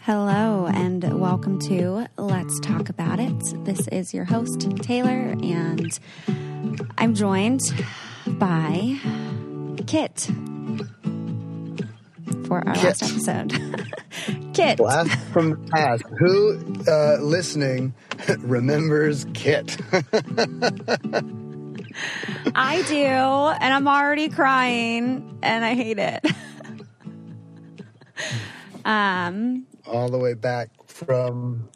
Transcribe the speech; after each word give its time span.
Hello, 0.00 0.66
and 0.66 1.20
welcome 1.20 1.58
to 1.60 2.06
Let's 2.16 2.58
Talk 2.60 2.88
About 2.88 3.20
It. 3.20 3.64
This 3.64 3.86
is 3.88 4.14
your 4.14 4.24
host, 4.24 4.66
Taylor, 4.82 5.36
and 5.42 5.98
I'm 6.96 7.14
joined 7.14 7.60
by 8.26 8.98
Kitt 9.86 10.30
for 12.46 12.66
our 12.66 12.74
last 12.74 13.02
episode. 13.02 13.52
Kitt. 14.54 14.78
Blast 14.78 15.16
from 15.32 15.50
the 15.50 15.56
past. 15.70 16.02
Who 16.18 16.58
uh, 16.90 17.18
listening 17.20 17.94
remembers 18.38 19.26
Kitt? 19.34 19.76
I 22.54 22.82
do, 22.82 22.96
and 22.96 23.74
I'm 23.74 23.86
already 23.86 24.28
crying, 24.28 25.38
and 25.42 25.64
I 25.64 25.74
hate 25.74 25.98
it. 25.98 26.24
Um, 28.88 29.66
All 29.86 30.08
the 30.08 30.18
way 30.18 30.34
back 30.34 30.70
from. 30.86 31.68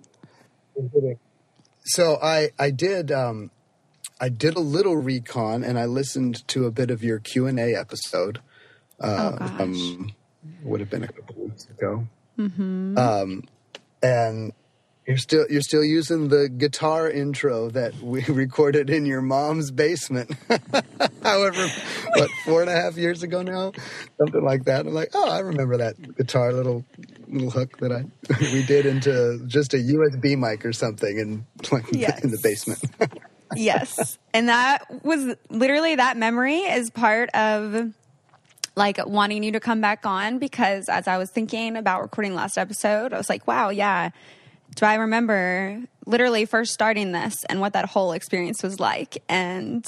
So 1.85 2.19
I 2.23 2.51
I 2.59 2.71
did 2.71 3.11
um, 3.13 3.51
I 4.21 4.29
did 4.29 4.57
a 4.57 4.61
little 4.61 4.97
recon 4.97 5.63
and 5.65 5.79
I 5.79 5.85
listened 5.85 6.47
to 6.49 6.67
a 6.67 6.71
bit 6.71 6.91
of 6.91 7.03
your 7.03 7.19
Q 7.19 7.47
and 7.47 7.59
A 7.59 7.75
episode. 7.75 8.41
Uh, 9.01 9.33
Oh, 9.35 9.39
gosh. 9.39 9.61
um, 9.61 10.13
would 10.63 10.81
have 10.81 10.91
been 10.91 11.03
a 11.05 11.09
couple 11.09 11.45
weeks 11.45 11.69
ago. 11.69 12.07
Mm-hmm. 12.39 12.97
Um, 12.97 13.43
and 14.03 14.53
you're 15.07 15.17
still 15.17 15.47
you're 15.51 15.63
still 15.63 15.85
using 15.85 16.29
the 16.29 16.49
guitar 16.49 17.11
intro 17.11 17.71
that 17.71 17.95
we 18.01 18.23
recorded 18.29 18.89
in 18.91 19.05
your 19.07 19.21
mom's 19.23 19.71
basement. 19.71 20.31
However, 21.23 21.67
what 22.15 22.31
four 22.45 22.61
and 22.61 22.71
a 22.71 22.75
half 22.75 22.97
years 22.97 23.23
ago 23.23 23.43
now, 23.43 23.73
something 24.19 24.43
like 24.45 24.65
that. 24.65 24.87
I'm 24.87 24.95
like, 24.95 25.11
oh, 25.15 25.29
I 25.29 25.41
remember 25.41 25.77
that 25.79 26.17
guitar 26.17 26.53
little 26.53 26.85
little 27.29 27.51
hook 27.51 27.79
that 27.79 27.91
I 27.93 28.05
we 28.53 28.63
did 28.65 28.87
into 28.87 29.43
just 29.47 29.75
a 29.75 29.79
USB 29.79 30.37
mic 30.39 30.65
or 30.65 30.73
something, 30.73 31.19
and 31.19 31.45
like 31.73 31.85
Yes. 31.93 32.23
in 32.23 32.31
the 32.31 32.39
basement. 32.43 32.81
yes. 33.57 34.19
And 34.33 34.49
that 34.49 34.85
was 35.05 35.35
literally 35.51 35.97
that 35.97 36.17
memory 36.17 36.59
is 36.59 36.91
part 36.91 37.29
of 37.35 37.93
like 38.77 38.99
wanting 39.07 39.43
you 39.43 39.53
to 39.53 39.61
come 39.61 39.81
back 39.81 40.07
on 40.07 40.39
because 40.39 40.89
as 40.89 41.07
I 41.07 41.19
was 41.19 41.31
thinking 41.31 41.77
about 41.77 42.03
recording 42.03 42.35
last 42.35 42.57
episode, 42.57 43.13
I 43.13 43.19
was 43.19 43.29
like, 43.29 43.47
wow, 43.47 43.69
yeah. 43.71 44.11
Do 44.75 44.87
I 44.87 44.95
remember 44.95 45.83
literally 46.07 46.45
first 46.45 46.73
starting 46.73 47.13
this 47.13 47.45
and 47.49 47.61
what 47.61 47.75
that 47.75 47.87
whole 47.87 48.13
experience 48.13 48.63
was 48.63 48.81
like? 48.81 49.23
And 49.29 49.85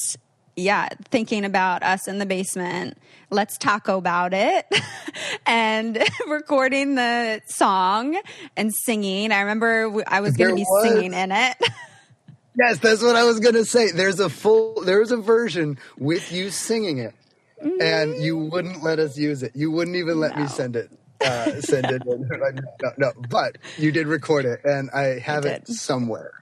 yeah, 0.56 0.88
thinking 1.06 1.44
about 1.44 1.82
us 1.82 2.06
in 2.06 2.18
the 2.18 2.26
basement, 2.26 2.98
let's 3.30 3.58
talk 3.58 3.88
about 3.88 4.32
it, 4.32 4.66
and 5.46 6.02
recording 6.28 6.94
the 6.94 7.40
song 7.46 8.20
and 8.56 8.72
singing. 8.72 9.32
I 9.32 9.40
remember 9.40 10.02
I 10.06 10.20
was 10.20 10.36
going 10.36 10.50
to 10.50 10.56
be 10.56 10.66
was- 10.68 10.88
singing 10.88 11.12
in 11.12 11.32
it. 11.32 11.56
yes, 12.58 12.78
that's 12.78 13.02
what 13.02 13.16
I 13.16 13.24
was 13.24 13.40
gonna 13.40 13.64
say. 13.64 13.90
There's 13.90 14.20
a 14.20 14.28
full 14.28 14.82
there's 14.82 15.10
a 15.10 15.16
version 15.16 15.78
with 15.98 16.32
you 16.32 16.50
singing 16.50 16.98
it, 16.98 17.14
and 17.60 17.80
mm-hmm. 17.80 18.22
you 18.22 18.38
wouldn't 18.38 18.82
let 18.82 18.98
us 18.98 19.18
use 19.18 19.42
it. 19.42 19.56
You 19.56 19.70
wouldn't 19.70 19.96
even 19.96 20.20
let 20.20 20.36
me 20.36 20.46
send 20.46 20.76
it. 20.76 20.90
Uh, 21.24 21.60
send 21.60 21.86
it. 21.86 22.02
Like, 22.06 22.56
no, 22.82 22.92
no, 22.98 23.12
but 23.28 23.58
you 23.78 23.92
did 23.92 24.06
record 24.06 24.44
it, 24.44 24.60
and 24.64 24.90
I 24.90 25.18
have 25.18 25.44
it 25.44 25.68
somewhere. 25.68 26.32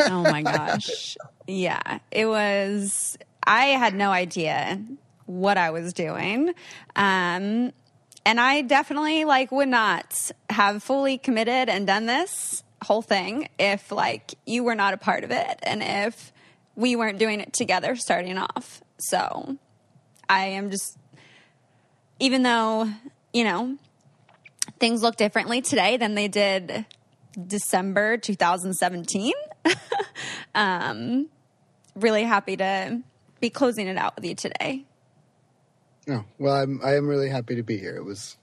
oh 0.00 0.22
my 0.22 0.42
gosh. 0.42 1.16
Yeah, 1.46 1.98
it 2.10 2.26
was. 2.26 3.18
I 3.44 3.66
had 3.66 3.94
no 3.94 4.10
idea 4.10 4.80
what 5.26 5.58
I 5.58 5.70
was 5.70 5.92
doing. 5.92 6.54
Um, 6.96 7.72
and 8.24 8.40
I 8.40 8.62
definitely 8.62 9.24
like 9.24 9.50
would 9.50 9.68
not 9.68 10.30
have 10.48 10.82
fully 10.82 11.18
committed 11.18 11.68
and 11.68 11.86
done 11.86 12.06
this 12.06 12.62
whole 12.82 13.02
thing 13.02 13.48
if 13.58 13.92
like 13.92 14.34
you 14.46 14.64
were 14.64 14.74
not 14.74 14.94
a 14.94 14.96
part 14.96 15.24
of 15.24 15.30
it 15.30 15.58
and 15.62 15.82
if 15.82 16.32
we 16.74 16.96
weren't 16.96 17.18
doing 17.18 17.40
it 17.40 17.52
together 17.52 17.96
starting 17.96 18.38
off. 18.38 18.82
So 18.98 19.56
I 20.28 20.46
am 20.46 20.70
just 20.70 20.96
even 22.18 22.42
though, 22.42 22.88
you 23.32 23.44
know, 23.44 23.76
things 24.82 25.00
look 25.00 25.14
differently 25.14 25.62
today 25.62 25.96
than 25.96 26.16
they 26.16 26.26
did 26.26 26.84
December 27.46 28.16
2017. 28.16 29.32
um, 30.56 31.28
really 31.94 32.24
happy 32.24 32.56
to 32.56 33.00
be 33.38 33.48
closing 33.48 33.86
it 33.86 33.96
out 33.96 34.16
with 34.16 34.24
you 34.24 34.34
today. 34.34 34.84
Oh, 36.10 36.24
well, 36.36 36.56
I'm 36.56 36.80
I 36.84 36.96
am 36.96 37.06
really 37.06 37.28
happy 37.28 37.54
to 37.54 37.62
be 37.62 37.78
here. 37.78 37.94
It 37.94 38.04
was 38.04 38.36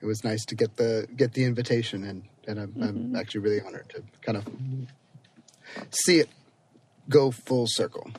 it 0.00 0.06
was 0.06 0.22
nice 0.22 0.44
to 0.44 0.54
get 0.54 0.76
the 0.76 1.08
get 1.16 1.32
the 1.32 1.44
invitation, 1.44 2.04
and 2.04 2.22
and 2.46 2.60
I'm, 2.60 2.74
I'm 2.80 3.16
actually 3.16 3.40
really 3.40 3.60
honored 3.60 3.88
to 3.96 4.04
kind 4.22 4.38
of 4.38 4.46
see 5.90 6.20
it 6.20 6.28
go 7.08 7.32
full 7.32 7.66
circle. 7.66 8.12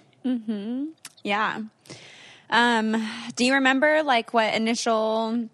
Yeah. 1.24 1.62
Um, 2.50 3.10
do 3.38 3.46
you 3.46 3.54
remember 3.54 4.04
like 4.04 4.34
what 4.34 4.54
initial 4.54 5.48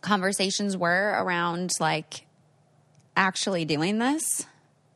conversations 0.00 0.76
were 0.76 1.14
around 1.18 1.72
like 1.80 2.26
actually 3.16 3.64
doing 3.64 3.98
this? 3.98 4.46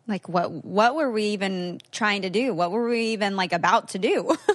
Like 0.07 0.29
what 0.29 0.51
what 0.65 0.95
were 0.95 1.11
we 1.11 1.25
even 1.27 1.81
trying 1.93 2.23
to 2.23 2.31
do? 2.31 2.53
What 2.55 2.71
were 2.71 2.89
we 2.89 3.13
even 3.13 3.37
like 3.37 3.53
about 3.53 3.91
to 3.91 3.99
do? 3.99 4.37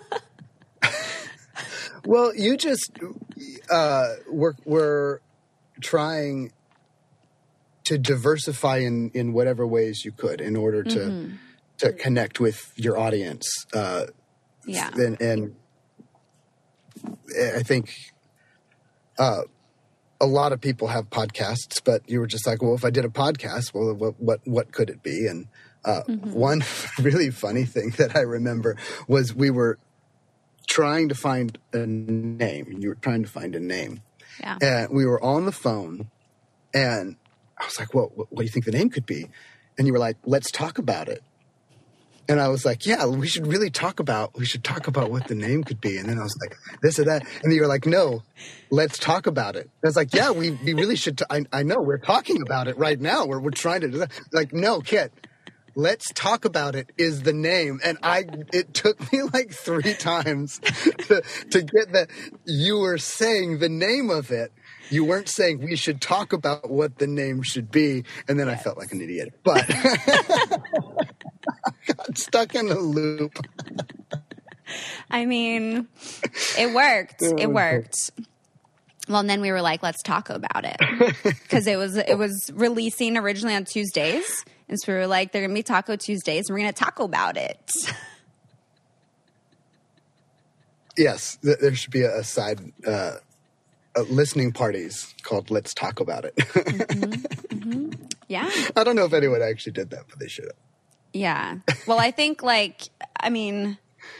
Well, 2.06 2.36
you 2.36 2.56
just 2.56 2.92
uh, 3.70 4.14
were 4.30 4.56
were 4.64 5.22
trying 5.82 6.52
to 7.86 7.98
diversify 7.98 8.78
in 8.78 9.10
in 9.14 9.34
whatever 9.34 9.66
ways 9.66 10.06
you 10.06 10.12
could 10.12 10.40
in 10.40 10.56
order 10.56 10.84
to 10.84 11.32
to 11.80 11.94
connect 11.94 12.40
with 12.40 12.72
your 12.76 12.98
audience. 12.98 13.66
Uh, 13.74 14.06
yeah. 14.66 14.90
and, 14.96 15.20
and 15.22 15.56
I 17.56 17.64
think 17.64 17.94
uh, 19.20 19.42
a 20.22 20.26
lot 20.26 20.52
of 20.54 20.62
people 20.62 20.88
have 20.88 21.10
podcasts, 21.10 21.82
but 21.84 22.02
you 22.10 22.20
were 22.20 22.28
just 22.28 22.48
like, 22.48 22.62
well, 22.62 22.74
if 22.76 22.86
I 22.86 22.90
did 22.90 23.06
a 23.06 23.10
podcast, 23.10 23.74
well, 23.74 23.94
what 23.94 24.20
what, 24.20 24.40
what 24.46 24.72
could 24.72 24.90
it 24.90 25.04
be? 25.04 25.28
And 25.28 25.48
uh, 25.84 26.02
one 26.04 26.64
really 27.00 27.30
funny 27.32 27.66
thing 27.66 27.92
that 27.98 28.16
I 28.16 28.22
remember 28.22 28.78
was 29.08 29.36
we 29.36 29.50
were 29.50 29.78
trying 30.68 31.10
to 31.10 31.16
find 31.16 31.58
a 31.74 31.86
name. 31.86 32.76
You 32.80 32.90
were 32.90 32.96
trying 32.96 33.24
to 33.24 33.30
find 33.30 33.56
a 33.56 33.60
name, 33.60 34.02
Yeah. 34.40 34.58
and 34.62 34.90
we 34.92 35.06
were 35.06 35.22
on 35.24 35.46
the 35.46 35.52
phone, 35.52 36.10
and 36.74 37.18
I 37.58 37.66
was 37.66 37.80
like, 37.80 37.94
well, 37.94 38.12
what, 38.16 38.32
what 38.32 38.40
do 38.40 38.44
you 38.46 38.50
think 38.52 38.66
the 38.66 38.72
name 38.72 38.90
could 38.90 39.06
be? 39.06 39.30
And 39.78 39.86
you 39.88 39.94
were 39.94 40.00
like, 40.00 40.18
let's 40.26 40.50
talk 40.52 40.78
about 40.78 41.08
it. 41.10 41.22
And 42.28 42.40
I 42.40 42.48
was 42.48 42.66
like, 42.66 42.86
yeah, 42.86 43.06
we 43.06 43.28
should 43.28 43.48
really 43.48 43.70
talk 43.70 44.00
about, 44.00 44.38
we 44.38 44.46
should 44.46 44.64
talk 44.64 44.88
about 44.88 45.12
what 45.12 45.28
the 45.28 45.36
name 45.36 45.64
could 45.64 45.80
be. 45.80 45.98
And 45.98 46.10
then 46.10 46.18
I 46.18 46.24
was 46.24 46.36
like, 46.42 46.56
this 46.82 47.00
or 47.00 47.06
that. 47.06 47.26
And 47.44 47.54
you 47.54 47.62
were 47.62 47.68
like, 47.68 47.86
no, 47.86 48.24
let's 48.72 48.98
talk 48.98 49.28
about 49.28 49.56
it. 49.56 49.70
I 49.84 49.88
was 49.88 49.96
like, 49.96 50.14
yeah, 50.14 50.32
we, 50.32 50.52
we 50.52 50.74
really 50.74 50.96
should. 50.96 51.20
T- 51.20 51.26
I, 51.30 51.46
I 51.54 51.64
know 51.64 51.82
we're 51.82 51.98
talking 51.98 52.42
about 52.42 52.68
it 52.68 52.78
right 52.78 53.00
now. 53.00 53.26
We're, 53.26 53.40
we're 53.40 53.52
trying 53.52 53.82
to 53.82 53.90
do 53.90 53.98
that. 54.00 54.12
Like, 54.32 54.54
no, 54.54 54.82
Kitt, 54.82 55.14
let's 55.76 56.12
talk 56.14 56.46
about 56.46 56.76
it 56.76 56.92
is 56.98 57.24
the 57.24 57.34
name. 57.34 57.80
And 57.84 57.98
I, 58.02 58.26
it 58.54 58.74
took 58.74 59.12
me 59.12 59.22
like 59.34 59.52
three 59.52 59.94
times 59.94 60.60
to, 61.08 61.22
to 61.52 61.62
get 61.62 61.92
that 61.94 62.10
you 62.46 62.80
were 62.80 62.98
saying 62.98 63.60
the 63.60 63.70
name 63.70 64.10
of 64.10 64.32
it. 64.32 64.52
You 64.90 65.04
weren't 65.04 65.30
saying 65.30 65.64
we 65.64 65.76
should 65.76 66.00
talk 66.00 66.32
about 66.32 66.70
what 66.70 67.00
the 67.00 67.08
name 67.08 67.42
should 67.42 67.72
be. 67.72 68.04
And 68.28 68.40
then 68.40 68.48
I 68.48 68.56
felt 68.56 68.78
like 68.78 68.92
an 68.92 69.02
idiot, 69.02 69.34
but 69.44 69.68
got 71.88 72.18
stuck 72.18 72.56
in 72.56 72.70
a 72.70 72.76
loop. 72.80 73.40
I 75.12 75.26
mean, 75.26 75.88
it 76.58 76.74
worked. 76.74 77.22
It 77.22 77.52
worked. 77.52 78.12
Well, 79.08 79.20
and 79.20 79.30
then 79.30 79.42
we 79.42 79.52
were 79.52 79.62
like, 79.62 79.84
let's 79.84 80.02
talk 80.02 80.30
about 80.32 80.66
it 80.66 80.78
because 81.24 81.68
it 81.68 81.78
was 81.78 81.96
it 81.96 82.18
was 82.18 82.52
releasing 82.56 83.18
originally 83.18 83.56
on 83.56 83.66
Tuesdays, 83.66 84.44
and 84.68 84.80
so 84.80 84.92
we 84.94 84.98
were 84.98 85.08
like, 85.08 85.32
they're 85.32 85.44
gonna 85.44 85.54
be 85.54 85.62
Taco 85.64 85.96
Tuesdays, 85.96 86.50
and 86.50 86.56
we're 86.56 86.62
gonna 86.62 86.74
talk 86.74 87.00
about 87.00 87.38
it. 87.38 87.60
Yes, 90.98 91.38
th- 91.44 91.60
there 91.60 91.76
should 91.76 91.92
be 91.92 92.02
a, 92.02 92.20
a 92.20 92.24
side 92.24 92.60
uh, 92.88 93.18
uh, 93.96 94.02
listening 94.10 94.52
parties 94.54 95.14
called 95.24 95.52
"Let's 95.52 95.74
Talk 95.74 96.00
About 96.00 96.26
It." 96.26 97.26
Yeah, 98.28 98.50
I 98.76 98.84
don't 98.84 98.96
know 98.96 99.06
if 99.06 99.14
anyone 99.14 99.44
actually 99.44 99.74
did 99.74 99.92
that, 99.92 100.06
but 100.10 100.18
they 100.18 100.28
should 100.28 100.46
have. 100.46 100.56
Yeah. 101.16 101.60
Well, 101.88 102.00
I 102.00 102.12
think 102.12 102.44
like 102.44 102.82
I 103.20 103.30
mean, 103.30 103.78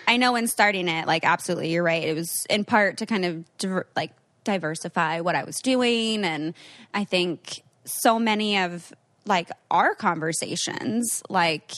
I 0.08 0.18
know 0.18 0.36
in 0.36 0.48
starting 0.48 0.88
it, 0.88 1.06
like 1.06 1.26
absolutely, 1.26 1.72
you're 1.72 1.84
right. 1.84 2.04
It 2.04 2.16
was 2.16 2.46
in 2.50 2.64
part 2.64 2.98
to 2.98 3.06
kind 3.06 3.26
of 3.26 3.58
diver- 3.58 3.88
like 3.96 4.12
diversify 4.44 5.20
what 5.20 5.36
I 5.36 5.44
was 5.44 5.58
doing, 5.58 6.24
and 6.24 6.54
I 6.94 7.04
think 7.04 7.62
so 7.84 8.18
many 8.18 8.58
of 8.58 8.94
like 9.26 9.50
our 9.70 9.94
conversations, 9.94 11.22
like 11.30 11.72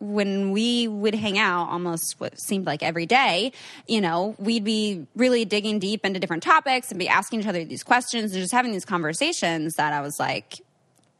when 0.00 0.50
we 0.50 0.88
would 0.88 1.14
hang 1.14 1.38
out 1.38 1.68
almost 1.70 2.16
what 2.18 2.38
seemed 2.40 2.66
like 2.66 2.82
every 2.82 3.06
day, 3.06 3.52
you 3.86 4.00
know, 4.00 4.34
we'd 4.38 4.64
be 4.64 5.06
really 5.14 5.44
digging 5.44 5.78
deep 5.78 6.04
into 6.04 6.18
different 6.18 6.42
topics 6.42 6.90
and 6.90 6.98
be 6.98 7.08
asking 7.08 7.40
each 7.40 7.46
other 7.46 7.64
these 7.64 7.84
questions 7.84 8.32
and 8.32 8.40
just 8.40 8.52
having 8.52 8.72
these 8.72 8.84
conversations 8.84 9.74
that 9.74 9.92
I 9.92 10.00
was 10.00 10.18
like, 10.18 10.60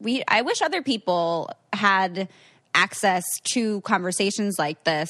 we 0.01 0.23
I 0.27 0.41
wish 0.41 0.61
other 0.61 0.81
people 0.81 1.49
had 1.71 2.27
access 2.75 3.23
to 3.53 3.81
conversations 3.81 4.55
like 4.59 4.83
this, 4.83 5.09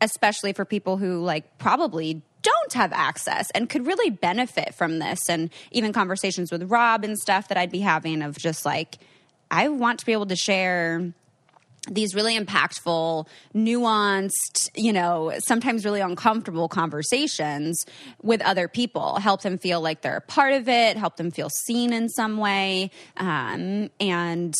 especially 0.00 0.52
for 0.52 0.64
people 0.64 0.96
who 0.98 1.24
like 1.24 1.58
probably 1.58 2.22
don't 2.42 2.72
have 2.74 2.92
access 2.92 3.50
and 3.50 3.68
could 3.68 3.86
really 3.86 4.10
benefit 4.10 4.74
from 4.74 5.00
this 5.00 5.18
and 5.28 5.50
even 5.72 5.92
conversations 5.92 6.52
with 6.52 6.70
Rob 6.70 7.04
and 7.04 7.18
stuff 7.18 7.48
that 7.48 7.58
I'd 7.58 7.72
be 7.72 7.80
having 7.80 8.22
of 8.22 8.38
just 8.38 8.64
like 8.64 8.98
I 9.50 9.68
want 9.68 9.98
to 10.00 10.06
be 10.06 10.12
able 10.12 10.26
to 10.26 10.36
share 10.36 11.12
these 11.90 12.14
really 12.14 12.38
impactful, 12.38 13.26
nuanced, 13.54 14.70
you 14.74 14.92
know, 14.92 15.32
sometimes 15.38 15.84
really 15.84 16.00
uncomfortable 16.00 16.68
conversations 16.68 17.84
with 18.22 18.42
other 18.42 18.68
people. 18.68 19.16
Help 19.16 19.42
them 19.42 19.58
feel 19.58 19.80
like 19.80 20.02
they're 20.02 20.18
a 20.18 20.20
part 20.20 20.52
of 20.52 20.68
it, 20.68 20.96
help 20.96 21.16
them 21.16 21.30
feel 21.30 21.48
seen 21.48 21.92
in 21.92 22.08
some 22.08 22.36
way. 22.36 22.90
Um, 23.16 23.90
and 24.00 24.54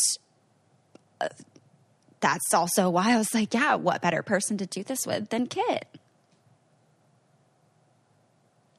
uh, 1.20 1.28
that's 2.20 2.52
also 2.54 2.90
why 2.90 3.12
I 3.12 3.16
was 3.16 3.32
like, 3.34 3.54
yeah, 3.54 3.74
what 3.76 4.02
better 4.02 4.22
person 4.22 4.58
to 4.58 4.66
do 4.66 4.82
this 4.82 5.06
with 5.06 5.28
than 5.30 5.46
Kitt? 5.46 5.86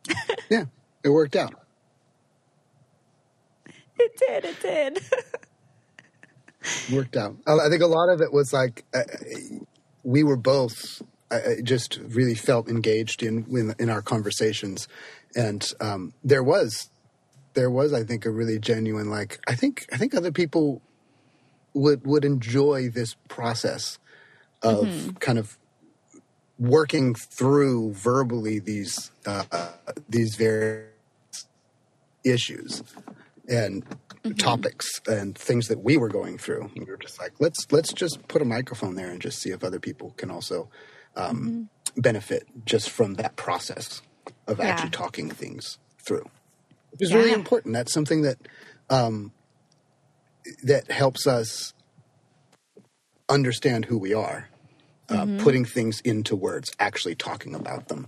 yeah, 0.50 0.66
it 1.04 1.10
worked 1.10 1.36
out. 1.36 1.54
It 3.98 4.12
did, 4.18 4.46
it 4.46 4.62
did. 4.62 5.00
worked 6.92 7.18
out. 7.18 7.36
I 7.48 7.70
think 7.70 7.82
a 7.82 7.88
lot 7.88 8.10
of 8.10 8.22
it 8.22 8.32
was 8.32 8.54
like 8.54 8.86
uh, 8.94 9.04
we 10.04 10.24
were 10.24 10.38
both 10.38 11.02
uh, 11.32 11.40
just 11.64 12.00
really 12.08 12.36
felt 12.36 12.70
engaged 12.70 13.22
in, 13.24 13.46
in, 13.50 13.76
in 13.78 13.90
our 13.90 14.02
conversations, 14.02 14.88
and 15.36 15.74
um, 15.80 16.14
there 16.24 16.44
was 16.44 16.90
there 17.54 17.70
was 17.70 17.94
I 17.94 18.04
think 18.04 18.26
a 18.26 18.32
really 18.32 18.60
genuine 18.60 19.10
like 19.10 19.40
I 19.48 19.56
think 19.56 19.86
I 19.92 19.98
think 19.98 20.16
other 20.16 20.32
people 20.32 20.82
would 21.74 22.06
would 22.06 22.26
enjoy 22.26 22.90
this 22.90 23.16
process 23.28 24.00
of 24.62 24.86
mm-hmm. 24.86 25.12
kind 25.18 25.38
of 25.38 25.58
working 26.58 27.16
through 27.16 27.94
verbally 27.94 28.60
these 28.60 29.12
uh, 29.26 29.70
these 30.10 30.36
various 30.36 30.90
issues 32.24 32.84
and 33.48 33.86
mm-hmm. 33.86 34.32
topics 34.34 35.02
and 35.08 35.38
things 35.38 35.68
that 35.68 35.84
we 35.84 35.98
were 35.98 36.10
going 36.10 36.38
through. 36.38 36.70
we 36.76 36.86
were 36.86 36.98
just 36.98 37.20
like, 37.20 37.34
let's 37.40 37.72
let's 37.72 37.94
just 37.94 38.28
put 38.28 38.42
a 38.42 38.46
microphone 38.46 38.96
there 38.96 39.10
and 39.10 39.22
just 39.22 39.40
see 39.40 39.50
if 39.50 39.64
other 39.64 39.80
people 39.80 40.14
can 40.18 40.30
also 40.30 40.70
um, 41.16 41.70
mm-hmm. 41.96 42.02
benefit 42.02 42.48
just 42.66 42.90
from 42.90 43.16
that 43.16 43.36
process 43.36 44.02
of 44.48 44.60
yeah. 44.60 44.66
actually 44.66 44.92
talking 44.92 45.30
things 45.30 45.78
through. 45.98 46.30
It 46.92 47.00
was 47.00 47.12
yeah. 47.12 47.18
really 47.18 47.34
important. 47.34 47.74
That's 47.74 47.94
something 47.94 48.24
that 48.24 48.38
um, 48.90 49.32
that 50.64 50.92
helps 50.92 51.28
us 51.28 51.74
understand 53.28 53.86
who 53.86 53.98
we 53.98 54.14
are. 54.14 54.50
Uh, 55.08 55.24
mm-hmm. 55.24 55.38
Putting 55.40 55.66
things 55.66 56.02
into 56.02 56.36
words, 56.36 56.72
actually 56.80 57.16
talking 57.16 57.56
about 57.56 57.88
them. 57.88 58.08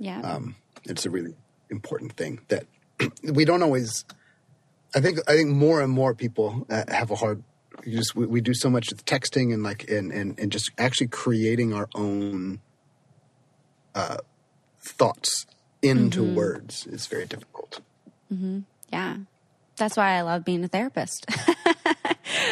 Yeah, 0.00 0.20
um, 0.22 0.56
it's 0.84 1.06
a 1.06 1.10
really 1.10 1.34
important 1.70 2.14
thing 2.14 2.40
that 2.48 2.66
we 3.22 3.44
don't 3.44 3.62
always 3.62 4.04
I 4.94 5.00
think 5.00 5.18
I 5.26 5.32
think 5.32 5.50
more 5.50 5.80
and 5.80 5.92
more 5.92 6.14
people 6.14 6.66
uh, 6.68 6.84
have 6.88 7.10
a 7.10 7.14
hard. 7.14 7.42
just 7.88 8.14
we, 8.14 8.26
we, 8.26 8.40
do 8.40 8.52
so 8.54 8.68
much 8.68 8.88
texting 9.06 9.52
and 9.52 9.62
like 9.62 9.88
and, 9.88 10.12
and 10.12 10.38
and 10.38 10.52
just 10.52 10.70
actually 10.78 11.08
creating 11.08 11.72
our 11.72 11.88
own 11.94 12.60
uh, 13.94 14.18
thoughts 14.80 15.46
into 15.80 16.22
mm-hmm. 16.22 16.34
words 16.34 16.86
is 16.86 17.06
very 17.06 17.26
difficult. 17.26 17.80
Mm-hmm. 18.32 18.60
Yeah, 18.92 19.16
that's 19.76 19.96
why 19.96 20.18
I 20.18 20.20
love 20.22 20.44
being 20.44 20.62
a 20.64 20.68
therapist. 20.68 21.26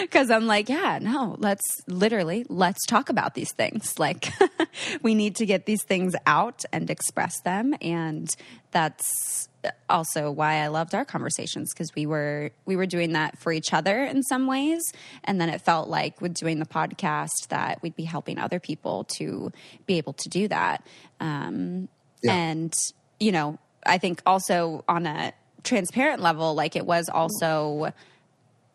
because 0.11 0.31
I'm 0.31 0.47
like, 0.47 0.69
yeah, 0.69 0.99
no, 1.01 1.37
let's 1.39 1.65
literally 1.87 2.45
let's 2.49 2.85
talk 2.87 3.09
about 3.09 3.35
these 3.35 3.53
things. 3.53 3.95
Like, 4.01 4.33
we 5.03 5.15
need 5.15 5.37
to 5.37 5.47
get 5.47 5.67
these 5.67 5.83
things 5.83 6.15
out 6.25 6.65
and 6.73 6.89
express 6.89 7.39
them, 7.43 7.75
and 7.83 8.35
that's 8.71 9.49
also 9.91 10.31
why 10.31 10.63
I 10.63 10.69
loved 10.69 10.95
our 10.95 11.05
conversations 11.05 11.75
because 11.75 11.95
we 11.95 12.07
were 12.07 12.51
we 12.65 12.77
were 12.77 12.87
doing 12.87 13.13
that 13.13 13.39
for 13.39 13.53
each 13.53 13.75
other 13.75 14.03
in 14.05 14.23
some 14.23 14.47
ways, 14.47 14.81
and 15.25 15.39
then 15.39 15.51
it 15.51 15.61
felt 15.61 15.91
like 15.91 16.23
with 16.23 16.33
doing 16.33 16.61
the 16.61 16.67
podcast 16.67 17.49
that 17.49 17.83
we'd 17.83 17.95
be 17.95 18.05
helping 18.05 18.39
other 18.39 18.59
people 18.59 19.05
to 19.19 19.53
be 19.87 19.99
able 19.99 20.15
to 20.15 20.29
do 20.31 20.49
that. 20.49 20.87
Um, 21.21 21.89
yeah. 22.23 22.35
And 22.35 22.73
you 23.19 23.33
know, 23.33 23.59
I 23.85 23.99
think 23.99 24.23
also 24.25 24.83
on 24.89 25.07
a 25.07 25.35
transparent 25.63 26.23
level, 26.23 26.55
like 26.55 26.75
it 26.75 26.87
was 26.87 27.09
also 27.09 27.93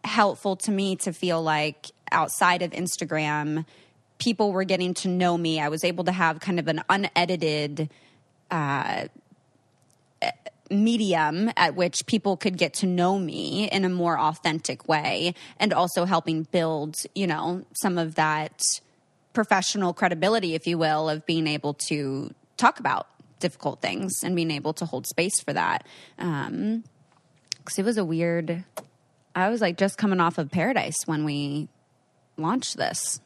helpful 0.06 0.56
to 0.58 0.72
me 0.72 0.96
to 0.98 1.12
feel 1.12 1.42
like 1.42 1.88
outside 2.12 2.62
of 2.62 2.72
Instagram, 2.72 3.66
people 4.18 4.52
were 4.52 4.64
getting 4.64 4.94
to 4.96 5.08
know 5.08 5.38
me. 5.38 5.60
I 5.60 5.70
was 5.70 5.84
able 5.84 6.06
to 6.06 6.12
have 6.12 6.40
kind 6.40 6.60
of 6.60 6.68
an 6.68 6.82
unedited. 6.90 7.90
Uh, 8.52 9.08
medium 10.72 11.52
at 11.58 11.76
which 11.76 12.06
people 12.08 12.38
could 12.38 12.58
get 12.58 12.74
to 12.74 12.88
know 12.88 13.20
me 13.20 13.70
in 13.70 13.86
a 13.86 13.90
more 13.90 14.20
authentic 14.20 14.88
way 14.88 15.34
and 15.60 15.72
also 15.72 16.06
helping 16.06 16.44
build 16.44 16.96
you 17.14 17.28
know 17.28 17.64
some 17.74 18.00
of 18.00 18.16
that 18.16 18.60
professional 19.34 19.94
credibility 19.94 20.56
if 20.56 20.66
you 20.66 20.78
will 20.78 21.08
of 21.08 21.26
being 21.26 21.46
able 21.46 21.76
to 21.76 22.34
talk 22.58 22.80
about 22.80 23.08
difficult 23.40 23.80
things 23.80 24.24
and 24.24 24.36
being 24.36 24.50
able 24.50 24.74
to 24.74 24.86
hold 24.86 25.06
space 25.06 25.40
for 25.40 25.54
that 25.54 25.86
um 26.18 26.84
because 27.58 27.78
it 27.78 27.86
was 27.86 27.98
a 27.98 28.06
weird 28.06 28.64
i 29.36 29.50
was 29.50 29.62
like 29.62 29.78
just 29.78 29.98
coming 29.98 30.20
off 30.20 30.38
of 30.38 30.50
paradise 30.50 30.98
when 31.06 31.24
we 31.24 31.68
launched 32.38 32.78
this 32.78 33.20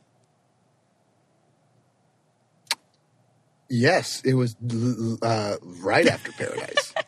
Yes, 3.70 4.22
it 4.26 4.34
was 4.34 4.56
uh, 5.22 5.56
right 5.62 6.08
after 6.08 6.32
Paradise. 6.32 6.94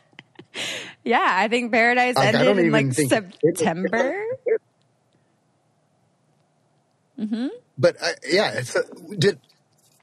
Yeah, 1.04 1.24
I 1.26 1.48
think 1.48 1.72
Paradise 1.72 2.14
like, 2.14 2.34
ended 2.34 2.58
in 2.58 2.70
like 2.70 2.92
September. 2.92 4.14
mm-hmm. 7.18 7.48
But 7.78 7.96
uh, 8.00 8.08
yeah, 8.28 8.52
it's 8.52 8.76
a, 8.76 8.82
did 9.16 9.40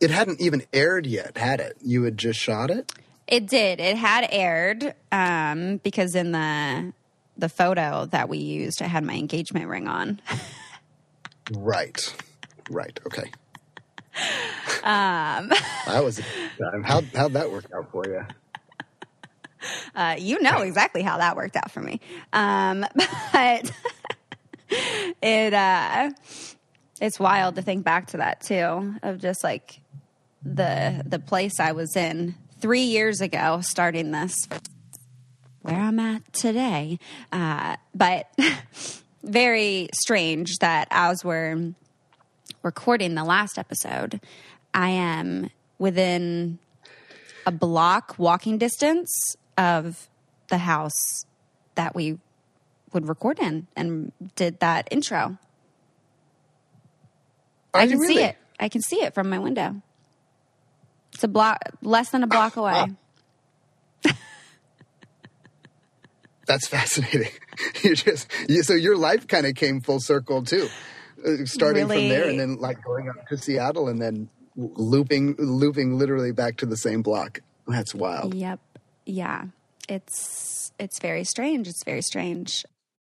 it 0.01 0.09
hadn't 0.09 0.41
even 0.41 0.63
aired 0.73 1.05
yet, 1.05 1.37
had 1.37 1.59
it? 1.59 1.77
You 1.81 2.03
had 2.03 2.17
just 2.17 2.39
shot 2.39 2.71
it. 2.71 2.91
It 3.27 3.45
did. 3.45 3.79
It 3.79 3.95
had 3.95 4.27
aired 4.29 4.95
um, 5.11 5.77
because 5.77 6.15
in 6.15 6.31
the 6.31 6.93
the 7.39 7.49
photo 7.49 8.05
that 8.07 8.29
we 8.29 8.37
used, 8.37 8.81
I 8.81 8.87
had 8.87 9.03
my 9.03 9.15
engagement 9.15 9.67
ring 9.67 9.87
on. 9.87 10.21
right. 11.51 12.15
Right. 12.69 12.99
Okay. 13.05 13.31
Um, 14.83 15.49
that 15.87 16.03
was 16.03 16.19
how 16.83 17.01
how'd 17.15 17.33
that 17.33 17.51
work 17.51 17.65
out 17.75 17.91
for 17.91 18.05
you? 18.05 18.25
Uh, 19.95 20.15
you 20.17 20.41
know 20.41 20.61
exactly 20.61 21.01
how 21.01 21.17
that 21.17 21.35
worked 21.35 21.55
out 21.55 21.71
for 21.71 21.81
me. 21.81 21.99
Um, 22.33 22.85
but 23.33 23.71
it 25.21 25.53
uh, 25.53 26.11
it's 27.01 27.19
wild 27.19 27.55
to 27.55 27.61
think 27.61 27.83
back 27.83 28.07
to 28.07 28.17
that 28.17 28.41
too, 28.41 28.95
of 29.03 29.19
just 29.19 29.43
like 29.43 29.81
the 30.43 31.03
the 31.05 31.19
place 31.19 31.59
I 31.59 31.71
was 31.73 31.95
in 31.95 32.35
three 32.59 32.83
years 32.83 33.21
ago, 33.21 33.61
starting 33.61 34.11
this, 34.11 34.33
where 35.61 35.79
I'm 35.79 35.99
at 35.99 36.31
today. 36.33 36.99
Uh, 37.31 37.75
but 37.93 38.27
very 39.23 39.89
strange 39.93 40.57
that 40.59 40.87
as 40.91 41.23
we're 41.23 41.73
recording 42.63 43.15
the 43.15 43.23
last 43.23 43.57
episode, 43.57 44.19
I 44.73 44.89
am 44.89 45.49
within 45.77 46.59
a 47.45 47.51
block 47.51 48.15
walking 48.17 48.57
distance 48.57 49.35
of 49.57 50.07
the 50.49 50.59
house 50.59 51.25
that 51.75 51.95
we 51.95 52.17
would 52.93 53.07
record 53.07 53.39
in 53.39 53.67
and 53.75 54.11
did 54.35 54.59
that 54.59 54.87
intro. 54.91 55.37
I 57.73 57.87
can 57.87 57.99
really? 57.99 58.15
see 58.15 58.23
it. 58.23 58.37
I 58.59 58.69
can 58.69 58.81
see 58.81 58.97
it 58.97 59.13
from 59.13 59.29
my 59.29 59.39
window. 59.39 59.81
It's 61.13 61.23
a 61.23 61.27
block, 61.27 61.59
less 61.81 62.09
than 62.09 62.23
a 62.23 62.27
block 62.27 62.55
away. 62.57 62.87
That's 66.49 66.67
fascinating. 66.67 67.31
you 67.83 67.95
just 67.95 68.29
you, 68.49 68.61
so 68.63 68.73
your 68.73 68.97
life 68.97 69.25
kind 69.27 69.45
of 69.45 69.55
came 69.55 69.79
full 69.79 70.01
circle 70.01 70.43
too, 70.43 70.67
uh, 71.25 71.45
starting 71.45 71.87
really? 71.87 72.09
from 72.09 72.09
there 72.09 72.29
and 72.29 72.37
then 72.37 72.57
like 72.57 72.83
going 72.83 73.07
up 73.07 73.25
to 73.29 73.37
Seattle 73.37 73.87
and 73.87 74.01
then 74.01 74.29
looping 74.57 75.35
looping 75.39 75.97
literally 75.97 76.33
back 76.33 76.57
to 76.57 76.65
the 76.65 76.75
same 76.75 77.01
block. 77.01 77.39
That's 77.67 77.95
wild. 77.95 78.33
Yep 78.33 78.59
yeah, 79.09 79.45
it's 79.87 80.71
it's 80.79 80.99
very 80.99 81.23
strange. 81.23 81.67
It's 81.67 81.83
very 81.83 82.01
strange. 82.01 82.63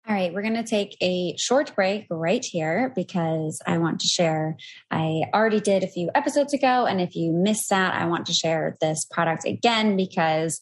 All 0.09 0.15
right, 0.15 0.33
we're 0.33 0.43
going 0.43 0.55
to 0.55 0.65
take 0.65 0.97
a 1.03 1.37
short 1.37 1.75
break 1.77 2.07
right 2.11 2.45
here 2.45 2.91
because 2.97 3.61
I 3.67 3.79
want 3.79 4.01
to 4.01 4.09
share. 4.09 4.57
I 4.91 5.23
already 5.33 5.61
did 5.61 5.85
a 5.85 5.89
few 5.89 6.11
episodes 6.15 6.55
ago, 6.55 6.87
and 6.87 7.01
if 7.01 7.15
you 7.15 7.33
missed 7.33 7.69
that, 7.69 7.95
I 7.95 8.07
want 8.07 8.27
to 8.27 8.33
share 8.33 8.77
this 8.81 9.05
product 9.11 9.47
again 9.47 9.97
because 9.97 10.61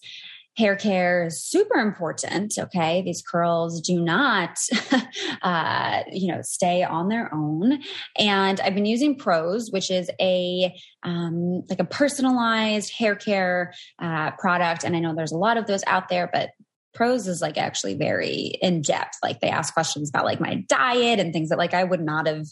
hair 0.58 0.74
care 0.74 1.26
is 1.26 1.42
super 1.42 1.78
important 1.78 2.58
okay? 2.58 3.00
These 3.02 3.22
curls 3.22 3.80
do 3.80 4.00
not 4.00 4.58
uh, 5.42 6.02
you 6.12 6.32
know 6.32 6.42
stay 6.42 6.82
on 6.82 7.08
their 7.08 7.32
own. 7.32 7.80
And 8.16 8.60
i've 8.60 8.74
been 8.74 8.86
using 8.86 9.16
Prose 9.16 9.70
which 9.70 9.90
is 9.90 10.10
a 10.20 10.74
um, 11.04 11.62
like 11.70 11.80
a 11.80 11.84
personalized 11.84 12.92
hair 12.92 13.14
care 13.14 13.72
uh, 14.00 14.32
product. 14.32 14.84
And 14.84 14.96
i 14.96 14.98
know 14.98 15.14
there's 15.14 15.32
a 15.32 15.38
lot 15.38 15.56
of 15.56 15.66
those 15.66 15.84
out 15.86 16.08
there 16.08 16.28
but 16.32 16.50
Prose 16.94 17.28
is 17.28 17.40
like 17.40 17.56
actually 17.56 17.94
very 17.94 18.58
in 18.60 18.82
depth 18.82 19.18
like 19.22 19.40
they 19.40 19.50
ask 19.50 19.72
questions 19.72 20.08
about 20.08 20.24
like 20.24 20.40
my 20.40 20.56
diet 20.68 21.20
and 21.20 21.32
things 21.32 21.50
that 21.50 21.58
like 21.58 21.74
i 21.74 21.84
would 21.84 22.00
not 22.00 22.26
have 22.26 22.46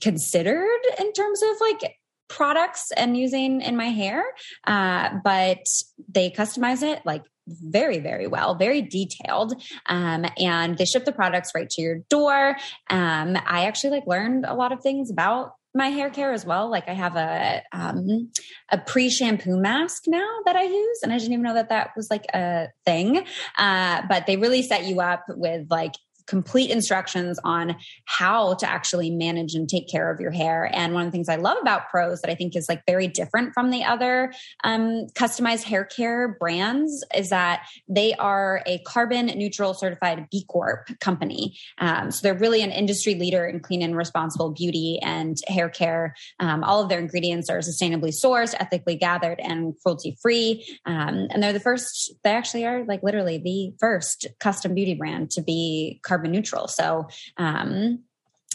considered 0.00 0.80
in 0.98 1.12
terms 1.12 1.40
of 1.42 1.56
like 1.60 1.94
products 2.28 2.90
and 2.96 3.16
using 3.16 3.60
in 3.60 3.76
my 3.76 3.86
hair. 3.86 4.24
Uh, 4.66 5.10
but 5.22 5.64
they 6.08 6.30
customize 6.30 6.82
it 6.82 7.02
like 7.04 7.22
very, 7.46 7.98
very 7.98 8.26
well, 8.26 8.54
very 8.54 8.82
detailed. 8.82 9.60
Um, 9.86 10.26
and 10.38 10.76
they 10.76 10.84
ship 10.84 11.04
the 11.04 11.12
products 11.12 11.52
right 11.54 11.68
to 11.70 11.82
your 11.82 11.98
door. 12.08 12.56
Um, 12.90 13.36
I 13.46 13.66
actually 13.66 13.90
like 13.90 14.06
learned 14.06 14.44
a 14.44 14.54
lot 14.54 14.72
of 14.72 14.80
things 14.80 15.10
about 15.10 15.52
my 15.74 15.88
hair 15.88 16.10
care 16.10 16.32
as 16.32 16.44
well. 16.44 16.70
Like 16.70 16.88
I 16.88 16.94
have 16.94 17.16
a 17.16 17.62
um, 17.72 18.30
a 18.70 18.78
pre 18.78 19.10
shampoo 19.10 19.60
mask 19.60 20.04
now 20.06 20.26
that 20.46 20.56
I 20.56 20.62
use, 20.62 21.00
and 21.02 21.12
I 21.12 21.18
didn't 21.18 21.34
even 21.34 21.44
know 21.44 21.54
that 21.54 21.68
that 21.68 21.90
was 21.94 22.10
like 22.10 22.24
a 22.32 22.68
thing. 22.84 23.24
Uh, 23.58 24.02
but 24.08 24.26
they 24.26 24.38
really 24.38 24.62
set 24.62 24.84
you 24.84 25.00
up 25.00 25.24
with 25.28 25.66
like 25.70 25.92
complete 26.26 26.70
instructions 26.70 27.38
on 27.44 27.76
how 28.04 28.54
to 28.54 28.68
actually 28.68 29.10
manage 29.10 29.54
and 29.54 29.68
take 29.68 29.88
care 29.88 30.10
of 30.10 30.20
your 30.20 30.30
hair. 30.30 30.68
And 30.72 30.92
one 30.92 31.04
of 31.04 31.08
the 31.08 31.12
things 31.12 31.28
I 31.28 31.36
love 31.36 31.58
about 31.60 31.88
Prose 31.88 32.20
that 32.22 32.30
I 32.30 32.34
think 32.34 32.56
is 32.56 32.68
like 32.68 32.82
very 32.86 33.06
different 33.06 33.54
from 33.54 33.70
the 33.70 33.84
other 33.84 34.32
um, 34.64 35.06
customized 35.14 35.62
hair 35.62 35.84
care 35.84 36.36
brands 36.38 37.04
is 37.14 37.30
that 37.30 37.66
they 37.88 38.14
are 38.14 38.62
a 38.66 38.78
carbon 38.80 39.26
neutral 39.26 39.74
certified 39.74 40.26
B 40.30 40.44
Corp 40.48 40.88
company. 41.00 41.56
Um, 41.78 42.10
so 42.10 42.20
they're 42.22 42.38
really 42.38 42.62
an 42.62 42.70
industry 42.70 43.14
leader 43.14 43.46
in 43.46 43.60
clean 43.60 43.82
and 43.82 43.96
responsible 43.96 44.50
beauty 44.50 44.98
and 45.02 45.36
hair 45.46 45.68
care. 45.68 46.14
Um, 46.40 46.64
all 46.64 46.82
of 46.82 46.88
their 46.88 46.98
ingredients 46.98 47.48
are 47.48 47.58
sustainably 47.58 48.12
sourced, 48.12 48.54
ethically 48.58 48.96
gathered, 48.96 49.38
and 49.40 49.74
cruelty 49.82 50.16
free. 50.20 50.66
Um, 50.86 51.28
and 51.30 51.42
they're 51.42 51.52
the 51.52 51.60
first, 51.60 52.14
they 52.24 52.30
actually 52.30 52.66
are 52.66 52.84
like 52.84 53.02
literally 53.02 53.38
the 53.38 53.72
first 53.78 54.26
custom 54.40 54.74
beauty 54.74 54.94
brand 54.94 55.30
to 55.30 55.42
be 55.42 56.00
carbon 56.02 56.15
carbon 56.16 56.32
neutral. 56.32 56.68
So, 56.68 57.08
um, 57.36 58.00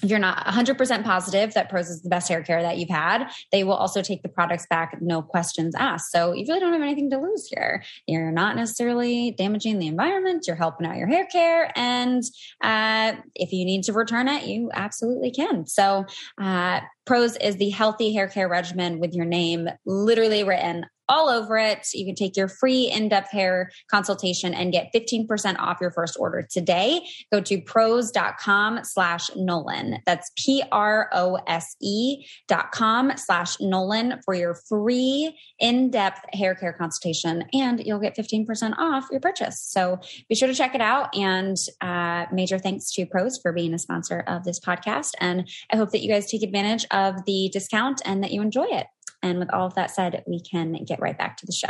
if 0.03 0.10
you're 0.10 0.18
not 0.18 0.46
100% 0.48 1.03
positive 1.03 1.53
that 1.53 1.70
Prose 1.70 1.89
is 1.89 2.01
the 2.01 2.10
best 2.10 2.27
hair 2.27 2.41
care 2.41 2.62
that 2.63 2.80
you've 2.80 2.89
had, 2.89 3.30
they 3.51 3.63
will 3.63 3.75
also 3.75 4.01
take 4.01 4.24
the 4.24 4.30
products 4.30 4.65
back, 4.68 4.98
no 5.00 5.22
questions 5.22 5.75
asked. 5.75 6.12
So 6.12 6.34
you 6.34 6.44
really 6.48 6.60
don't 6.60 6.74
have 6.74 6.82
anything 6.82 7.12
to 7.12 7.20
lose 7.20 7.48
here. 7.48 7.84
You're 8.08 8.32
not 8.32 8.56
necessarily 8.56 9.32
damaging 9.32 9.77
the 9.77 9.86
environment. 9.86 10.46
You're 10.48 10.56
helping 10.56 10.88
out 10.88 10.98
your 10.98 11.06
hair 11.06 11.27
care. 11.27 11.72
And 11.75 12.24
uh, 12.62 13.13
if 13.36 13.51
you 13.51 13.63
need 13.63 13.84
to 13.84 13.94
return 13.94 14.27
it, 14.27 14.48
you 14.48 14.72
absolutely 14.74 15.30
can. 15.30 15.68
So 15.68 16.06
uh, 16.39 16.80
Prose 17.06 17.36
is 17.36 17.58
the 17.58 17.70
healthy 17.70 18.12
hair 18.12 18.27
care 18.27 18.48
regimen 18.48 19.00
with 19.00 19.13
your 19.13 19.25
name 19.25 19.70
literally 19.86 20.44
written 20.44 20.86
all 21.12 21.27
over 21.30 21.58
it. 21.58 21.88
You 21.94 22.06
can 22.06 22.15
take 22.15 22.38
your 22.38 22.48
free 22.48 22.89
in-depth 22.89 23.32
hair 23.32 23.70
consultation 23.89 24.53
and 24.53 24.72
get 24.72 24.91
15% 24.96 25.60
off 25.60 25.80
your 25.82 25.91
first 25.91 26.15
order 26.18 26.48
today. 26.50 27.06
Go 27.32 27.41
to 27.41 27.62
prose.com 27.62 28.80
slash 28.84 29.30
Nolan. 29.36 30.00
That's 30.06 30.32
P-R-O-S-E 30.38 32.25
dot 32.48 32.72
com 32.72 33.12
slash 33.18 33.60
Nolan 33.60 34.22
for 34.24 34.34
your 34.34 34.56
free 34.70 35.38
in-depth 35.60 36.34
hair 36.34 36.56
care 36.56 36.74
consultation 36.74 37.44
and 37.53 37.86
you'll 37.86 38.00
get 38.00 38.15
15% 38.15 38.77
off 38.77 39.08
your 39.12 39.20
purchase. 39.20 39.62
So 39.62 40.00
be 40.30 40.36
sure 40.36 40.48
to 40.48 40.53
check 40.53 40.75
it 40.75 40.82
out. 40.82 41.15
And 41.15 41.58
uh, 41.82 42.25
major 42.32 42.58
thanks 42.58 42.91
to 42.94 43.06
Prose 43.06 43.38
for 43.41 43.51
being 43.51 43.74
a 43.74 43.80
sponsor 43.80 44.22
of 44.22 44.46
this 44.46 44.60
podcast. 44.60 45.12
And 45.20 45.50
I 45.72 45.75
hope 45.75 45.91
that 45.91 46.01
you 46.01 46.10
guys 46.10 46.32
take 46.32 46.44
advantage 46.44 46.86
of 46.91 47.25
the 47.25 47.50
discount 47.51 48.01
and 48.06 48.24
that 48.24 48.32
you 48.32 48.41
enjoy 48.41 48.68
it. 48.70 48.88
And 49.24 49.40
with 49.40 49.54
all 49.54 49.68
of 49.68 49.75
that 49.75 49.92
said, 49.92 50.24
we 50.28 50.40
can 50.40 50.74
get 50.86 51.00
right 51.00 51.18
back 51.18 51.38
to 51.38 51.46
the 51.46 51.51
show. 51.51 51.70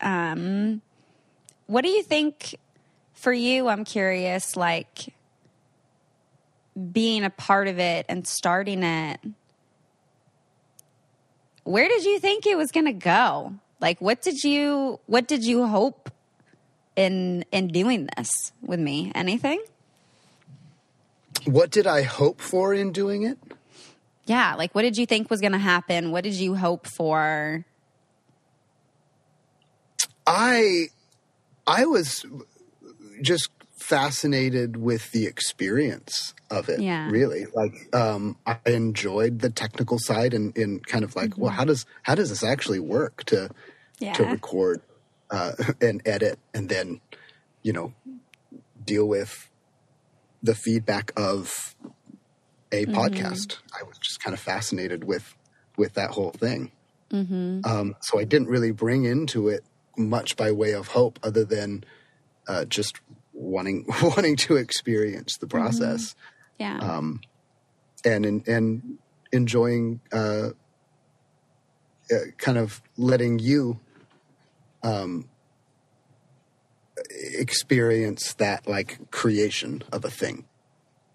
Um, 0.00 0.82
what 1.66 1.82
do 1.82 1.88
you 1.88 2.02
think 2.02 2.56
for 3.12 3.32
you? 3.32 3.68
I'm 3.68 3.84
curious, 3.84 4.56
like 4.56 5.12
being 6.92 7.24
a 7.24 7.30
part 7.30 7.68
of 7.68 7.78
it 7.78 8.06
and 8.08 8.26
starting 8.26 8.82
it. 8.82 9.20
Where 11.64 11.88
did 11.88 12.04
you 12.04 12.18
think 12.18 12.46
it 12.46 12.56
was 12.56 12.72
going 12.72 12.86
to 12.86 12.92
go? 12.92 13.54
Like, 13.80 14.00
what 14.00 14.22
did 14.22 14.42
you 14.42 15.00
what 15.06 15.28
did 15.28 15.44
you 15.44 15.66
hope 15.66 16.10
in 16.96 17.44
in 17.52 17.68
doing 17.68 18.08
this 18.16 18.52
with 18.62 18.80
me? 18.80 19.12
Anything? 19.14 19.62
What 21.44 21.70
did 21.70 21.86
I 21.86 22.02
hope 22.02 22.40
for 22.40 22.72
in 22.72 22.92
doing 22.92 23.24
it? 23.24 23.38
Yeah, 24.26 24.54
like 24.54 24.74
what 24.74 24.82
did 24.82 24.96
you 24.96 25.06
think 25.06 25.30
was 25.30 25.40
going 25.40 25.52
to 25.52 25.58
happen? 25.58 26.12
What 26.12 26.24
did 26.24 26.34
you 26.34 26.54
hope 26.54 26.86
for? 26.86 27.64
I 30.26 30.86
I 31.66 31.84
was 31.86 32.24
just 33.20 33.50
fascinated 33.76 34.76
with 34.76 35.10
the 35.10 35.26
experience 35.26 36.34
of 36.50 36.68
it. 36.68 36.80
Yeah. 36.80 37.10
Really. 37.10 37.46
Like 37.52 37.94
um 37.94 38.36
I 38.46 38.58
enjoyed 38.66 39.40
the 39.40 39.50
technical 39.50 39.98
side 39.98 40.34
and 40.34 40.56
in 40.56 40.80
kind 40.80 41.04
of 41.04 41.16
like, 41.16 41.30
mm-hmm. 41.30 41.42
well, 41.42 41.50
how 41.50 41.64
does 41.64 41.84
how 42.02 42.14
does 42.14 42.28
this 42.28 42.44
actually 42.44 42.78
work 42.78 43.24
to 43.24 43.50
yeah. 43.98 44.12
to 44.14 44.24
record 44.24 44.80
uh 45.30 45.52
and 45.80 46.00
edit 46.06 46.38
and 46.54 46.68
then, 46.68 47.00
you 47.62 47.72
know, 47.72 47.92
deal 48.84 49.06
with 49.06 49.50
the 50.42 50.54
feedback 50.54 51.12
of 51.16 51.74
a 52.72 52.86
mm-hmm. 52.86 52.94
podcast. 52.94 53.58
I 53.78 53.84
was 53.84 53.98
just 53.98 54.20
kind 54.20 54.34
of 54.34 54.40
fascinated 54.40 55.04
with 55.04 55.36
with 55.76 55.94
that 55.94 56.10
whole 56.10 56.30
thing. 56.30 56.72
Mm-hmm. 57.10 57.60
Um, 57.64 57.96
so 58.00 58.18
I 58.18 58.24
didn't 58.24 58.48
really 58.48 58.72
bring 58.72 59.04
into 59.04 59.48
it 59.48 59.64
much 59.96 60.36
by 60.36 60.50
way 60.50 60.72
of 60.72 60.88
hope, 60.88 61.18
other 61.22 61.44
than 61.44 61.84
uh, 62.48 62.64
just 62.64 63.00
wanting 63.32 63.86
wanting 64.02 64.36
to 64.36 64.56
experience 64.56 65.36
the 65.36 65.46
mm-hmm. 65.46 65.58
process. 65.58 66.14
Mm-hmm. 66.14 66.18
Yeah. 66.58 66.78
Um, 66.78 67.20
and 68.04 68.26
in, 68.26 68.44
and 68.46 68.98
enjoying 69.32 70.00
uh, 70.12 70.50
uh, 72.10 72.16
kind 72.38 72.58
of 72.58 72.82
letting 72.96 73.38
you 73.38 73.78
um, 74.82 75.28
experience 77.08 78.34
that 78.34 78.66
like 78.66 79.10
creation 79.10 79.82
of 79.92 80.04
a 80.04 80.10
thing 80.10 80.44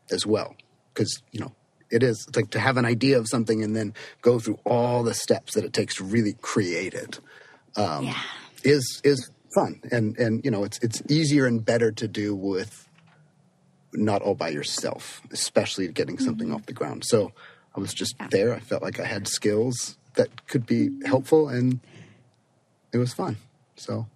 as 0.10 0.26
well 0.26 0.56
because 0.98 1.22
you 1.32 1.39
know 1.39 1.54
it 1.89 2.01
is 2.01 2.25
it's 2.27 2.36
like 2.36 2.50
to 2.50 2.60
have 2.60 2.77
an 2.77 2.86
idea 2.86 3.18
of 3.18 3.27
something 3.27 3.63
and 3.63 3.75
then 3.75 3.94
go 4.22 4.39
through 4.39 4.60
all 4.66 5.04
the 5.04 5.13
steps 5.13 5.54
that 5.54 5.63
it 5.63 5.74
takes 5.74 5.96
to 5.96 6.04
really 6.04 6.34
create 6.42 6.94
it 6.94 7.20
um, 7.75 8.06
yeah. 8.06 8.22
is 8.63 9.01
is 9.04 9.30
fun 9.54 9.80
and 9.92 10.18
and 10.18 10.44
you 10.44 10.50
know 10.50 10.63
it's 10.63 10.80
it's 10.80 11.01
easier 11.10 11.46
and 11.46 11.63
better 11.63 11.92
to 11.92 12.08
do 12.08 12.36
with 12.36 12.89
not 13.94 14.22
all 14.22 14.36
by 14.36 14.50
yourself 14.50 15.22
especially 15.32 15.88
getting 15.88 16.18
something 16.18 16.48
mm-hmm. 16.48 16.56
off 16.56 16.66
the 16.66 16.74
ground 16.74 17.04
so 17.06 17.32
i 17.75 17.80
was 17.80 17.94
just 17.94 18.16
yeah. 18.20 18.27
there 18.32 18.54
i 18.54 18.60
felt 18.60 18.82
like 18.82 19.00
i 19.00 19.06
had 19.06 19.27
skills 19.27 19.98
that 20.16 20.48
could 20.48 20.66
be 20.66 20.89
helpful 21.06 21.48
and 21.48 21.80
it 22.92 22.98
was 22.98 23.13
fun 23.13 23.38
so 23.75 24.08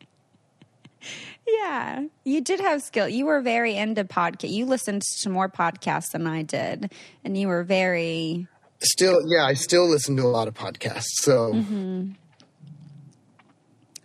yeah, 1.48 2.06
you 2.24 2.42
did 2.42 2.60
have 2.60 2.82
skill. 2.82 3.08
You 3.08 3.26
were 3.26 3.42
very 3.42 3.76
into 3.76 4.04
podcast. 4.04 4.52
You 4.52 4.66
listened 4.66 5.04
to 5.22 5.30
more 5.30 5.50
podcasts 5.50 6.12
than 6.12 6.28
I 6.28 6.44
did, 6.44 6.92
and 7.24 7.38
you 7.38 7.48
were 7.48 7.64
very 7.64 8.48
still. 8.80 9.22
Yeah, 9.28 9.46
I 9.46 9.54
still 9.54 9.88
listen 9.88 10.16
to 10.18 10.24
a 10.24 10.30
lot 10.30 10.48
of 10.48 10.54
podcasts. 10.54 11.22
So, 11.22 11.54
mm-hmm. 11.54 12.12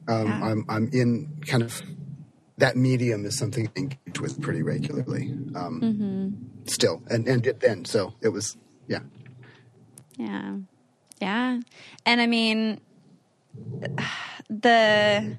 um, 0.09 0.27
yeah. 0.27 0.45
I'm 0.45 0.65
I'm 0.69 0.91
in 0.93 1.41
kind 1.47 1.63
of 1.63 1.83
that 2.59 2.77
medium 2.77 3.25
is 3.27 3.39
something 3.39 3.69
I 3.77 3.79
engage 3.79 4.21
with 4.21 4.41
pretty 4.41 4.63
regularly. 4.63 5.33
Um, 5.55 5.81
mm-hmm. 5.83 6.65
Still, 6.67 7.03
and 7.09 7.27
and 7.29 7.43
did 7.43 7.61
then. 7.61 7.85
So 7.85 8.15
it 8.21 8.29
was 8.31 8.57
yeah, 8.89 9.01
yeah, 10.17 10.57
yeah, 11.21 11.61
and 12.05 12.21
I 12.21 12.27
mean 12.27 12.81
the 14.49 15.37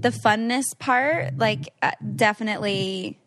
the 0.00 0.10
funness 0.10 0.78
part 0.78 1.36
like 1.38 1.72
uh, 1.82 1.92
definitely 2.16 3.18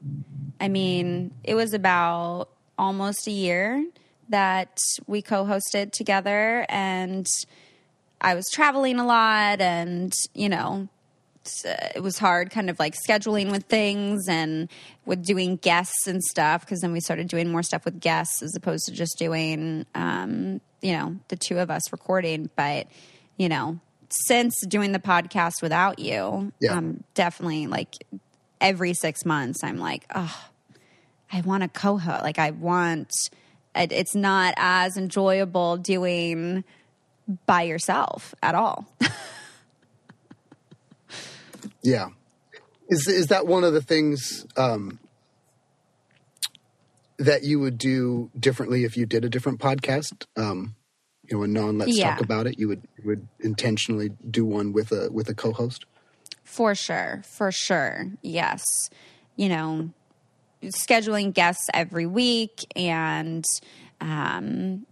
i 0.59 0.67
mean 0.67 1.33
it 1.43 1.55
was 1.55 1.73
about 1.73 2.49
almost 2.77 3.27
a 3.27 3.31
year 3.31 3.85
that 4.29 4.77
we 5.07 5.21
co-hosted 5.21 5.91
together 5.91 6.65
and 6.69 7.27
i 8.21 8.35
was 8.35 8.45
traveling 8.53 8.99
a 8.99 9.05
lot 9.05 9.59
and 9.59 10.13
you 10.33 10.49
know 10.49 10.87
it 11.95 12.01
was 12.01 12.17
hard 12.17 12.49
kind 12.49 12.69
of 12.69 12.79
like 12.79 12.95
scheduling 13.07 13.51
with 13.51 13.65
things 13.65 14.27
and 14.29 14.69
with 15.05 15.25
doing 15.25 15.57
guests 15.57 16.07
and 16.07 16.23
stuff 16.23 16.61
because 16.61 16.79
then 16.81 16.91
we 16.91 16.99
started 16.99 17.27
doing 17.27 17.51
more 17.51 17.63
stuff 17.63 17.83
with 17.85 17.99
guests 17.99 18.41
as 18.41 18.55
opposed 18.55 18.85
to 18.85 18.91
just 18.91 19.17
doing 19.17 19.85
um, 19.95 20.61
you 20.81 20.93
know 20.93 21.15
the 21.29 21.35
two 21.35 21.59
of 21.59 21.69
us 21.69 21.91
recording. 21.91 22.49
But 22.55 22.87
you 23.37 23.49
know 23.49 23.79
since 24.27 24.53
doing 24.67 24.91
the 24.91 24.99
podcast 24.99 25.61
without 25.61 25.99
you 25.99 26.51
Yeah. 26.59 26.77
um, 26.77 27.03
definitely 27.13 27.67
like 27.67 27.95
every 28.61 28.93
six 28.93 29.25
months 29.25 29.63
i'm 29.63 29.77
like 29.77 30.05
oh 30.15 30.45
i 31.31 31.41
want 31.41 31.63
a 31.63 31.67
co-host 31.67 32.23
like 32.23 32.39
i 32.39 32.51
want 32.51 33.11
it, 33.75 33.91
it's 33.91 34.15
not 34.15 34.53
as 34.57 34.97
enjoyable 34.97 35.77
doing 35.77 36.63
by 37.45 37.63
yourself 37.63 38.33
at 38.43 38.55
all 38.55 38.85
Yeah. 41.81 42.09
Is 42.89 43.07
is 43.07 43.27
that 43.27 43.45
one 43.47 43.63
of 43.63 43.73
the 43.73 43.81
things 43.81 44.45
um, 44.55 44.99
that 47.17 47.43
you 47.43 47.59
would 47.59 47.77
do 47.77 48.29
differently 48.39 48.83
if 48.83 48.95
you 48.97 49.05
did 49.05 49.25
a 49.25 49.29
different 49.29 49.59
podcast? 49.59 50.25
Um, 50.37 50.75
you 51.29 51.37
know, 51.37 51.43
a 51.43 51.47
non 51.47 51.77
let's 51.77 51.97
Yeah. 51.97 52.15
talk 52.15 52.21
about 52.23 52.47
it. 52.47 52.59
You 52.59 52.67
would 52.67 52.87
would 53.03 53.27
intentionally 53.39 54.11
do 54.29 54.45
one 54.45 54.73
with 54.73 54.91
a 54.91 55.09
with 55.11 55.29
a 55.29 55.33
co-host. 55.33 55.85
For 56.43 56.75
sure, 56.75 57.23
for 57.25 57.51
sure. 57.51 58.11
Yes. 58.21 58.63
You 59.35 59.49
know, 59.49 59.89
scheduling 60.63 61.33
guests 61.33 61.67
every 61.73 62.05
week 62.05 62.65
and 62.75 63.43
um, 64.01 64.85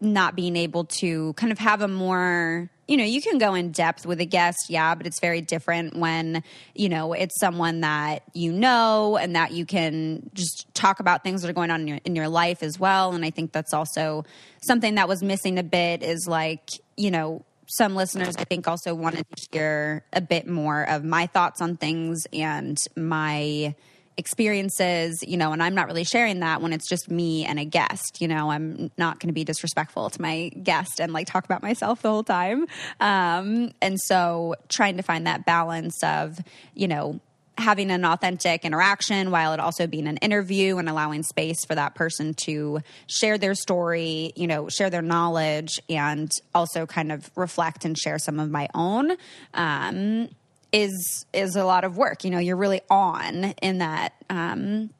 not 0.00 0.34
being 0.34 0.56
able 0.56 0.84
to 0.84 1.32
kind 1.34 1.52
of 1.52 1.58
have 1.58 1.82
a 1.82 1.88
more, 1.88 2.70
you 2.88 2.96
know, 2.96 3.04
you 3.04 3.20
can 3.20 3.36
go 3.36 3.54
in 3.54 3.70
depth 3.70 4.06
with 4.06 4.18
a 4.18 4.24
guest, 4.24 4.70
yeah, 4.70 4.94
but 4.94 5.06
it's 5.06 5.20
very 5.20 5.42
different 5.42 5.94
when, 5.94 6.42
you 6.74 6.88
know, 6.88 7.12
it's 7.12 7.38
someone 7.38 7.82
that 7.82 8.22
you 8.32 8.50
know 8.50 9.18
and 9.18 9.36
that 9.36 9.52
you 9.52 9.66
can 9.66 10.30
just 10.32 10.66
talk 10.74 10.98
about 10.98 11.22
things 11.22 11.42
that 11.42 11.50
are 11.50 11.54
going 11.54 11.70
on 11.70 11.82
in 11.82 11.88
your, 11.88 12.00
in 12.06 12.16
your 12.16 12.28
life 12.28 12.62
as 12.62 12.80
well. 12.80 13.12
And 13.12 13.26
I 13.26 13.30
think 13.30 13.52
that's 13.52 13.74
also 13.74 14.24
something 14.62 14.94
that 14.94 15.06
was 15.06 15.22
missing 15.22 15.58
a 15.58 15.62
bit 15.62 16.02
is 16.02 16.26
like, 16.26 16.70
you 16.96 17.10
know, 17.10 17.44
some 17.66 17.94
listeners 17.94 18.34
I 18.38 18.44
think 18.44 18.66
also 18.66 18.94
wanted 18.94 19.26
to 19.36 19.48
hear 19.52 20.04
a 20.14 20.22
bit 20.22 20.48
more 20.48 20.88
of 20.88 21.04
my 21.04 21.26
thoughts 21.26 21.60
on 21.60 21.76
things 21.76 22.26
and 22.32 22.82
my 22.96 23.74
experiences, 24.18 25.22
you 25.26 25.36
know, 25.36 25.52
and 25.52 25.62
I'm 25.62 25.74
not 25.74 25.86
really 25.86 26.04
sharing 26.04 26.40
that 26.40 26.60
when 26.60 26.72
it's 26.72 26.88
just 26.88 27.10
me 27.10 27.46
and 27.46 27.58
a 27.58 27.64
guest. 27.64 28.20
You 28.20 28.28
know, 28.28 28.50
I'm 28.50 28.90
not 28.98 29.20
going 29.20 29.28
to 29.28 29.32
be 29.32 29.44
disrespectful 29.44 30.10
to 30.10 30.20
my 30.20 30.50
guest 30.62 31.00
and 31.00 31.12
like 31.12 31.28
talk 31.28 31.44
about 31.44 31.62
myself 31.62 32.02
the 32.02 32.10
whole 32.10 32.24
time. 32.24 32.66
Um, 33.00 33.70
and 33.80 33.98
so 33.98 34.56
trying 34.68 34.96
to 34.96 35.02
find 35.02 35.26
that 35.26 35.46
balance 35.46 36.02
of, 36.02 36.38
you 36.74 36.88
know, 36.88 37.20
having 37.58 37.90
an 37.90 38.04
authentic 38.04 38.64
interaction 38.64 39.30
while 39.30 39.52
it 39.52 39.60
also 39.60 39.86
being 39.86 40.06
an 40.06 40.16
interview 40.18 40.78
and 40.78 40.88
allowing 40.88 41.22
space 41.22 41.64
for 41.64 41.74
that 41.74 41.94
person 41.94 42.32
to 42.32 42.80
share 43.08 43.36
their 43.36 43.54
story, 43.54 44.32
you 44.36 44.46
know, 44.46 44.68
share 44.68 44.90
their 44.90 45.02
knowledge 45.02 45.80
and 45.88 46.30
also 46.54 46.86
kind 46.86 47.10
of 47.10 47.30
reflect 47.36 47.84
and 47.84 47.98
share 47.98 48.18
some 48.18 48.38
of 48.38 48.50
my 48.50 48.68
own. 48.74 49.16
Um, 49.54 50.28
is 50.72 51.26
is 51.32 51.56
a 51.56 51.64
lot 51.64 51.84
of 51.84 51.96
work. 51.96 52.24
You 52.24 52.30
know, 52.30 52.38
you're 52.38 52.56
really 52.56 52.82
on 52.90 53.44
in 53.62 53.78
that 53.78 54.12
um, 54.30 54.90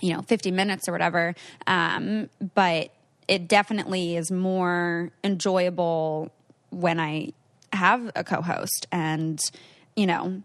you 0.00 0.12
know, 0.12 0.22
50 0.22 0.50
minutes 0.50 0.88
or 0.88 0.92
whatever. 0.92 1.34
Um, 1.66 2.28
but 2.54 2.90
it 3.28 3.48
definitely 3.48 4.16
is 4.16 4.30
more 4.30 5.10
enjoyable 5.24 6.30
when 6.70 7.00
I 7.00 7.32
have 7.72 8.10
a 8.14 8.22
co-host 8.22 8.86
and, 8.92 9.40
you 9.94 10.06
know, 10.06 10.42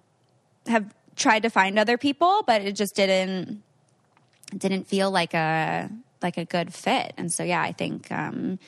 have 0.68 0.94
tried 1.16 1.44
to 1.44 1.50
find 1.50 1.78
other 1.78 1.98
people, 1.98 2.44
but 2.48 2.62
it 2.62 2.75
just 2.75 2.96
didn't 2.96 3.63
didn't 4.58 4.86
feel 4.86 5.10
like 5.10 5.34
a 5.34 5.90
like 6.22 6.38
a 6.38 6.46
good 6.46 6.74
fit. 6.74 7.13
And 7.18 7.32
so 7.32 7.44
yeah, 7.44 7.62
I 7.62 7.72
think 7.72 8.12
um 8.12 8.60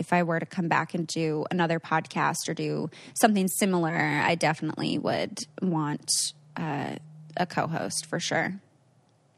if 0.00 0.14
I 0.14 0.22
were 0.22 0.40
to 0.40 0.46
come 0.46 0.66
back 0.66 0.94
and 0.94 1.06
do 1.06 1.44
another 1.50 1.78
podcast 1.78 2.48
or 2.48 2.54
do 2.54 2.90
something 3.20 3.46
similar, 3.46 3.94
I 3.94 4.34
definitely 4.34 4.98
would 4.98 5.38
want 5.60 6.10
uh, 6.56 6.96
a 7.36 7.46
co-host 7.46 8.06
for 8.06 8.18
sure. 8.18 8.60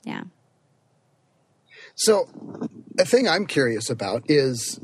Yeah. 0.04 0.22
So, 1.96 2.28
a 2.98 3.04
thing 3.04 3.28
I'm 3.28 3.46
curious 3.46 3.90
about 3.90 4.22
is, 4.30 4.80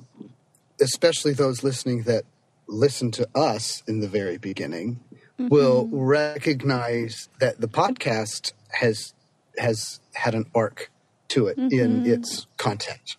especially 0.80 1.32
those 1.32 1.62
listening 1.62 2.02
that 2.02 2.24
listen 2.66 3.12
to 3.12 3.28
us 3.34 3.82
in 3.86 4.00
the 4.00 4.08
very 4.08 4.36
beginning, 4.36 5.00
will 5.38 5.88
recognize 5.92 7.28
that 7.38 7.60
the 7.60 7.68
podcast 7.68 8.52
has 8.72 9.14
has 9.56 10.00
had 10.14 10.34
an 10.34 10.46
arc 10.54 10.90
to 11.28 11.46
it 11.46 11.56
in 11.58 12.04
its 12.04 12.46
content. 12.56 13.16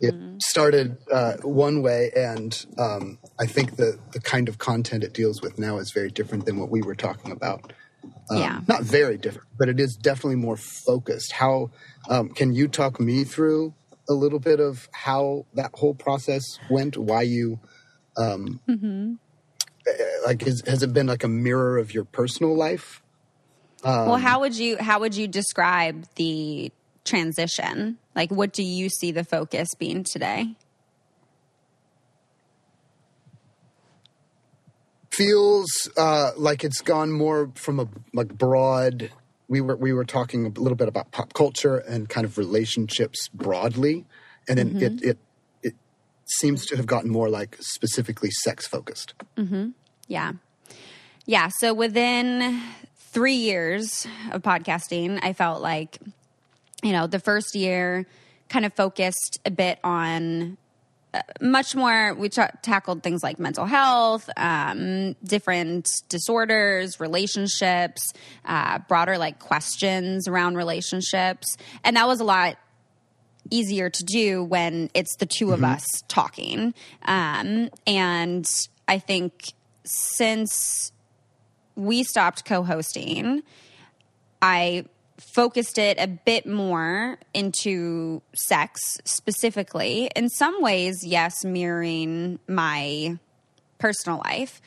It 0.00 0.14
started 0.38 0.98
uh, 1.10 1.34
one 1.42 1.82
way, 1.82 2.10
and 2.16 2.66
um, 2.78 3.18
I 3.40 3.46
think 3.46 3.76
the 3.76 3.98
the 4.12 4.20
kind 4.20 4.48
of 4.48 4.58
content 4.58 5.04
it 5.04 5.12
deals 5.12 5.42
with 5.42 5.58
now 5.58 5.78
is 5.78 5.92
very 5.92 6.10
different 6.10 6.46
than 6.46 6.58
what 6.58 6.70
we 6.70 6.82
were 6.82 6.94
talking 6.94 7.32
about. 7.32 7.72
Um, 8.30 8.38
Yeah. 8.38 8.60
not 8.66 8.82
very 8.82 9.16
different, 9.18 9.48
but 9.58 9.68
it 9.68 9.78
is 9.78 9.96
definitely 9.96 10.36
more 10.36 10.56
focused. 10.56 11.32
How 11.32 11.70
um, 12.08 12.30
can 12.30 12.54
you 12.54 12.68
talk 12.68 12.98
me 13.00 13.24
through 13.24 13.74
a 14.08 14.14
little 14.14 14.38
bit 14.38 14.60
of 14.60 14.88
how 14.92 15.46
that 15.54 15.70
whole 15.74 15.94
process 15.94 16.42
went? 16.70 16.96
Why 16.96 17.22
you 17.22 17.60
um, 18.16 18.60
uh, 19.88 19.92
like 20.26 20.46
is, 20.46 20.62
has 20.66 20.82
it 20.82 20.92
been 20.92 21.06
like 21.06 21.24
a 21.24 21.28
mirror 21.28 21.78
of 21.78 21.92
your 21.92 22.04
personal 22.04 22.56
life? 22.56 23.02
well, 23.82 24.16
how 24.16 24.40
would 24.40 24.56
you 24.56 24.78
how 24.78 25.00
would 25.00 25.14
you 25.14 25.28
describe 25.28 26.06
the 26.16 26.72
transition? 27.04 27.98
Like 28.14 28.30
what 28.30 28.52
do 28.52 28.62
you 28.62 28.88
see 28.88 29.12
the 29.12 29.24
focus 29.24 29.74
being 29.78 30.04
today? 30.04 30.54
feels 35.14 35.88
uh, 35.96 36.32
like 36.36 36.64
it's 36.64 36.80
gone 36.80 37.12
more 37.12 37.50
from 37.54 37.80
a 37.80 37.88
like 38.12 38.36
broad. 38.36 39.10
We 39.48 39.60
were 39.60 39.76
we 39.76 39.92
were 39.92 40.04
talking 40.04 40.46
a 40.46 40.60
little 40.60 40.76
bit 40.76 40.88
about 40.88 41.12
pop 41.12 41.32
culture 41.34 41.78
and 41.78 42.08
kind 42.08 42.24
of 42.24 42.38
relationships 42.38 43.28
broadly, 43.32 44.04
and 44.48 44.58
then 44.58 44.82
it 44.82 45.02
it 45.02 45.18
it 45.62 45.74
seems 46.26 46.66
to 46.66 46.76
have 46.76 46.86
gotten 46.86 47.10
more 47.10 47.28
like 47.28 47.56
specifically 47.60 48.30
sex 48.30 48.66
focused. 48.66 49.14
Yeah. 50.08 50.32
Yeah. 51.26 51.48
So 51.58 51.72
within 51.72 52.62
three 52.96 53.34
years 53.34 54.06
of 54.32 54.42
podcasting, 54.42 55.20
I 55.22 55.32
felt 55.32 55.62
like, 55.62 55.98
you 56.82 56.92
know, 56.92 57.06
the 57.06 57.18
first 57.18 57.54
year 57.54 58.06
kind 58.48 58.64
of 58.64 58.74
focused 58.74 59.40
a 59.44 59.50
bit 59.50 59.78
on 59.82 60.56
uh, 61.12 61.20
much 61.40 61.74
more, 61.74 62.14
we 62.14 62.28
tra- 62.28 62.56
tackled 62.62 63.02
things 63.02 63.22
like 63.22 63.38
mental 63.38 63.66
health, 63.66 64.28
um, 64.36 65.14
different 65.22 66.02
disorders, 66.08 66.98
relationships, 66.98 68.12
uh, 68.44 68.78
broader 68.88 69.16
like 69.16 69.38
questions 69.38 70.26
around 70.26 70.56
relationships. 70.56 71.56
And 71.84 71.96
that 71.96 72.06
was 72.06 72.20
a 72.20 72.24
lot 72.24 72.56
easier 73.50 73.90
to 73.90 74.04
do 74.04 74.42
when 74.42 74.90
it's 74.94 75.16
the 75.16 75.26
2 75.26 75.52
of 75.52 75.62
us 75.62 75.84
talking. 76.08 76.74
Um, 77.02 77.70
and 77.86 78.46
I 78.88 78.98
think 78.98 79.52
since 79.84 80.92
we 81.76 82.02
stopped 82.02 82.44
co 82.44 82.62
hosting, 82.62 83.42
I 84.40 84.86
focused 85.34 85.78
it 85.78 85.98
a 85.98 86.06
bit 86.06 86.46
more 86.46 87.18
into 87.32 88.22
sex 88.34 88.80
specifically. 89.04 90.10
In 90.14 90.28
some 90.28 90.62
ways, 90.62 91.04
yes, 91.04 91.44
mirroring 91.44 92.38
my 92.48 93.18
personal 93.78 94.22
life. 94.24 94.62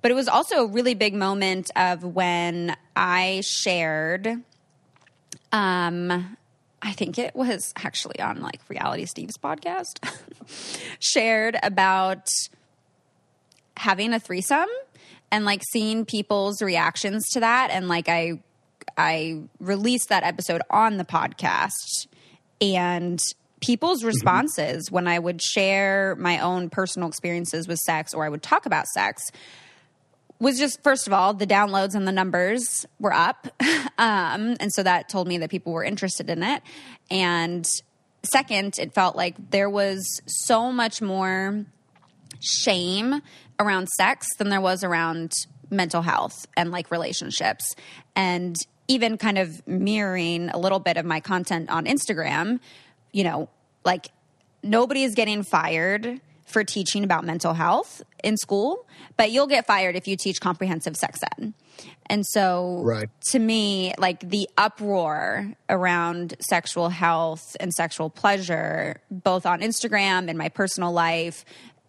But 0.00 0.10
it 0.10 0.14
was 0.14 0.28
also 0.28 0.64
a 0.64 0.66
really 0.66 0.94
big 0.94 1.14
moment 1.14 1.70
of 1.76 2.04
when 2.04 2.76
I 2.94 3.42
shared 3.44 4.42
um 5.52 6.36
I 6.84 6.92
think 6.92 7.18
it 7.18 7.34
was 7.34 7.72
actually 7.76 8.20
on 8.20 8.42
like 8.42 8.60
Reality 8.68 9.06
Steve's 9.06 9.38
podcast, 9.38 10.06
shared 11.00 11.56
about 11.62 12.28
having 13.78 14.12
a 14.12 14.20
threesome 14.20 14.68
and 15.32 15.46
like 15.46 15.62
seeing 15.72 16.04
people's 16.04 16.60
reactions 16.60 17.26
to 17.30 17.40
that. 17.40 17.70
And 17.70 17.88
like 17.88 18.10
I, 18.10 18.42
I 18.96 19.42
released 19.58 20.08
that 20.08 20.22
episode 20.22 20.62
on 20.70 20.96
the 20.96 21.04
podcast 21.04 22.06
and 22.60 23.20
people's 23.60 24.04
responses 24.04 24.90
when 24.90 25.08
I 25.08 25.18
would 25.18 25.40
share 25.42 26.16
my 26.16 26.38
own 26.40 26.70
personal 26.70 27.08
experiences 27.08 27.66
with 27.66 27.78
sex 27.78 28.12
or 28.12 28.24
I 28.24 28.28
would 28.28 28.42
talk 28.42 28.66
about 28.66 28.86
sex 28.86 29.22
was 30.38 30.58
just 30.58 30.82
first 30.82 31.06
of 31.06 31.12
all 31.12 31.32
the 31.32 31.46
downloads 31.46 31.94
and 31.94 32.06
the 32.06 32.12
numbers 32.12 32.86
were 32.98 33.12
up. 33.12 33.48
Um, 33.96 34.56
and 34.58 34.72
so 34.72 34.82
that 34.82 35.08
told 35.08 35.28
me 35.28 35.38
that 35.38 35.50
people 35.50 35.72
were 35.72 35.84
interested 35.84 36.28
in 36.28 36.42
it. 36.42 36.62
And 37.12 37.64
second 38.24 38.76
it 38.80 38.92
felt 38.92 39.14
like 39.14 39.36
there 39.52 39.70
was 39.70 40.20
so 40.26 40.72
much 40.72 41.00
more 41.00 41.64
shame 42.40 43.22
around 43.60 43.88
sex 43.90 44.26
than 44.36 44.48
there 44.48 44.60
was 44.60 44.82
around 44.82 45.32
mental 45.70 46.02
health 46.02 46.46
and 46.56 46.72
like 46.72 46.90
relationships. 46.90 47.76
And 48.16 48.56
even 48.88 49.16
kind 49.18 49.38
of 49.38 49.66
mirroring 49.66 50.50
a 50.50 50.58
little 50.58 50.78
bit 50.80 50.96
of 50.96 51.04
my 51.04 51.20
content 51.20 51.70
on 51.70 51.86
Instagram, 51.86 52.60
you 53.12 53.24
know, 53.24 53.48
like 53.84 54.08
nobody 54.62 55.02
is 55.04 55.14
getting 55.14 55.42
fired 55.42 56.20
for 56.46 56.62
teaching 56.62 57.04
about 57.04 57.24
mental 57.24 57.54
health 57.54 58.02
in 58.22 58.36
school, 58.36 58.86
but 59.16 59.30
you'll 59.30 59.46
get 59.46 59.66
fired 59.66 59.96
if 59.96 60.06
you 60.06 60.16
teach 60.16 60.40
comprehensive 60.40 60.96
sex 60.96 61.20
ed. 61.38 61.54
And 62.06 62.26
so, 62.26 62.82
Right. 62.84 63.08
to 63.30 63.38
me, 63.38 63.94
like 63.98 64.20
the 64.20 64.48
uproar 64.58 65.52
around 65.70 66.34
sexual 66.40 66.90
health 66.90 67.56
and 67.58 67.72
sexual 67.72 68.10
pleasure, 68.10 69.00
both 69.10 69.46
on 69.46 69.60
Instagram 69.60 70.28
and 70.28 70.36
my 70.36 70.50
personal 70.50 70.92
life 70.92 71.44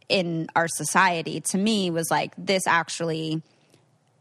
in 0.07 0.47
our 0.55 0.67
society, 0.69 1.41
to 1.41 1.57
me 1.57 1.91
was 1.91 2.09
like, 2.09 2.33
this 2.37 2.65
actually 2.65 3.41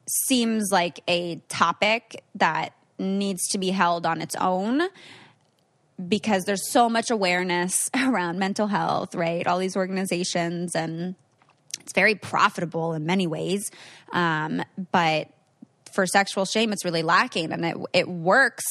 seems 0.07 0.71
like 0.71 1.01
a 1.09 1.37
topic 1.49 2.23
that 2.35 2.75
needs 2.99 3.49
to 3.49 3.59
be 3.59 3.71
held 3.71 4.07
on 4.07 4.21
its 4.21 4.37
own 4.37 4.83
because 6.09 6.45
there's 6.45 6.71
so 6.71 6.89
much 6.89 7.11
awareness 7.11 7.91
around 7.97 8.39
mental 8.39 8.67
health, 8.67 9.15
right? 9.15 9.47
All 9.47 9.59
these 9.59 9.77
organizations, 9.77 10.75
and 10.75 11.15
it's 11.81 11.93
very 11.93 12.15
profitable 12.15 12.95
in 12.95 13.07
many 13.07 13.27
ways. 13.27 13.71
Um, 14.13 14.63
but 14.93 15.29
for 15.93 16.07
sexual 16.07 16.45
shame, 16.45 16.73
it's 16.73 16.85
really 16.85 17.03
lacking, 17.03 17.53
and 17.53 17.65
it 17.65 17.77
it 17.93 18.09
works 18.09 18.65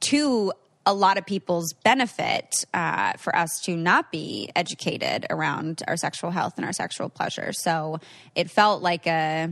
to 0.00 0.52
a 0.86 0.92
lot 0.92 1.16
of 1.16 1.24
people's 1.24 1.72
benefit 1.82 2.54
uh, 2.74 3.14
for 3.14 3.34
us 3.34 3.48
to 3.64 3.74
not 3.74 4.12
be 4.12 4.50
educated 4.54 5.26
around 5.30 5.82
our 5.88 5.96
sexual 5.96 6.30
health 6.30 6.54
and 6.56 6.66
our 6.66 6.72
sexual 6.72 7.08
pleasure. 7.08 7.52
So 7.52 8.00
it 8.34 8.50
felt 8.50 8.82
like 8.82 9.06
a 9.06 9.50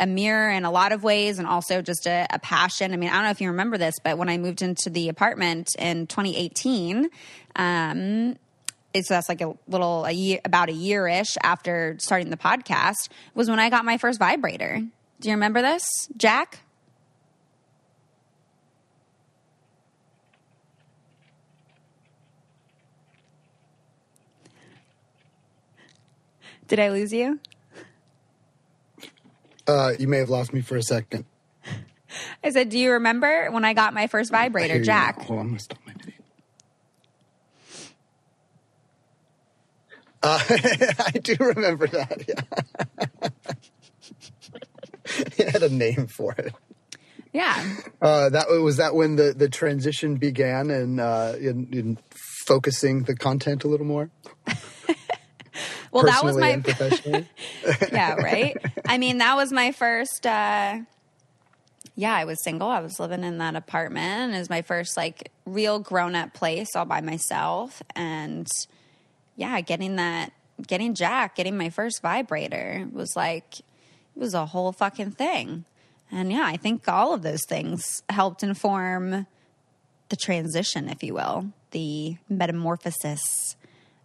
a 0.00 0.06
mirror 0.06 0.50
in 0.50 0.64
a 0.64 0.70
lot 0.70 0.92
of 0.92 1.04
ways 1.04 1.38
and 1.38 1.46
also 1.46 1.82
just 1.82 2.06
a, 2.06 2.26
a, 2.30 2.38
passion. 2.38 2.92
I 2.92 2.96
mean, 2.96 3.10
I 3.10 3.14
don't 3.14 3.24
know 3.24 3.30
if 3.30 3.40
you 3.40 3.48
remember 3.48 3.76
this, 3.76 3.98
but 4.02 4.16
when 4.16 4.30
I 4.30 4.38
moved 4.38 4.62
into 4.62 4.88
the 4.88 5.10
apartment 5.10 5.76
in 5.78 6.06
2018, 6.06 7.10
um, 7.56 8.36
it's 8.94 9.08
that's 9.08 9.28
like 9.28 9.42
a 9.42 9.54
little 9.68 10.06
a 10.06 10.10
year 10.10 10.40
about 10.44 10.70
a 10.70 10.72
year 10.72 11.06
ish 11.06 11.36
after 11.42 11.96
starting 11.98 12.30
the 12.30 12.36
podcast 12.38 13.10
was 13.34 13.48
when 13.48 13.60
I 13.60 13.68
got 13.68 13.84
my 13.84 13.98
first 13.98 14.18
vibrator. 14.18 14.80
Do 15.20 15.28
you 15.28 15.34
remember 15.34 15.60
this, 15.60 15.84
Jack? 16.16 16.60
Did 26.66 26.78
I 26.78 26.88
lose 26.88 27.12
you? 27.12 27.38
Uh, 29.70 29.92
you 30.00 30.08
may 30.08 30.18
have 30.18 30.30
lost 30.30 30.52
me 30.52 30.60
for 30.60 30.76
a 30.76 30.82
second. 30.82 31.24
I 32.42 32.50
said, 32.50 32.70
"Do 32.70 32.78
you 32.78 32.92
remember 32.92 33.52
when 33.52 33.64
I 33.64 33.72
got 33.72 33.94
my 33.94 34.08
first 34.08 34.32
vibrator, 34.32 34.82
Jack?" 34.82 35.22
Hold 35.22 35.38
on, 35.38 35.46
I'm 35.46 35.48
gonna 35.50 35.60
stop 35.60 35.78
my 35.86 35.92
video. 35.92 36.14
Uh, 40.22 40.40
I 41.06 41.18
do 41.22 41.36
remember 41.38 41.86
that. 41.86 42.24
Yeah, 42.26 43.30
it 45.38 45.50
had 45.50 45.62
a 45.62 45.68
name 45.68 46.08
for 46.08 46.32
it. 46.32 46.52
Yeah. 47.32 47.76
Uh, 48.02 48.28
that 48.30 48.48
was 48.50 48.78
that 48.78 48.96
when 48.96 49.14
the, 49.14 49.32
the 49.32 49.48
transition 49.48 50.16
began 50.16 50.68
and 50.70 51.00
uh, 51.00 51.34
in, 51.38 51.68
in 51.72 51.98
focusing 52.44 53.04
the 53.04 53.14
content 53.14 53.62
a 53.62 53.68
little 53.68 53.86
more. 53.86 54.10
well, 55.92 56.04
that 56.04 56.24
was 56.24 56.36
my 56.36 56.58
professionally. 56.58 57.28
yeah, 57.92 58.14
right. 58.14 58.56
I 58.86 58.98
mean, 58.98 59.18
that 59.18 59.36
was 59.36 59.52
my 59.52 59.72
first. 59.72 60.26
Uh, 60.26 60.80
yeah, 61.96 62.14
I 62.14 62.24
was 62.24 62.42
single. 62.42 62.68
I 62.68 62.80
was 62.80 62.98
living 62.98 63.24
in 63.24 63.38
that 63.38 63.56
apartment. 63.56 64.34
It 64.34 64.38
was 64.38 64.50
my 64.50 64.62
first 64.62 64.96
like 64.96 65.30
real 65.44 65.78
grown 65.78 66.14
up 66.14 66.32
place 66.32 66.68
all 66.74 66.84
by 66.84 67.00
myself, 67.00 67.82
and 67.94 68.46
yeah, 69.36 69.60
getting 69.60 69.96
that, 69.96 70.32
getting 70.66 70.94
Jack, 70.94 71.36
getting 71.36 71.56
my 71.56 71.70
first 71.70 72.02
vibrator 72.02 72.88
was 72.92 73.14
like 73.16 73.60
it 73.60 73.64
was 74.16 74.34
a 74.34 74.46
whole 74.46 74.72
fucking 74.72 75.12
thing. 75.12 75.64
And 76.12 76.32
yeah, 76.32 76.44
I 76.44 76.56
think 76.56 76.88
all 76.88 77.14
of 77.14 77.22
those 77.22 77.44
things 77.48 78.02
helped 78.08 78.42
inform 78.42 79.26
the 80.08 80.16
transition, 80.16 80.88
if 80.88 81.02
you 81.02 81.14
will, 81.14 81.52
the 81.70 82.16
metamorphosis 82.28 83.56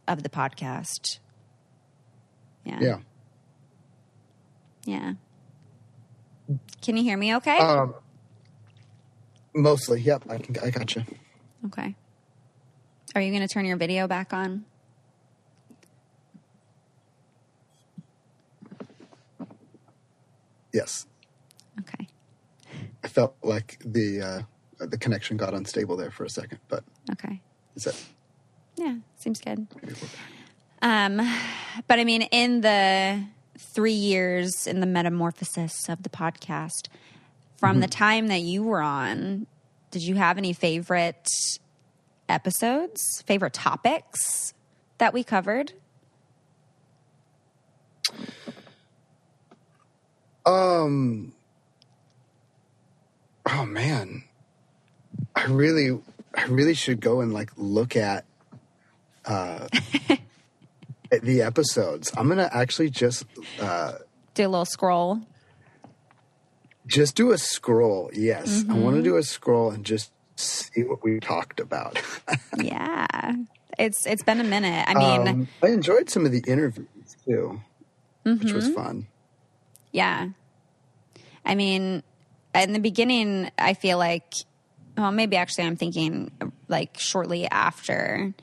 of 0.08 0.24
the 0.24 0.30
podcast. 0.30 1.20
Yeah. 2.66 2.80
yeah. 2.82 2.98
Yeah. 4.86 5.14
Can 6.82 6.98
you 6.98 7.04
hear 7.04 7.18
me 7.18 7.36
okay? 7.38 7.58
Um, 7.58 7.96
mostly. 9.56 10.02
Yep. 10.02 10.24
I 10.30 10.38
can. 10.38 10.56
I 10.64 10.70
got 10.70 10.96
you. 10.96 11.04
okay. 11.66 11.96
Are 13.16 13.22
you 13.22 13.32
going 13.32 13.48
to 13.48 13.52
turn 13.52 13.66
your 13.66 13.78
video 13.78 14.08
back 14.08 14.34
on? 14.34 14.66
Yes. 20.74 21.06
Okay. 21.80 22.08
I 23.04 23.08
felt 23.08 23.36
like 23.44 23.80
the 23.86 24.22
uh, 24.80 24.86
the 24.86 24.98
connection 24.98 25.38
got 25.38 25.54
unstable 25.54 25.96
there 25.96 26.12
for 26.12 26.26
a 26.26 26.30
second, 26.30 26.60
but 26.68 26.84
Okay. 27.12 27.42
is 27.76 27.86
that 27.86 28.02
Yeah, 28.76 28.96
seems 29.18 29.40
good. 29.40 29.68
Um, 30.86 31.18
but 31.88 31.98
I 31.98 32.04
mean, 32.04 32.22
in 32.22 32.62
the 32.62 33.24
three 33.58 33.92
years 33.92 34.68
in 34.68 34.82
the 34.82 34.86
metamorphosis 34.86 35.90
of 35.90 36.04
the 36.04 36.10
podcast, 36.10 36.90
from 37.58 37.80
the 37.80 37.88
time 37.88 38.28
that 38.28 38.42
you 38.42 38.62
were 38.62 38.82
on, 38.82 39.48
did 39.90 40.04
you 40.04 40.14
have 40.14 40.38
any 40.38 40.54
favorite 40.54 41.28
episodes, 42.30 43.24
favorite 43.26 43.54
topics 43.54 44.54
that 45.00 45.12
we 45.12 45.24
covered? 45.24 45.74
Um. 50.46 51.34
Oh 53.48 53.66
man, 53.66 54.24
I 55.36 55.46
really, 55.46 56.00
I 56.36 56.44
really 56.46 56.76
should 56.76 57.00
go 57.00 57.22
and 57.22 57.34
like 57.34 57.50
look 57.58 57.96
at 57.96 58.26
uh, 59.26 59.68
at 60.10 60.20
the 61.24 61.42
episodes. 61.42 62.12
I'm 62.18 62.28
gonna 62.28 62.50
actually 62.52 62.90
just 62.90 63.26
uh, 63.62 63.94
Do 64.34 64.46
a 64.46 64.50
little 64.50 64.66
scroll. 64.66 65.22
just 66.88 67.16
do 67.16 67.32
a 67.32 67.38
scroll. 67.38 68.10
Yes, 68.14 68.64
I 68.70 68.74
want 68.74 68.98
to 68.98 69.04
do 69.04 69.18
a 69.18 69.24
scroll 69.24 69.72
and 69.72 69.86
just 69.86 70.12
see 70.36 70.84
what 70.84 71.04
we 71.04 71.20
talked 71.20 71.60
about. 71.60 72.02
yeah, 72.58 73.08
it's 73.80 74.06
it's 74.06 74.24
been 74.24 74.40
a 74.40 74.44
minute. 74.44 74.86
I 74.88 74.94
mean, 74.94 75.28
um, 75.28 75.48
I 75.64 75.68
enjoyed 75.70 76.10
some 76.10 76.26
of 76.26 76.32
the 76.32 76.44
interviews 76.48 77.16
too, 77.26 77.62
which 78.24 78.52
was 78.54 78.70
fun. 78.70 79.08
Yeah. 79.92 80.30
I 81.46 81.56
mean, 81.56 82.04
in 82.56 82.74
the 82.74 82.80
beginning, 82.80 83.52
I 83.58 83.76
feel 83.76 83.98
like, 84.00 84.34
well, 84.98 85.12
maybe 85.12 85.36
actually 85.38 85.66
I'm 85.66 85.76
thinking 85.76 86.32
like 86.68 86.98
shortly 87.00 87.48
after 87.48 88.34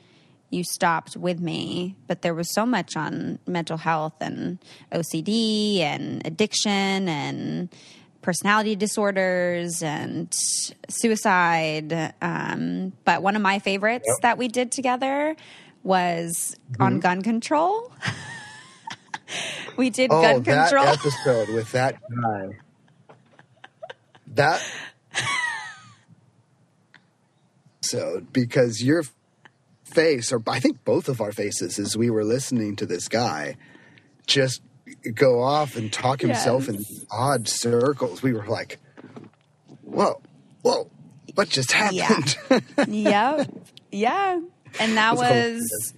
you 0.53 0.63
stopped 0.63 1.17
with 1.17 1.39
me, 1.39 1.95
but 2.07 2.21
there 2.21 2.33
was 2.33 2.53
so 2.53 2.65
much 2.65 2.95
on 2.95 3.39
mental 3.47 3.77
health 3.77 4.13
and 4.21 4.59
OCD 4.91 5.79
and 5.79 6.25
addiction 6.25 7.09
and 7.09 7.69
personality 8.21 8.75
disorders 8.75 9.83
and 9.83 10.33
suicide. 10.89 12.13
Um, 12.21 12.93
but 13.03 13.21
one 13.21 13.35
of 13.35 13.41
my 13.41 13.59
favorites 13.59 14.05
Yep. 14.07 14.21
that 14.21 14.37
we 14.37 14.47
did 14.47 14.71
together 14.71 15.35
was 15.83 16.55
on 16.79 16.99
gun 17.01 17.21
control. 17.21 17.91
we 19.77 19.89
did 19.89 20.09
Oh, 20.13 20.21
gun 20.21 20.43
control. 20.43 20.85
episode 20.85 21.49
with 21.49 21.71
that 21.73 21.97
guy. 22.21 22.59
That 24.35 24.63
episode 27.81 28.31
because 28.31 28.81
your 28.81 29.03
face, 29.93 30.31
or 30.31 30.41
I 30.47 30.59
think 30.59 30.83
both 30.83 31.09
of 31.09 31.21
our 31.21 31.31
faces, 31.31 31.79
as 31.79 31.95
we 31.95 32.09
were 32.09 32.23
listening 32.23 32.75
to 32.77 32.85
this 32.85 33.07
guy, 33.07 33.57
just 34.27 34.61
go 35.13 35.41
off 35.41 35.75
and 35.75 35.91
talk 35.91 36.21
himself 36.21 36.67
in 36.67 36.83
odd 37.11 37.47
circles. 37.47 38.21
We 38.21 38.33
were 38.33 38.45
like, 38.47 38.79
"Whoa, 39.81 40.21
whoa, 40.61 40.89
what 41.35 41.49
just 41.49 41.71
happened?" 41.71 42.37
yep. 42.87 43.49
Yeah. 43.91 44.41
And 44.79 44.97
that 44.97 45.15
was 45.15 45.27
cool. 45.29 45.53
was, 45.53 45.93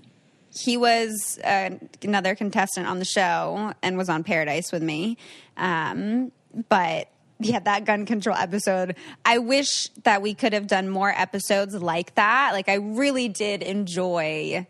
he 0.53 0.77
was 0.77 1.39
uh, 1.43 1.71
another 2.03 2.35
contestant 2.35 2.87
on 2.87 2.99
the 2.99 3.05
show 3.05 3.73
and 3.81 3.97
was 3.97 4.09
on 4.09 4.23
Paradise 4.23 4.71
with 4.71 4.83
me. 4.83 5.17
Um, 5.57 6.31
but 6.69 7.09
yeah, 7.39 7.59
that 7.59 7.85
gun 7.85 8.05
control 8.05 8.35
episode, 8.35 8.95
I 9.23 9.39
wish 9.39 9.89
that 10.03 10.21
we 10.21 10.33
could 10.33 10.53
have 10.53 10.67
done 10.67 10.89
more 10.89 11.09
episodes 11.09 11.75
like 11.75 12.15
that. 12.15 12.51
Like, 12.53 12.69
I 12.69 12.75
really 12.75 13.27
did 13.27 13.61
enjoy 13.61 14.67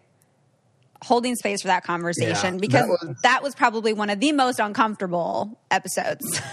holding 1.02 1.36
space 1.36 1.62
for 1.62 1.68
that 1.68 1.84
conversation 1.84 2.56
Yeah, 2.56 2.60
because 2.60 2.88
that 2.88 3.08
was- 3.08 3.22
that 3.22 3.44
was 3.44 3.56
probably 3.56 3.94
one 3.94 4.10
of 4.10 4.20
the 4.20 4.32
most 4.32 4.60
uncomfortable 4.60 5.60
episodes. 5.70 6.42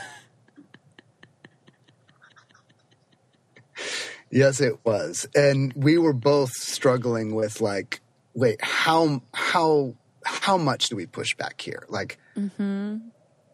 Yes, 4.32 4.62
it 4.62 4.78
was. 4.82 5.28
And 5.34 5.74
we 5.74 5.98
were 5.98 6.14
both 6.14 6.52
struggling 6.52 7.34
with 7.34 7.60
like, 7.60 8.00
wait, 8.34 8.64
how 8.64 9.22
how 9.34 9.94
how 10.24 10.56
much 10.56 10.88
do 10.88 10.96
we 10.96 11.04
push 11.06 11.34
back 11.36 11.60
here? 11.60 11.84
Like 11.90 12.18
mm-hmm. 12.34 12.96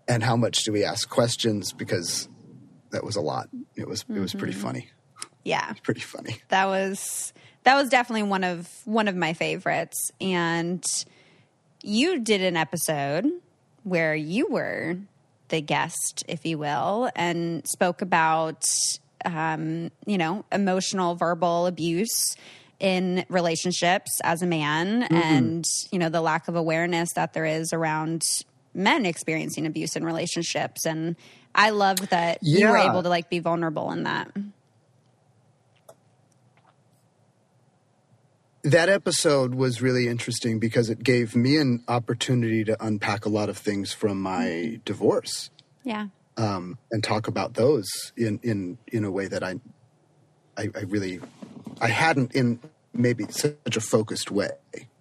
and 0.07 0.23
how 0.23 0.37
much 0.37 0.63
do 0.63 0.73
we 0.73 0.85
ask 0.85 1.11
questions 1.11 1.73
because 1.73 2.29
that 2.91 3.05
was 3.05 3.17
a 3.17 3.21
lot. 3.21 3.49
It 3.77 3.89
was 3.89 4.05
it 4.09 4.19
was 4.19 4.35
pretty 4.35 4.53
funny. 4.55 4.89
yeah. 5.45 5.73
Pretty 5.83 6.01
funny. 6.01 6.37
that 6.49 6.67
was 6.67 7.33
that 7.65 7.75
was 7.75 7.89
definitely 7.89 8.23
one 8.23 8.45
of 8.45 8.69
one 8.85 9.09
of 9.09 9.17
my 9.17 9.33
favorites 9.33 10.11
and 10.21 10.85
you 11.83 12.21
did 12.21 12.43
an 12.43 12.57
episode 12.57 13.31
where 13.85 14.15
you 14.15 14.47
were 14.49 14.97
the 15.49 15.61
guest 15.61 16.25
if 16.29 16.45
you 16.45 16.59
will 16.59 17.11
and 17.17 17.67
spoke 17.67 18.03
about 18.03 18.65
um, 19.25 19.91
you 20.07 20.19
know 20.19 20.45
emotional 20.53 21.15
verbal 21.15 21.67
abuse 21.67 22.37
in 22.81 23.25
relationships 23.29 24.21
as 24.23 24.43
a 24.43 24.47
man 24.47 25.03
and 25.05 25.65
you 25.91 25.99
know 25.99 26.09
the 26.09 26.21
lack 26.21 26.49
of 26.49 26.55
awareness 26.57 27.09
that 27.15 27.33
there 27.33 27.47
is 27.47 27.73
around 27.73 28.23
men 28.79 29.05
experiencing 29.05 29.67
abuse 29.67 29.97
in 29.97 30.05
relationships 30.05 30.87
and 30.87 31.17
i 31.55 31.71
loved 31.71 32.09
that 32.11 32.39
you 32.43 32.67
were 32.69 32.77
able 32.79 33.03
to 33.03 33.09
like 33.09 33.29
be 33.29 33.39
vulnerable 33.41 33.91
in 33.93 34.05
that 34.05 34.31
That 38.65 38.89
episode 38.89 39.55
was 39.55 39.81
really 39.81 40.09
interesting 40.09 40.59
because 40.59 40.91
it 40.91 41.03
gave 41.03 41.37
me 41.37 41.57
an 41.57 41.83
opportunity 41.89 42.65
to 42.65 42.77
unpack 42.85 43.25
a 43.25 43.29
lot 43.29 43.49
of 43.49 43.57
things 43.57 43.93
from 43.93 44.21
my 44.21 44.81
divorce. 44.85 45.51
yeah 45.85 46.09
um, 46.37 46.77
and 46.91 47.03
talk 47.03 47.29
about 47.29 47.55
those 47.55 48.13
in 48.17 48.39
in 48.43 48.79
in 48.89 49.05
a 49.05 49.11
way 49.11 49.27
that 49.27 49.43
I, 49.43 49.55
I 50.57 50.69
I 50.75 50.81
really 50.87 51.21
I 51.81 51.89
hadn't 51.89 52.35
in 52.35 52.61
maybe 52.93 53.25
such 53.31 53.77
a 53.77 53.81
focused 53.81 54.31
way. 54.31 54.51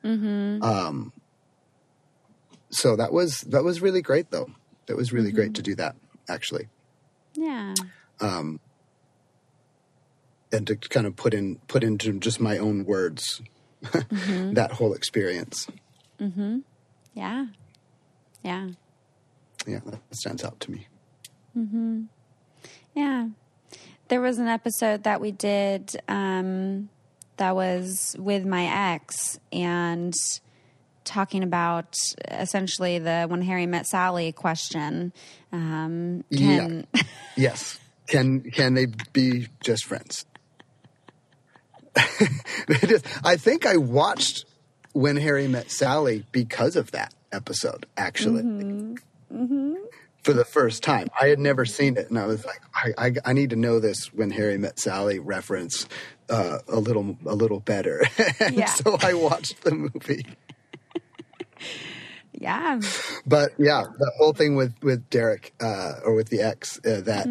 Um, 0.04 1.12
so 2.70 2.96
that 2.96 3.12
was 3.14 3.42
that 3.42 3.64
was 3.64 3.82
really 3.82 4.02
great 4.02 4.32
though. 4.32 4.50
That 4.88 4.96
was 4.98 5.12
really 5.14 5.32
great 5.32 5.54
to 5.56 5.62
do 5.62 5.76
that 5.76 5.96
actually, 6.30 6.68
yeah 7.36 7.74
Um, 8.22 8.60
and 10.52 10.66
to 10.68 10.76
kind 10.76 11.06
of 11.08 11.16
put 11.16 11.34
in 11.34 11.58
put 11.68 11.84
into 11.84 12.14
just 12.20 12.40
my 12.40 12.58
own 12.58 12.86
words 12.86 13.42
that 13.82 14.72
whole 14.74 14.94
experience. 14.94 15.68
Mhm. 16.20 16.64
Yeah. 17.14 17.48
Yeah. 18.44 18.70
Yeah, 19.66 19.80
that 19.86 20.00
stands 20.12 20.44
out 20.44 20.60
to 20.62 20.72
me. 20.72 20.88
Mhm. 21.56 22.08
Yeah. 22.96 23.30
There 24.08 24.22
was 24.22 24.40
an 24.40 24.48
episode 24.48 25.04
that 25.04 25.20
we 25.20 25.32
did 25.32 25.96
um, 26.08 26.90
that 27.38 27.56
was 27.56 28.16
with 28.18 28.46
my 28.46 28.66
ex 28.94 29.40
and 29.52 30.14
talking 31.08 31.42
about 31.44 31.96
essentially 32.30 33.00
the 33.00 33.26
when 33.28 33.42
Harry 33.42 33.66
met 33.66 33.88
Sally 33.88 34.32
question. 34.32 35.12
Um, 35.52 36.24
can, 36.32 36.86
Yes. 37.36 37.80
Can 38.08 38.42
can 38.52 38.74
they 38.76 38.86
be 39.14 39.48
just 39.62 39.86
friends? 39.86 40.26
I 43.24 43.36
think 43.38 43.66
I 43.66 43.78
watched 43.78 44.46
when 44.94 45.18
Harry 45.18 45.48
met 45.48 45.72
Sally 45.72 46.26
because 46.32 46.76
of 46.76 46.92
that 46.92 47.14
episode. 47.32 47.86
Actually, 47.98 48.96
for 50.24 50.34
the 50.34 50.46
first 50.46 50.84
time, 50.84 51.08
I 51.20 51.28
had 51.28 51.40
never 51.40 51.66
seen 51.66 51.98
it, 51.98 52.10
and 52.10 52.20
I 52.20 52.26
was 52.28 52.46
like, 52.46 52.62
I, 52.74 52.94
I, 52.98 53.12
I 53.26 53.34
need 53.34 53.50
to 53.52 53.56
know 53.56 53.80
this 53.80 54.14
when 54.14 54.32
Harry 54.32 54.58
met 54.58 54.80
Sally 54.80 55.20
reference 55.20 55.88
uh, 56.30 56.60
a 56.68 56.80
little 56.80 57.18
a 57.26 57.36
little 57.36 57.60
better. 57.60 58.04
and 58.40 58.56
Yeah. 58.58 58.66
so 58.68 58.98
I 59.02 59.14
watched 59.14 59.64
the 59.64 59.72
movie. 59.72 60.26
yeah. 62.34 62.80
But 63.26 63.52
yeah, 63.58 63.84
the 63.98 64.12
whole 64.18 64.34
thing 64.34 64.56
with 64.56 64.74
with 64.82 65.10
Derek 65.10 65.54
uh, 65.62 65.94
or 66.06 66.14
with 66.16 66.30
the 66.30 66.42
ex 66.42 66.80
uh, 66.86 67.02
that 67.02 67.28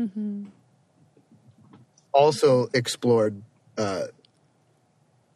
also 2.13 2.69
explored 2.73 3.43
uh, 3.79 4.05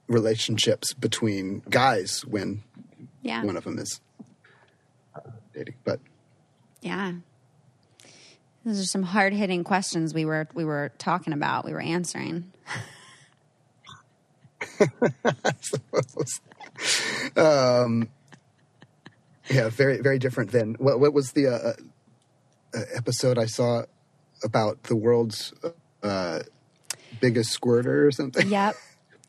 relationships 0.08 0.92
between 0.94 1.62
guys 1.70 2.24
when 2.26 2.62
Yeah. 3.22 3.44
one 3.44 3.56
of 3.56 3.64
them 3.64 3.78
is 3.78 4.00
dating. 5.54 5.74
But 5.84 6.00
Yeah. 6.80 7.12
Those 8.64 8.80
are 8.80 8.84
some 8.84 9.02
hard 9.04 9.32
hitting 9.32 9.64
questions 9.64 10.12
we 10.12 10.24
were 10.26 10.46
we 10.54 10.64
were 10.64 10.92
talking 10.98 11.32
about, 11.32 11.64
we 11.64 11.72
were 11.72 11.80
answering. 11.80 12.52
yeah, 19.50 19.68
very 19.68 20.00
very 20.00 20.18
different 20.18 20.52
than 20.52 20.74
what 20.74 21.00
what 21.00 21.12
was 21.12 21.32
the 21.32 21.48
uh, 21.48 21.72
uh, 22.76 22.82
episode 22.94 23.38
I 23.38 23.46
saw 23.46 23.82
about 24.44 24.84
the 24.84 24.96
world's 24.96 25.52
uh, 26.02 26.40
biggest 27.20 27.50
squirter 27.50 28.06
or 28.06 28.12
something? 28.12 28.48
Yep. 28.50 28.76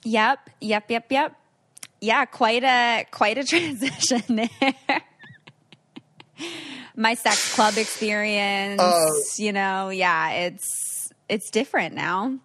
Yep. 0.04 0.50
Yep. 0.62 0.90
Yep. 0.90 1.12
Yep. 1.12 1.36
Yeah, 2.02 2.26
quite 2.26 2.64
a 2.64 3.06
quite 3.12 3.38
a 3.38 3.44
transition 3.54 4.22
there. 4.36 4.74
My 6.96 7.14
sex 7.14 7.54
club 7.56 7.78
experience, 7.78 8.82
Oh. 8.84 9.22
you 9.38 9.52
know, 9.54 9.90
yeah, 9.90 10.32
it's 10.32 11.12
it's 11.30 11.50
different 11.52 11.94
now. 11.96 12.40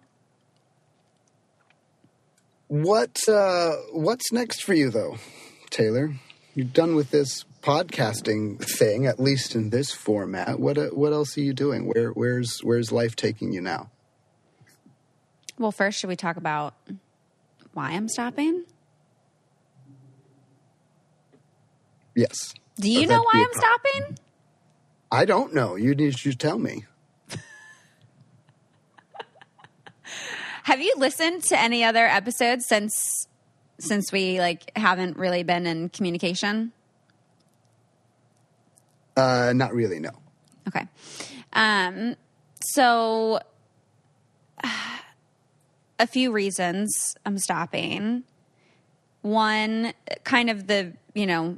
What 2.67 3.17
uh, 3.27 3.71
what's 3.93 4.31
next 4.31 4.63
for 4.63 4.73
you 4.73 4.89
though, 4.89 5.17
Taylor? 5.69 6.13
You're 6.53 6.65
done 6.67 6.95
with 6.95 7.11
this 7.11 7.45
podcasting 7.61 8.63
thing, 8.63 9.05
at 9.05 9.19
least 9.19 9.55
in 9.55 9.69
this 9.69 9.91
format. 9.91 10.59
What 10.59 10.77
uh, 10.77 10.89
what 10.89 11.13
else 11.13 11.37
are 11.37 11.41
you 11.41 11.53
doing? 11.53 11.87
Where 11.87 12.11
where's 12.11 12.59
where's 12.63 12.91
life 12.91 13.15
taking 13.15 13.53
you 13.53 13.61
now? 13.61 13.89
Well, 15.57 15.71
first, 15.71 15.99
should 15.99 16.07
we 16.07 16.15
talk 16.15 16.37
about 16.37 16.75
why 17.73 17.91
I'm 17.91 18.07
stopping? 18.07 18.63
Yes. 22.15 22.53
Do 22.75 22.89
you 22.89 23.07
know 23.07 23.21
why 23.21 23.31
I'm 23.35 23.53
stopping? 23.53 24.17
I 25.11 25.25
don't 25.25 25.53
know. 25.53 25.75
You 25.75 25.95
need 25.95 26.15
to 26.15 26.33
tell 26.33 26.59
me. 26.59 26.85
Have 30.63 30.81
you 30.81 30.93
listened 30.97 31.43
to 31.43 31.59
any 31.59 31.83
other 31.83 32.05
episodes 32.05 32.65
since 32.67 33.27
since 33.79 34.11
we 34.11 34.39
like 34.39 34.71
haven't 34.75 35.17
really 35.17 35.43
been 35.43 35.65
in 35.65 35.89
communication? 35.89 36.73
Uh, 39.17 39.51
not 39.53 39.73
really. 39.73 39.99
No. 39.99 40.11
Okay. 40.67 40.87
Um, 41.53 42.15
so, 42.61 43.39
a 45.99 46.07
few 46.07 46.31
reasons 46.31 47.15
I'm 47.25 47.39
stopping. 47.39 48.23
One, 49.23 49.93
kind 50.23 50.49
of 50.49 50.67
the, 50.67 50.93
you 51.15 51.25
know, 51.25 51.57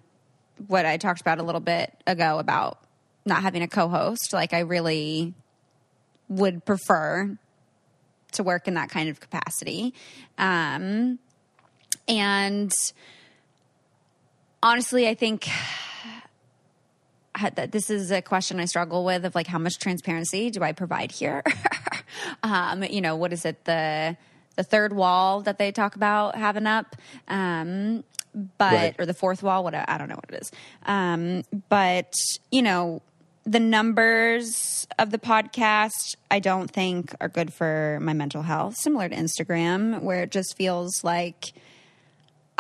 what 0.67 0.86
I 0.86 0.98
talked 0.98 1.22
about 1.22 1.39
a 1.39 1.43
little 1.43 1.62
bit 1.62 1.93
ago 2.08 2.39
about 2.39 2.80
not 3.26 3.43
having 3.43 3.62
a 3.62 3.67
co 3.67 3.89
host. 3.89 4.32
Like, 4.32 4.54
I 4.54 4.60
really 4.60 5.34
would 6.30 6.63
prefer 6.65 7.38
to 8.32 8.43
work 8.43 8.67
in 8.67 8.76
that 8.76 8.89
kind 8.89 9.10
of 9.10 9.19
capacity. 9.19 9.93
Um, 10.38 11.19
and 12.08 12.72
honestly, 14.63 15.08
I 15.08 15.15
think 15.15 15.48
that 17.56 17.71
this 17.71 17.89
is 17.89 18.12
a 18.12 18.21
question 18.21 18.60
I 18.60 18.65
struggle 18.65 19.04
with 19.06 19.25
of 19.25 19.36
like 19.36 19.47
how 19.47 19.58
much 19.60 19.80
transparency 19.80 20.49
do 20.49 20.62
I 20.62 20.71
provide 20.73 21.12
here? 21.12 21.43
um, 22.43 22.84
you 22.84 23.02
know, 23.02 23.15
what 23.15 23.34
is 23.34 23.45
it 23.45 23.65
the 23.65 24.17
the 24.56 24.63
third 24.63 24.91
wall 24.93 25.41
that 25.41 25.58
they 25.58 25.71
talk 25.71 25.95
about 25.95 26.36
having 26.36 26.67
up? 26.67 26.95
Um, 27.28 28.04
but 28.58 28.73
Right. 28.73 28.95
or 28.99 29.06
the 29.06 29.13
fourth 29.13 29.41
wall, 29.41 29.63
what 29.63 29.73
I 29.73 29.97
don't 29.97 30.10
know 30.10 30.15
what 30.15 30.30
it 30.34 30.41
is. 30.41 30.52
Um, 30.86 31.43
but 31.69 32.13
you 32.52 32.62
know, 32.62 33.02
the 33.45 33.60
numbers 33.60 34.86
of 34.99 35.12
the 35.12 35.17
podcast 35.17 36.15
I 36.30 36.39
don't 36.39 36.69
think 36.69 37.15
are 37.21 37.30
good 37.30 37.54
for 37.54 37.97
my 38.02 38.13
mental 38.13 38.43
health. 38.43 38.75
Similar 38.78 39.10
to 39.10 39.15
Instagram, 39.15 40.02
where 40.02 40.23
it 40.23 40.32
just 40.32 40.56
feels 40.58 41.04
like 41.04 41.54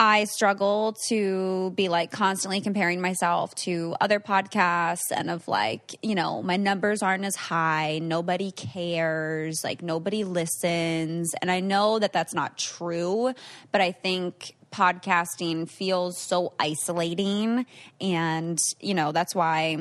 I 0.01 0.23
struggle 0.23 0.95
to 1.09 1.71
be 1.71 1.89
like 1.89 2.09
constantly 2.09 2.61
comparing 2.61 3.01
myself 3.01 3.53
to 3.55 3.97
other 3.99 4.21
podcasts 4.21 5.11
and 5.13 5.29
of 5.29 5.45
like, 5.49 5.93
you 6.01 6.15
know, 6.15 6.41
my 6.41 6.55
numbers 6.55 7.03
aren't 7.03 7.25
as 7.25 7.35
high. 7.35 7.99
Nobody 8.01 8.51
cares. 8.51 9.61
Like, 9.61 9.83
nobody 9.83 10.23
listens. 10.23 11.33
And 11.41 11.51
I 11.51 11.59
know 11.59 11.99
that 11.99 12.13
that's 12.13 12.33
not 12.33 12.57
true, 12.57 13.33
but 13.73 13.81
I 13.81 13.91
think 13.91 14.55
podcasting 14.71 15.69
feels 15.69 16.17
so 16.17 16.53
isolating 16.59 17.65
and 17.99 18.59
you 18.79 18.93
know 18.93 19.11
that's 19.11 19.33
why 19.33 19.75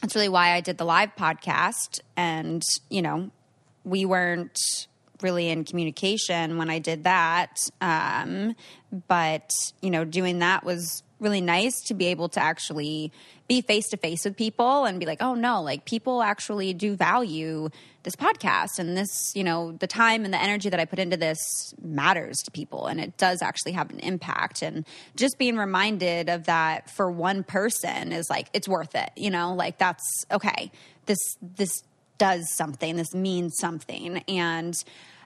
that's 0.00 0.14
really 0.14 0.30
why 0.30 0.52
I 0.52 0.62
did 0.62 0.78
the 0.78 0.86
live 0.86 1.14
podcast 1.14 2.00
and 2.16 2.62
you 2.88 3.02
know 3.02 3.30
we 3.84 4.06
weren't 4.06 4.58
really 5.22 5.48
in 5.48 5.64
communication 5.64 6.58
when 6.58 6.70
I 6.70 6.78
did 6.78 7.04
that 7.04 7.58
um, 7.80 8.54
but 9.08 9.50
you 9.82 9.90
know 9.90 10.04
doing 10.04 10.38
that 10.40 10.64
was 10.64 11.02
really 11.20 11.40
nice 11.40 11.80
to 11.86 11.94
be 11.94 12.06
able 12.06 12.28
to 12.28 12.40
actually 12.40 13.12
be 13.48 13.62
face 13.62 13.88
to 13.88 13.96
face 13.96 14.24
with 14.24 14.36
people 14.36 14.84
and 14.84 15.00
be 15.00 15.06
like, 15.06 15.22
oh 15.22 15.34
no, 15.34 15.62
like 15.62 15.84
people 15.84 16.22
actually 16.22 16.74
do 16.74 16.94
value 16.94 17.70
this 18.02 18.14
podcast 18.14 18.78
and 18.78 18.96
this, 18.96 19.32
you 19.34 19.42
know, 19.42 19.72
the 19.72 19.86
time 19.86 20.24
and 20.24 20.32
the 20.32 20.40
energy 20.40 20.68
that 20.68 20.78
I 20.78 20.84
put 20.84 20.98
into 20.98 21.16
this 21.16 21.38
matters 21.82 22.36
to 22.44 22.50
people 22.50 22.86
and 22.86 23.00
it 23.00 23.16
does 23.16 23.42
actually 23.42 23.72
have 23.72 23.90
an 23.90 24.00
impact. 24.00 24.62
And 24.62 24.86
just 25.16 25.38
being 25.38 25.56
reminded 25.56 26.28
of 26.28 26.44
that 26.44 26.90
for 26.90 27.10
one 27.10 27.42
person 27.42 28.12
is 28.12 28.28
like, 28.30 28.48
it's 28.52 28.68
worth 28.68 28.94
it, 28.94 29.10
you 29.16 29.30
know, 29.30 29.54
like 29.54 29.78
that's 29.78 30.04
okay. 30.30 30.70
This, 31.06 31.18
this 31.40 31.70
does 32.18 32.54
something, 32.54 32.96
this 32.96 33.14
means 33.14 33.56
something. 33.58 34.18
And 34.28 34.74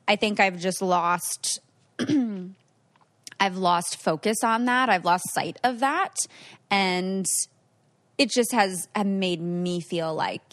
I 0.07 0.17
think 0.17 0.41
I've 0.41 0.59
just 0.59 0.83
lost. 0.83 1.61
I've 3.41 3.57
lost 3.57 4.01
focus 4.01 4.45
on 4.45 4.67
that. 4.67 4.89
I've 4.89 5.05
lost 5.05 5.25
sight 5.33 5.59
of 5.65 5.81
that. 5.81 6.15
And 6.71 7.27
it 8.17 8.31
just 8.31 8.53
has 8.53 8.87
made 9.05 9.41
me 9.41 9.81
feel 9.81 10.15
like 10.15 10.53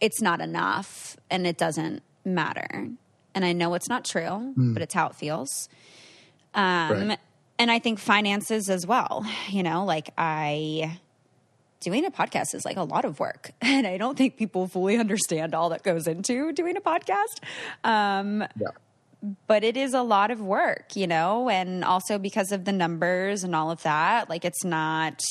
it's 0.00 0.20
not 0.20 0.40
enough 0.40 1.16
and 1.30 1.46
it 1.46 1.56
doesn't 1.56 2.02
matter. 2.24 2.88
And 3.34 3.44
I 3.44 3.52
know 3.52 3.74
it's 3.74 3.88
not 3.88 4.04
true, 4.04 4.54
mm. 4.56 4.74
but 4.74 4.82
it's 4.82 4.94
how 4.94 5.06
it 5.06 5.14
feels. 5.14 5.68
Um, 6.54 7.08
right. 7.08 7.18
And 7.60 7.70
I 7.70 7.78
think 7.78 7.98
finances 7.98 8.68
as 8.68 8.86
well. 8.86 9.24
You 9.48 9.62
know, 9.62 9.84
like 9.84 10.10
I 10.18 10.98
doing 11.80 12.04
a 12.04 12.10
podcast 12.10 12.54
is 12.54 12.64
like 12.64 12.76
a 12.76 12.82
lot 12.82 13.04
of 13.04 13.18
work 13.18 13.52
and 13.60 13.86
i 13.86 13.96
don't 13.96 14.16
think 14.16 14.36
people 14.36 14.66
fully 14.66 14.96
understand 14.96 15.54
all 15.54 15.70
that 15.70 15.82
goes 15.82 16.06
into 16.06 16.52
doing 16.52 16.76
a 16.76 16.80
podcast 16.80 17.40
um, 17.84 18.44
yeah. 18.58 18.68
but 19.46 19.64
it 19.64 19.76
is 19.76 19.94
a 19.94 20.02
lot 20.02 20.30
of 20.30 20.40
work 20.40 20.94
you 20.94 21.06
know 21.06 21.48
and 21.48 21.84
also 21.84 22.18
because 22.18 22.52
of 22.52 22.64
the 22.64 22.72
numbers 22.72 23.44
and 23.44 23.54
all 23.54 23.70
of 23.70 23.82
that 23.82 24.28
like 24.28 24.44
it's 24.44 24.64
not 24.64 25.22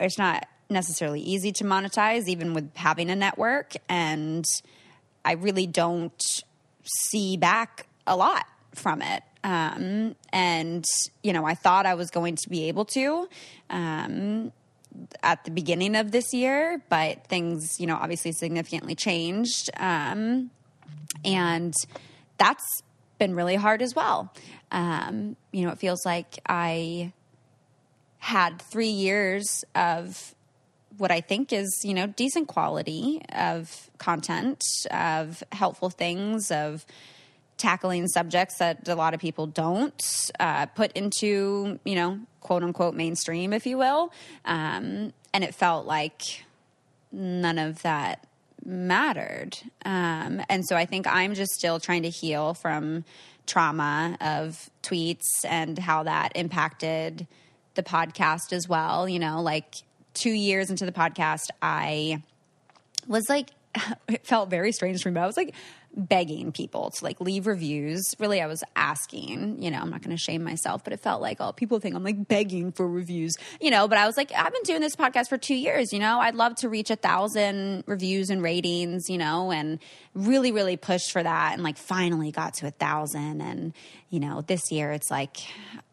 it's 0.00 0.18
not 0.18 0.46
necessarily 0.70 1.20
easy 1.20 1.52
to 1.52 1.64
monetize, 1.64 2.28
even 2.28 2.54
with 2.54 2.74
having 2.76 3.10
a 3.10 3.16
network. 3.16 3.74
And 3.88 4.44
I 5.24 5.32
really 5.32 5.66
don't 5.66 6.22
see 6.84 7.36
back 7.36 7.86
a 8.06 8.16
lot 8.16 8.46
from 8.74 9.02
it. 9.02 9.22
Um, 9.42 10.14
and, 10.32 10.84
you 11.22 11.32
know, 11.32 11.44
I 11.44 11.54
thought 11.54 11.86
I 11.86 11.94
was 11.94 12.10
going 12.10 12.36
to 12.36 12.48
be 12.48 12.68
able 12.68 12.84
to 12.86 13.28
um, 13.68 14.52
at 15.22 15.44
the 15.44 15.50
beginning 15.50 15.96
of 15.96 16.10
this 16.12 16.32
year, 16.32 16.82
but 16.88 17.26
things, 17.26 17.78
you 17.78 17.86
know, 17.86 17.96
obviously 17.96 18.32
significantly 18.32 18.94
changed. 18.94 19.70
Um, 19.76 20.50
and 21.24 21.74
that's 22.38 22.82
been 23.18 23.34
really 23.34 23.56
hard 23.56 23.82
as 23.82 23.94
well. 23.94 24.32
Um, 24.72 25.36
you 25.52 25.64
know, 25.64 25.72
it 25.72 25.78
feels 25.78 26.04
like 26.04 26.38
I 26.46 27.12
had 28.18 28.60
three 28.60 28.88
years 28.88 29.64
of 29.74 30.34
what 30.98 31.10
I 31.10 31.20
think 31.20 31.52
is, 31.52 31.70
you 31.84 31.94
know, 31.94 32.06
decent 32.06 32.48
quality 32.48 33.22
of 33.34 33.90
content, 33.98 34.62
of 34.90 35.42
helpful 35.52 35.90
things, 35.90 36.50
of 36.50 36.84
tackling 37.60 38.08
subjects 38.08 38.56
that 38.56 38.88
a 38.88 38.94
lot 38.94 39.14
of 39.14 39.20
people 39.20 39.46
don't 39.46 40.30
uh, 40.40 40.66
put 40.66 40.92
into, 40.92 41.78
you 41.84 41.94
know, 41.94 42.18
quote 42.40 42.62
unquote 42.62 42.94
mainstream, 42.94 43.52
if 43.52 43.66
you 43.66 43.76
will. 43.78 44.12
Um, 44.44 45.12
and 45.32 45.44
it 45.44 45.54
felt 45.54 45.86
like 45.86 46.44
none 47.12 47.58
of 47.58 47.82
that 47.82 48.26
mattered. 48.64 49.58
Um, 49.84 50.42
and 50.48 50.66
so 50.66 50.74
I 50.74 50.86
think 50.86 51.06
I'm 51.06 51.34
just 51.34 51.52
still 51.52 51.78
trying 51.78 52.02
to 52.02 52.10
heal 52.10 52.54
from 52.54 53.04
trauma 53.46 54.16
of 54.20 54.70
tweets 54.82 55.44
and 55.44 55.78
how 55.78 56.04
that 56.04 56.32
impacted 56.34 57.26
the 57.74 57.82
podcast 57.82 58.52
as 58.52 58.68
well. 58.68 59.08
You 59.08 59.18
know, 59.18 59.42
like 59.42 59.74
two 60.14 60.30
years 60.30 60.70
into 60.70 60.86
the 60.86 60.92
podcast, 60.92 61.48
I 61.60 62.22
was 63.06 63.28
like, 63.28 63.50
it 64.08 64.26
felt 64.26 64.50
very 64.50 64.72
strange 64.72 65.02
for 65.02 65.10
me, 65.10 65.14
but 65.14 65.22
I 65.22 65.26
was 65.26 65.36
like 65.36 65.54
begging 65.94 66.52
people 66.52 66.90
to 66.90 67.04
like 67.04 67.20
leave 67.20 67.46
reviews. 67.46 68.14
Really, 68.18 68.40
I 68.40 68.46
was 68.46 68.62
asking, 68.76 69.62
you 69.62 69.70
know, 69.70 69.78
I'm 69.78 69.90
not 69.90 70.02
going 70.02 70.16
to 70.16 70.22
shame 70.22 70.42
myself, 70.42 70.84
but 70.84 70.92
it 70.92 71.00
felt 71.00 71.20
like, 71.20 71.38
oh, 71.40 71.52
people 71.52 71.78
think 71.80 71.94
I'm 71.94 72.04
like 72.04 72.28
begging 72.28 72.72
for 72.72 72.88
reviews, 72.88 73.36
you 73.60 73.70
know, 73.70 73.88
but 73.88 73.98
I 73.98 74.06
was 74.06 74.16
like, 74.16 74.32
I've 74.32 74.52
been 74.52 74.62
doing 74.62 74.80
this 74.80 74.96
podcast 74.96 75.28
for 75.28 75.38
two 75.38 75.54
years, 75.54 75.92
you 75.92 75.98
know, 75.98 76.20
I'd 76.20 76.34
love 76.34 76.54
to 76.56 76.68
reach 76.68 76.90
a 76.90 76.96
thousand 76.96 77.84
reviews 77.86 78.30
and 78.30 78.42
ratings, 78.42 79.08
you 79.08 79.18
know, 79.18 79.50
and 79.50 79.78
really, 80.14 80.52
really 80.52 80.76
pushed 80.76 81.12
for 81.12 81.22
that 81.22 81.54
and 81.54 81.62
like 81.62 81.76
finally 81.76 82.30
got 82.32 82.54
to 82.54 82.66
a 82.66 82.70
thousand. 82.70 83.40
And, 83.40 83.72
you 84.10 84.20
know, 84.20 84.42
this 84.42 84.70
year 84.70 84.92
it's 84.92 85.10
like 85.10 85.36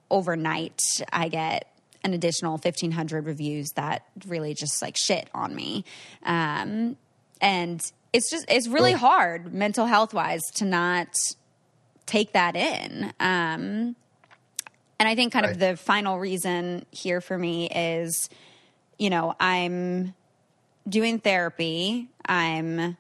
overnight 0.10 0.82
I 1.12 1.28
get 1.28 1.72
an 2.04 2.14
additional 2.14 2.54
1500 2.54 3.26
reviews 3.26 3.72
that 3.76 4.04
really 4.28 4.54
just 4.54 4.82
like 4.82 4.96
shit 4.96 5.30
on 5.34 5.54
me 5.54 5.84
um, 6.24 6.96
and 7.42 7.82
it's 8.14 8.30
just 8.30 8.46
it's 8.50 8.68
really 8.68 8.94
oh. 8.94 8.98
hard 8.98 9.54
mental 9.54 9.86
health 9.86 10.14
wise 10.14 10.42
to 10.56 10.66
not 10.66 11.08
take 12.06 12.34
that 12.34 12.56
in 12.56 13.14
um, 13.20 13.96
and 15.00 15.08
i 15.08 15.16
think 15.16 15.34
kind 15.34 15.46
right. 15.46 15.54
of 15.54 15.60
the 15.60 15.76
final 15.78 16.20
reason 16.20 16.86
here 16.92 17.22
for 17.22 17.38
me 17.38 17.70
is 17.70 18.30
you 18.98 19.10
know 19.10 19.36
i'm 19.40 20.14
doing 20.88 21.20
therapy 21.20 22.08
i'm 22.26 22.98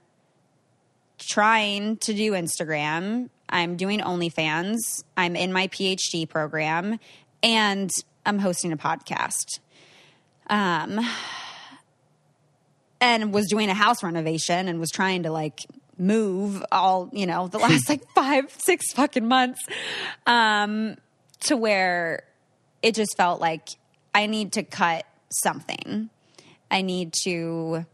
trying 1.17 1.97
to 1.97 2.13
do 2.13 2.33
instagram 2.33 3.29
i'm 3.49 3.77
doing 3.77 3.99
onlyfans 3.99 5.03
i'm 5.15 5.35
in 5.35 5.53
my 5.53 5.67
phd 5.67 6.27
program 6.29 6.99
and 7.43 7.91
I'm 8.27 8.39
hosting 8.39 8.73
a 8.73 8.77
podcast. 8.77 9.59
Um, 10.49 10.99
and 12.99 13.33
was 13.33 13.47
doing 13.47 13.69
a 13.69 13.73
house 13.73 14.03
renovation 14.03 14.67
and 14.67 14.79
was 14.79 14.89
trying 14.89 15.23
to 15.23 15.31
like 15.31 15.65
move 15.97 16.63
all, 16.71 17.09
you 17.11 17.25
know, 17.25 17.47
the 17.47 17.57
last 17.57 17.89
like 17.89 18.07
five, 18.15 18.51
six 18.59 18.91
fucking 18.93 19.27
months. 19.27 19.59
Um, 20.25 20.97
to 21.41 21.55
where 21.55 22.23
it 22.81 22.95
just 22.95 23.15
felt 23.17 23.39
like 23.39 23.69
I 24.13 24.25
need 24.25 24.53
to 24.53 24.63
cut 24.63 25.05
something. 25.29 26.09
I 26.69 26.81
need 26.81 27.13
to 27.23 27.85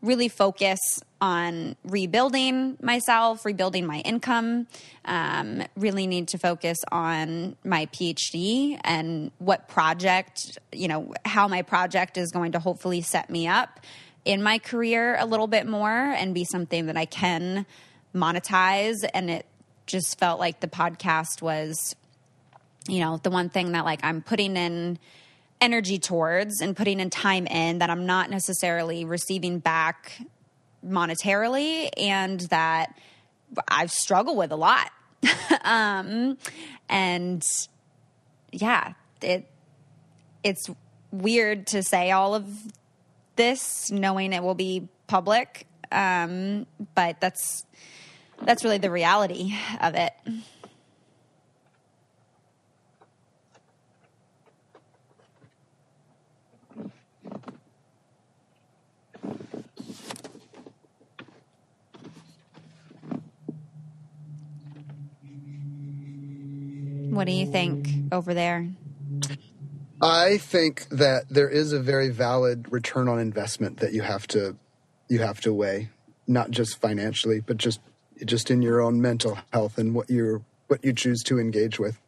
really 0.00 0.28
focus 0.28 0.78
on 1.20 1.74
rebuilding 1.82 2.76
myself, 2.80 3.44
rebuilding 3.44 3.84
my 3.84 3.98
income, 4.00 4.68
um, 5.04 5.64
really 5.76 6.06
need 6.06 6.28
to 6.28 6.38
focus 6.38 6.78
on 6.92 7.56
my 7.64 7.86
PhD 7.86 8.78
and 8.84 9.32
what 9.38 9.66
project, 9.66 10.58
you 10.72 10.86
know, 10.86 11.12
how 11.24 11.48
my 11.48 11.62
project 11.62 12.16
is 12.16 12.30
going 12.30 12.52
to 12.52 12.60
hopefully 12.60 13.00
set 13.00 13.28
me 13.28 13.48
up 13.48 13.80
in 14.24 14.42
my 14.42 14.58
career 14.58 15.16
a 15.18 15.26
little 15.26 15.46
bit 15.46 15.66
more 15.66 15.90
and 15.90 16.34
be 16.34 16.44
something 16.44 16.86
that 16.86 16.96
I 16.96 17.04
can 17.04 17.66
monetize. 18.14 18.96
And 19.14 19.30
it 19.30 19.46
just 19.86 20.18
felt 20.18 20.38
like 20.38 20.60
the 20.60 20.68
podcast 20.68 21.42
was, 21.42 21.96
you 22.86 23.00
know, 23.00 23.18
the 23.22 23.30
one 23.30 23.48
thing 23.48 23.72
that 23.72 23.84
like 23.84 24.00
I'm 24.02 24.22
putting 24.22 24.56
in 24.56 24.98
energy 25.60 25.98
towards 25.98 26.60
and 26.60 26.76
putting 26.76 27.00
in 27.00 27.10
time 27.10 27.46
in 27.46 27.78
that 27.78 27.90
I'm 27.90 28.06
not 28.06 28.30
necessarily 28.30 29.04
receiving 29.04 29.58
back 29.58 30.20
monetarily 30.86 31.88
and 31.96 32.40
that 32.42 32.98
I've 33.66 33.90
struggled 33.90 34.36
with 34.36 34.52
a 34.52 34.56
lot. 34.56 34.90
um, 35.64 36.38
and 36.88 37.44
yeah, 38.52 38.92
it 39.22 39.50
it's 40.44 40.70
weird 41.10 41.66
to 41.68 41.82
say 41.82 42.10
all 42.10 42.34
of 42.34 42.46
this 43.38 43.90
knowing 43.90 44.34
it 44.34 44.42
will 44.42 44.54
be 44.54 44.86
public. 45.06 45.66
Um, 45.90 46.66
but 46.94 47.18
that's 47.18 47.64
that's 48.42 48.62
really 48.62 48.76
the 48.76 48.90
reality 48.90 49.54
of 49.80 49.94
it. 49.94 50.12
What 67.10 67.26
do 67.26 67.32
you 67.32 67.46
think 67.46 67.88
over 68.12 68.34
there? 68.34 68.68
I 70.00 70.38
think 70.38 70.88
that 70.90 71.28
there 71.28 71.48
is 71.48 71.72
a 71.72 71.80
very 71.80 72.08
valid 72.10 72.70
return 72.70 73.08
on 73.08 73.18
investment 73.18 73.78
that 73.78 73.92
you 73.92 74.02
have 74.02 74.26
to 74.28 74.56
you 75.08 75.20
have 75.20 75.40
to 75.40 75.52
weigh, 75.52 75.88
not 76.26 76.50
just 76.50 76.80
financially, 76.80 77.40
but 77.40 77.56
just 77.56 77.80
just 78.24 78.50
in 78.50 78.62
your 78.62 78.80
own 78.80 79.00
mental 79.00 79.38
health 79.52 79.78
and 79.78 79.94
what 79.94 80.10
you 80.10 80.44
what 80.68 80.84
you 80.84 80.92
choose 80.92 81.22
to 81.24 81.38
engage 81.38 81.78
with. 81.78 81.98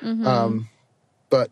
Mm-hmm. 0.00 0.26
Um, 0.26 0.68
but 1.30 1.50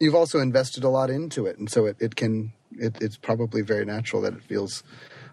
you've 0.00 0.14
also 0.14 0.40
invested 0.40 0.84
a 0.84 0.88
lot 0.88 1.08
into 1.10 1.46
it, 1.46 1.58
and 1.58 1.70
so 1.70 1.86
it, 1.86 1.96
it 2.00 2.16
can 2.16 2.52
it, 2.72 3.00
it's 3.00 3.16
probably 3.16 3.62
very 3.62 3.84
natural 3.84 4.22
that 4.22 4.34
it 4.34 4.42
feels 4.42 4.82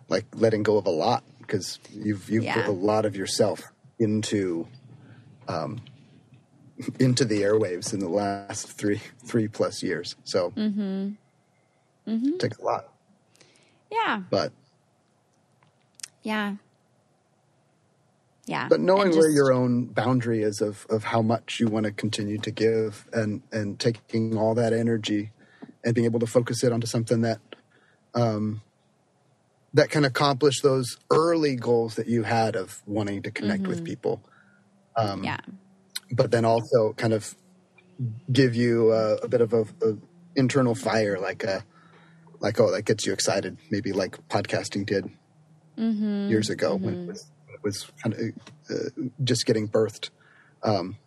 like 0.08 0.26
letting 0.36 0.64
go 0.64 0.78
of 0.78 0.86
a 0.86 0.92
lot 0.92 1.24
because 1.39 1.80
you've 1.92 2.30
you've 2.30 2.44
Yeah. 2.44 2.56
put 2.56 2.68
a 2.68 2.72
lot 2.72 3.06
of 3.06 3.16
yourself 3.16 3.62
into 4.00 4.68
um 5.48 5.82
into 7.00 7.26
the 7.26 7.42
airwaves 7.42 7.94
in 7.94 8.00
the 8.00 8.10
last 8.10 8.68
three 8.72 9.02
three 9.26 9.48
plus 9.48 9.84
years. 9.84 10.16
So 10.24 10.54
Mm-hmm. 10.58 11.12
it 12.08 12.40
takes 12.40 12.58
a 12.58 12.64
lot, 12.64 12.90
Yeah. 13.92 14.24
but 14.30 14.52
Yeah. 16.24 16.56
Yeah. 18.46 18.68
but 18.70 18.80
knowing 18.80 19.10
And 19.10 19.18
where 19.18 19.30
your 19.30 19.54
own 19.54 19.86
boundary 19.86 20.42
is 20.44 20.62
of 20.62 20.86
of 20.90 21.04
how 21.06 21.22
much 21.22 21.60
you 21.60 21.68
want 21.68 21.86
to 21.86 21.92
continue 21.92 22.38
to 22.40 22.52
give 22.52 23.08
and 23.14 23.42
and 23.52 23.80
taking 23.80 24.38
all 24.38 24.56
that 24.56 24.74
energy 24.74 25.32
and 25.84 25.96
being 25.96 26.06
able 26.06 26.20
to 26.20 26.28
focus 26.28 26.64
it 26.64 26.72
onto 26.72 26.88
something 26.88 27.22
that 27.22 27.40
um 28.14 28.62
that 29.74 29.90
can 29.90 30.04
accomplish 30.04 30.62
those 30.62 30.98
early 31.12 31.56
goals 31.56 31.96
that 31.96 32.08
you 32.08 32.24
had 32.24 32.56
of 32.56 32.82
wanting 32.86 33.22
to 33.22 33.32
connect 33.32 33.68
with 33.68 33.84
people 33.84 34.22
um 34.98 35.24
Yeah. 35.24 35.38
But 36.12 36.32
then 36.32 36.45
also 36.45 36.93
kind 36.93 37.14
of 37.14 37.36
give 38.32 38.55
you 38.55 38.91
a, 38.91 39.16
a 39.18 39.28
bit 39.28 39.41
of 39.41 39.53
a, 39.53 39.62
a 39.62 39.97
internal 40.36 40.74
fire 40.76 41.18
like 41.20 41.43
a 41.43 41.64
like 42.39 42.59
oh 42.59 42.72
that 42.72 42.84
gets 42.84 43.05
you 43.05 43.14
excited 43.14 43.57
maybe 43.70 43.91
like 43.91 44.18
podcasting 44.28 44.86
did 44.86 45.09
Mm-hmm. 45.78 46.30
years 46.30 46.49
ago 46.49 46.76
when 46.76 46.93
it 46.93 47.07
was, 47.07 47.32
when 47.45 47.55
it 47.55 47.64
was 47.64 47.91
kind 48.03 48.14
of 48.14 48.20
uh, 48.70 49.07
just 49.24 49.45
getting 49.45 49.68
birthed. 49.68 50.09
Um, 50.62 50.97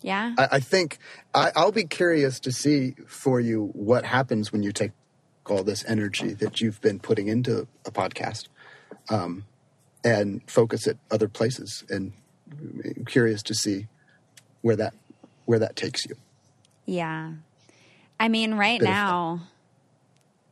Yeah. 0.00 0.34
I, 0.38 0.48
I 0.52 0.60
think 0.60 0.98
I, 1.34 1.50
I'll 1.54 1.72
be 1.72 1.84
curious 1.84 2.40
to 2.40 2.52
see 2.52 2.94
for 3.06 3.40
you 3.40 3.70
what 3.74 4.04
happens 4.06 4.52
when 4.52 4.62
you 4.62 4.72
take 4.72 4.92
all 5.46 5.64
this 5.64 5.84
energy 5.86 6.32
that 6.34 6.60
you've 6.60 6.80
been 6.80 6.98
putting 6.98 7.28
into 7.28 7.66
a 7.84 7.90
podcast 7.90 8.48
um, 9.10 9.44
and 10.04 10.40
focus 10.48 10.86
it 10.86 10.98
other 11.10 11.28
places. 11.28 11.84
And 11.90 12.12
curious 13.06 13.42
to 13.44 13.54
see 13.54 13.86
where 14.62 14.76
that 14.76 14.94
where 15.44 15.58
that 15.58 15.76
takes 15.76 16.06
you. 16.06 16.16
Yeah. 16.86 17.32
I 18.18 18.28
mean, 18.28 18.54
right 18.54 18.78
Bit 18.78 18.88
now, 18.88 19.40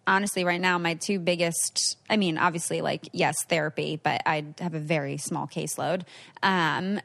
honestly, 0.06 0.44
right 0.44 0.60
now, 0.60 0.78
my 0.78 0.94
two 0.94 1.20
biggest, 1.20 1.96
I 2.08 2.16
mean, 2.16 2.36
obviously, 2.36 2.80
like, 2.80 3.08
yes, 3.12 3.36
therapy, 3.48 4.00
but 4.02 4.22
I 4.26 4.44
have 4.58 4.74
a 4.74 4.80
very 4.80 5.16
small 5.16 5.46
caseload. 5.46 6.02
Um, 6.42 7.00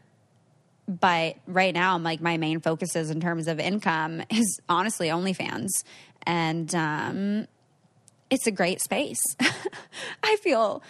but 0.88 1.36
right 1.46 1.74
now, 1.74 1.98
like, 2.00 2.22
my 2.22 2.38
main 2.38 2.60
focuses 2.60 3.12
in 3.12 3.20
terms 3.20 3.48
of 3.48 3.60
income 3.60 4.24
is 4.32 4.60
honestly 4.68 5.10
OnlyFans. 5.10 5.70
And, 6.26 6.74
um, 6.74 7.48
it's 8.30 8.48
a 8.48 8.52
great 8.52 8.82
space. 8.82 9.22
I 10.24 10.36
feel 10.38 10.82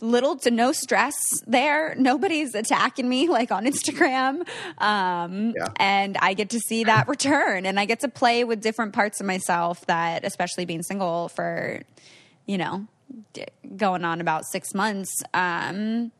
little 0.00 0.36
to 0.36 0.50
no 0.50 0.72
stress 0.72 1.14
there. 1.46 1.94
Nobody's 1.96 2.54
attacking 2.54 3.08
me 3.08 3.28
like 3.28 3.50
on 3.50 3.64
Instagram. 3.64 4.46
Um, 4.78 5.54
Yeah. 5.56 5.68
And 5.76 6.16
I 6.18 6.34
get 6.34 6.50
to 6.50 6.60
see 6.60 6.84
that 6.84 7.08
return 7.08 7.66
and 7.66 7.80
I 7.80 7.86
get 7.86 8.00
to 8.00 8.08
play 8.08 8.44
with 8.44 8.60
different 8.60 8.92
parts 8.92 9.20
of 9.20 9.26
myself 9.26 9.86
that, 9.86 10.24
especially 10.24 10.66
being 10.66 10.82
single 10.82 11.28
for, 11.30 11.82
you 12.46 12.58
know, 12.58 12.86
d- 13.32 13.46
going 13.76 14.04
on 14.04 14.20
about 14.20 14.44
six 14.46 14.74
months. 14.74 15.22
Um, 15.34 16.12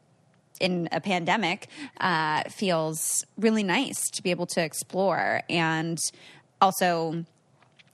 in 0.58 0.88
a 0.90 1.02
pandemic 1.02 1.68
uh, 2.00 2.42
feels 2.44 3.26
really 3.36 3.62
nice 3.62 4.08
to 4.10 4.22
be 4.22 4.30
able 4.30 4.46
to 4.46 4.62
explore 4.62 5.42
and 5.50 5.98
also 6.62 7.26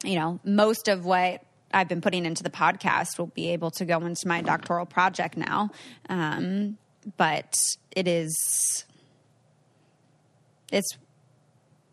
you 0.05 0.15
know 0.15 0.39
most 0.45 0.87
of 0.87 1.05
what 1.05 1.43
i've 1.75 1.89
been 1.89 2.01
putting 2.01 2.25
into 2.27 2.43
the 2.43 2.51
podcast 2.51 3.19
will 3.19 3.27
be 3.27 3.49
able 3.51 3.71
to 3.71 3.85
go 3.85 3.99
into 4.01 4.27
my 4.29 4.41
doctoral 4.43 4.87
project 4.87 5.37
now 5.37 5.71
um, 6.09 6.77
but 7.17 7.55
it 7.97 8.07
is 8.09 8.85
it's 10.71 10.97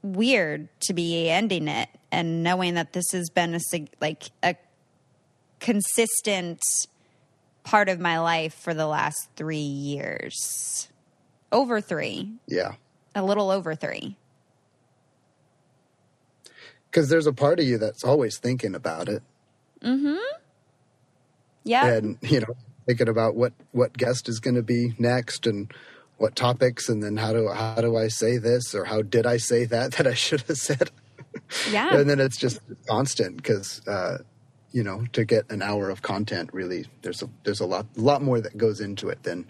weird 0.02 0.70
to 0.80 0.94
be 0.94 1.30
ending 1.30 1.68
it 1.68 1.90
and 2.12 2.42
knowing 2.44 2.76
that 2.76 2.94
this 2.94 3.12
has 3.12 3.30
been 3.30 3.54
a 3.56 3.60
like 4.00 4.30
a 4.44 4.56
consistent 5.60 6.60
part 7.64 7.90
of 7.90 8.00
my 8.00 8.20
life 8.20 8.54
for 8.54 8.74
the 8.74 8.88
last 8.88 9.30
three 9.36 9.58
years 9.58 10.88
over 11.52 11.82
three 11.82 12.32
Yeah. 12.48 12.74
a 13.14 13.24
little 13.24 13.52
over 13.52 13.76
three 13.76 14.16
Because 16.90 17.10
there's 17.10 17.28
a 17.28 17.34
part 17.34 17.60
of 17.60 17.66
you 17.66 17.78
that's 17.78 18.04
always 18.04 18.38
thinking 18.40 18.74
about 18.74 19.10
it. 19.10 19.22
Yeah. 21.64 21.86
And 21.86 22.18
you 22.22 22.42
know 22.42 22.56
thinking 22.86 23.08
about 23.10 23.36
what 23.36 23.54
what 23.72 23.96
guest 23.98 24.28
is 24.30 24.40
going 24.40 24.56
to 24.56 24.64
be 24.64 24.94
next 24.98 25.46
and 25.46 25.72
what 26.18 26.36
topics 26.36 26.90
and 26.90 27.04
then 27.04 27.18
how 27.18 27.34
do 27.34 27.48
how 27.50 27.76
do 27.76 27.96
I 27.96 28.08
say 28.08 28.38
this 28.38 28.74
or 28.74 28.86
how 28.86 29.02
did 29.02 29.26
I 29.26 29.38
say 29.38 29.66
that 29.66 29.92
that 29.98 30.08
I 30.08 30.14
should 30.14 30.42
have 30.42 30.58
said? 30.58 30.92
Yeah. 31.72 31.96
And 31.96 32.10
then 32.10 32.20
it's 32.20 32.38
just 32.38 32.60
constant 32.88 33.38
because 33.38 33.82
uh, 33.88 34.20
you 34.72 34.84
know 34.84 35.06
to 35.14 35.26
get 35.26 35.50
an 35.52 35.62
hour 35.62 35.90
of 35.90 36.02
content 36.02 36.50
really 36.54 36.86
there's 37.02 37.22
a 37.22 37.30
there's 37.44 37.60
a 37.60 37.66
lot 37.66 37.86
lot 37.96 38.22
more 38.22 38.40
that 38.42 38.58
goes 38.58 38.80
into 38.82 39.10
it 39.10 39.24
than 39.24 39.50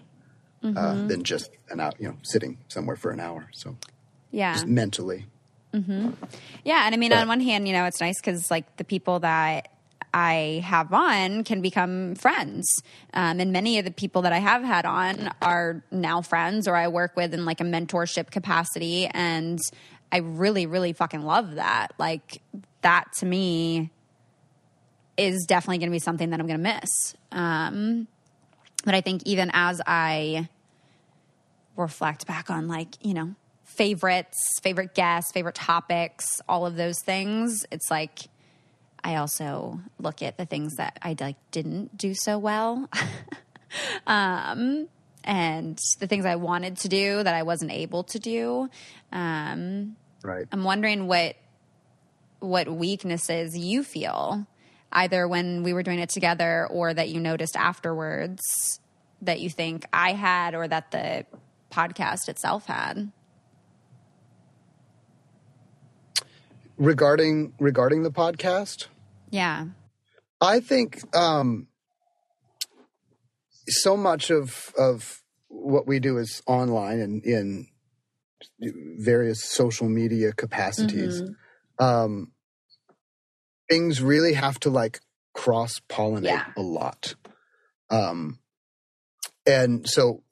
uh, 0.64 1.08
than 1.08 1.24
just 1.24 1.52
an 1.70 1.80
hour 1.80 1.94
you 2.00 2.08
know 2.10 2.18
sitting 2.24 2.58
somewhere 2.68 2.96
for 2.96 3.12
an 3.12 3.20
hour 3.20 3.50
so. 3.54 3.76
Yeah. 4.32 4.54
Just 4.54 4.68
mentally. 4.68 5.26
Mm-hmm. 5.74 6.12
Yeah, 6.64 6.86
and 6.86 6.94
I 6.94 6.98
mean, 6.98 7.10
But- 7.10 7.20
on 7.20 7.28
one 7.28 7.42
hand, 7.42 7.68
you 7.68 7.74
know, 7.74 7.86
it's 7.86 8.00
nice 8.00 8.20
because 8.20 8.50
like 8.52 8.78
the 8.78 8.84
people 8.84 9.20
that 9.20 9.70
I 10.14 10.64
have 10.66 10.94
on 10.94 11.44
can 11.44 11.62
become 11.62 12.16
friends, 12.16 12.82
um, 13.14 13.40
and 13.40 13.52
many 13.52 13.80
of 13.80 13.86
the 13.86 13.92
people 13.92 14.24
that 14.24 14.34
I 14.34 14.40
have 14.40 14.64
had 14.64 14.86
on 14.86 15.30
are 15.42 15.84
now 15.92 16.22
friends, 16.22 16.68
or 16.68 16.76
I 16.76 16.88
work 16.88 17.16
with 17.16 17.34
in 17.34 17.46
like 17.46 17.62
a 17.62 17.66
mentorship 17.66 18.32
capacity, 18.32 19.08
and 19.08 19.60
I 20.12 20.18
really, 20.18 20.66
really 20.66 20.94
fucking 20.94 21.22
love 21.22 21.56
that. 21.56 21.94
Like 21.98 22.42
that 22.82 23.14
to 23.18 23.26
me 23.26 23.92
is 25.18 25.46
definitely 25.48 25.80
going 25.80 25.90
to 25.90 25.96
be 25.96 26.00
something 26.00 26.30
that 26.30 26.40
I'm 26.40 26.48
going 26.48 26.64
to 26.64 26.74
miss. 26.80 27.16
Um, 27.32 28.08
but 28.86 28.96
I 28.96 29.02
think 29.02 29.24
even 29.26 29.52
as 29.54 29.82
I 29.86 30.48
reflect 31.76 32.28
back 32.28 32.50
on 32.50 32.68
like 32.68 32.98
you 33.02 33.14
know 33.14 33.34
favorites 33.64 34.38
favorite 34.62 34.94
guests 34.94 35.32
favorite 35.32 35.56
topics 35.56 36.42
all 36.50 36.66
of 36.66 36.76
those 36.76 37.00
things 37.06 37.66
it's 37.72 37.90
like 37.90 38.28
i 39.04 39.16
also 39.16 39.80
look 40.00 40.22
at 40.22 40.38
the 40.38 40.46
things 40.46 40.76
that 40.76 40.98
i 41.02 41.16
like 41.20 41.38
didn't 41.52 41.98
do 41.98 42.14
so 42.14 42.38
well. 42.38 42.90
Um 44.08 44.88
and 45.24 45.78
the 46.00 46.08
things 46.08 46.26
i 46.26 46.36
wanted 46.36 46.78
to 46.78 46.88
do 46.88 47.22
that 47.22 47.36
i 47.36 47.44
wasn't 47.44 47.72
able 47.72 48.04
to 48.06 48.18
do. 48.20 48.70
Um 49.12 49.96
right. 50.24 50.48
I'm 50.52 50.64
wondering 50.64 51.06
what 51.06 51.36
what 52.40 52.68
weaknesses 52.68 53.58
you 53.58 53.84
feel 53.84 54.48
either 54.92 55.28
when 55.28 55.62
we 55.62 55.74
were 55.74 55.84
doing 55.84 56.00
it 56.00 56.10
together 56.10 56.68
or 56.72 56.94
that 56.94 57.10
you 57.10 57.20
noticed 57.20 57.56
afterwards 57.56 58.42
that 59.22 59.40
you 59.40 59.50
think 59.50 59.86
i 59.94 60.14
had 60.14 60.56
or 60.56 60.68
that 60.68 60.90
the 60.92 61.26
podcast 61.72 62.28
itself 62.28 62.66
had 62.66 63.12
regarding 66.80 67.54
regarding 67.60 68.02
the 68.04 68.12
podcast 68.12 68.88
yeah 69.30 69.66
I 70.42 70.62
think 70.62 71.04
um, 71.16 71.68
so 73.68 73.98
much 73.98 74.32
of 74.32 74.74
of 74.78 75.22
what 75.50 75.86
we 75.86 76.00
do 76.00 76.18
is 76.18 76.42
online 76.48 77.00
and 77.00 77.24
in 77.24 77.68
various 79.00 79.44
social 79.44 79.90
media 79.90 80.32
capacities. 80.32 81.22
Um, 81.78 82.32
things 83.70 84.02
really 84.02 84.34
have 84.34 84.60
to 84.62 84.70
like 84.70 85.02
cross 85.34 85.82
pollinate 85.90 86.24
Yeah. 86.24 86.46
a 86.56 86.62
lot, 86.62 87.16
um, 87.90 88.40
and 89.46 89.88
so 89.88 90.24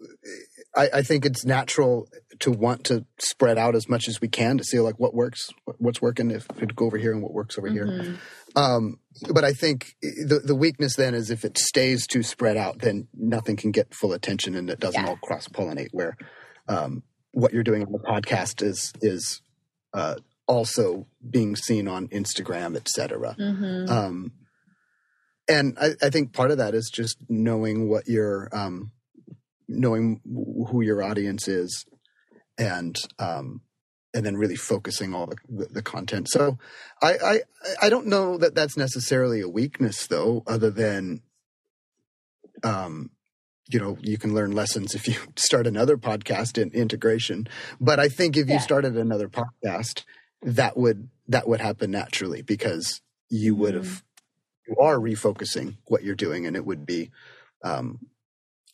I, 0.75 0.89
I 0.95 1.01
think 1.01 1.25
it's 1.25 1.45
natural 1.45 2.07
to 2.39 2.51
want 2.51 2.83
to 2.85 3.05
spread 3.19 3.57
out 3.57 3.75
as 3.75 3.87
much 3.89 4.07
as 4.07 4.21
we 4.21 4.27
can 4.27 4.57
to 4.57 4.63
see 4.63 4.79
like 4.79 4.99
what 4.99 5.13
works, 5.13 5.49
what's 5.77 6.01
working. 6.01 6.31
If 6.31 6.45
it 6.61 6.75
go 6.75 6.85
over 6.85 6.97
here 6.97 7.11
and 7.11 7.21
what 7.21 7.33
works 7.33 7.57
over 7.57 7.67
here. 7.69 8.17
Um, 8.55 8.99
but 9.33 9.43
I 9.43 9.53
think 9.53 9.95
the 10.01 10.41
the 10.43 10.55
weakness 10.55 10.95
then 10.95 11.13
is 11.13 11.29
if 11.29 11.45
it 11.45 11.57
stays 11.57 12.07
too 12.07 12.23
spread 12.23 12.57
out, 12.57 12.79
then 12.79 13.07
nothing 13.13 13.55
can 13.55 13.71
get 13.71 13.93
full 13.93 14.13
attention 14.13 14.55
and 14.55 14.69
it 14.69 14.79
doesn't 14.79 15.01
Yeah. 15.01 15.09
all 15.09 15.17
cross 15.17 15.47
pollinate. 15.47 15.89
Where 15.91 16.17
um, 16.67 17.03
what 17.31 17.53
you're 17.53 17.63
doing 17.63 17.83
on 17.83 17.91
the 17.91 17.99
podcast 17.99 18.63
is 18.63 18.93
is 19.01 19.41
uh, 19.93 20.15
also 20.47 21.07
being 21.29 21.55
seen 21.55 21.87
on 21.87 22.07
Instagram, 22.07 22.75
et 22.75 22.87
cetera. 22.89 23.35
Mm-hmm. 23.39 23.91
Um, 23.91 24.31
and 25.49 25.77
I, 25.79 25.91
I 26.01 26.09
think 26.09 26.33
part 26.33 26.51
of 26.51 26.57
that 26.57 26.73
is 26.73 26.89
just 26.93 27.17
knowing 27.29 27.89
what 27.89 28.07
your 28.07 28.49
um, 28.51 28.91
knowing 29.67 30.21
who 30.25 30.81
your 30.81 31.03
audience 31.03 31.47
is, 31.47 31.85
and 32.57 32.97
um, 33.19 33.61
and 34.13 34.25
then 34.25 34.37
really 34.37 34.55
focusing 34.55 35.13
all 35.13 35.27
the, 35.27 35.37
the, 35.49 35.65
the 35.65 35.81
content. 35.81 36.29
So 36.29 36.57
I, 37.01 37.13
I 37.23 37.39
I 37.83 37.89
don't 37.89 38.07
know 38.07 38.37
that 38.37 38.55
that's 38.55 38.77
necessarily 38.77 39.41
a 39.41 39.49
weakness 39.49 40.07
though, 40.07 40.43
other 40.47 40.71
than 40.71 41.21
um 42.63 43.11
you 43.69 43.79
know 43.79 43.97
you 44.01 44.17
can 44.17 44.33
learn 44.33 44.51
lessons 44.51 44.95
if 44.95 45.07
you 45.07 45.15
start 45.35 45.67
another 45.67 45.97
podcast 45.97 46.61
in 46.61 46.71
integration. 46.71 47.47
But 47.79 47.99
i 47.99 48.09
think 48.09 48.37
if 48.37 48.49
you 48.49 48.59
started 48.59 48.97
another 48.97 49.29
podcast 49.29 50.03
that 50.41 50.77
would 50.77 51.09
that 51.27 51.47
would 51.47 51.61
happen 51.61 51.91
naturally 51.91 52.41
because 52.41 53.01
you 53.29 53.55
would 53.55 53.73
have 53.73 54.03
you 54.67 54.75
are 54.79 54.97
refocusing 54.97 55.77
what 55.85 56.03
you're 56.03 56.15
doing 56.15 56.45
and 56.45 56.55
it 56.55 56.65
would 56.65 56.85
be 56.85 57.11
um 57.63 57.99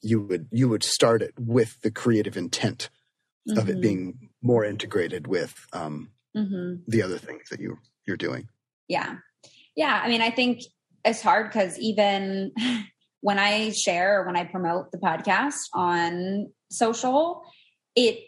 you 0.02 0.22
would 0.22 0.48
you 0.52 0.68
would 0.70 0.84
start 0.84 1.22
it 1.22 1.34
with 1.40 1.82
the 1.82 1.92
creative 1.92 2.38
intent 2.38 2.90
of 3.52 3.70
it 3.70 3.78
Mhm. 3.78 3.82
being 3.82 4.30
more 4.42 4.64
integrated 4.64 5.28
with 5.28 5.54
um 5.74 6.12
Mhm. 6.36 6.82
the 6.88 7.02
other 7.02 7.18
things 7.18 7.50
that 7.50 7.60
you 7.60 7.78
you're 8.06 8.18
doing 8.18 8.48
Yeah. 8.90 9.16
Yeah. 9.76 10.00
I 10.04 10.08
mean, 10.10 10.22
I 10.22 10.30
think 10.30 10.62
it's 11.06 11.22
hard 11.22 11.48
because 11.50 11.80
even 11.80 12.52
when 13.22 13.40
I 13.40 13.72
share 13.72 14.22
or 14.22 14.26
when 14.26 14.36
I 14.36 14.44
promote 14.44 14.92
the 14.92 14.98
podcast 14.98 15.62
on 15.74 16.52
social, 16.70 17.44
it 17.96 18.20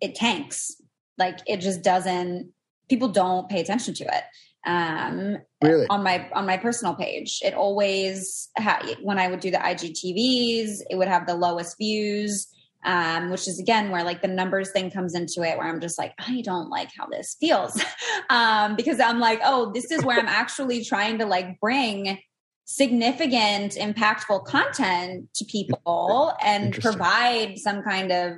it 0.00 0.14
tanks. 0.14 0.80
Like 1.18 1.38
it 1.46 1.58
just 1.58 1.82
doesn't 1.82 2.52
people 2.88 3.08
don't 3.08 3.48
pay 3.48 3.60
attention 3.60 3.94
to 3.94 4.04
it. 4.04 4.24
Um 4.66 5.38
really 5.62 5.86
on 5.88 6.02
my 6.02 6.28
on 6.32 6.44
my 6.46 6.56
personal 6.56 6.94
page. 6.94 7.40
It 7.44 7.54
always 7.54 8.48
ha- 8.58 8.84
when 9.02 9.18
I 9.18 9.28
would 9.28 9.40
do 9.40 9.50
the 9.50 9.58
IGTVs, 9.58 10.80
it 10.90 10.96
would 10.96 11.08
have 11.08 11.26
the 11.26 11.34
lowest 11.34 11.78
views, 11.78 12.48
um, 12.84 13.30
which 13.30 13.46
is 13.46 13.58
again 13.60 13.90
where 13.90 14.04
like 14.04 14.22
the 14.22 14.28
numbers 14.28 14.70
thing 14.72 14.90
comes 14.90 15.14
into 15.14 15.42
it, 15.42 15.58
where 15.58 15.66
I'm 15.66 15.80
just 15.80 15.98
like, 15.98 16.14
I 16.18 16.40
don't 16.42 16.70
like 16.70 16.90
how 16.96 17.06
this 17.06 17.36
feels, 17.38 17.80
um, 18.30 18.76
because 18.76 19.00
I'm 19.00 19.20
like, 19.20 19.40
oh, 19.44 19.72
this 19.72 19.90
is 19.90 20.04
where 20.04 20.18
I'm 20.18 20.28
actually 20.28 20.84
trying 20.84 21.18
to 21.18 21.26
like 21.26 21.60
bring 21.60 22.18
significant, 22.64 23.72
impactful 23.74 24.44
content 24.44 25.28
to 25.34 25.44
people 25.44 26.32
and 26.42 26.72
provide 26.80 27.58
some 27.58 27.82
kind 27.82 28.12
of 28.12 28.34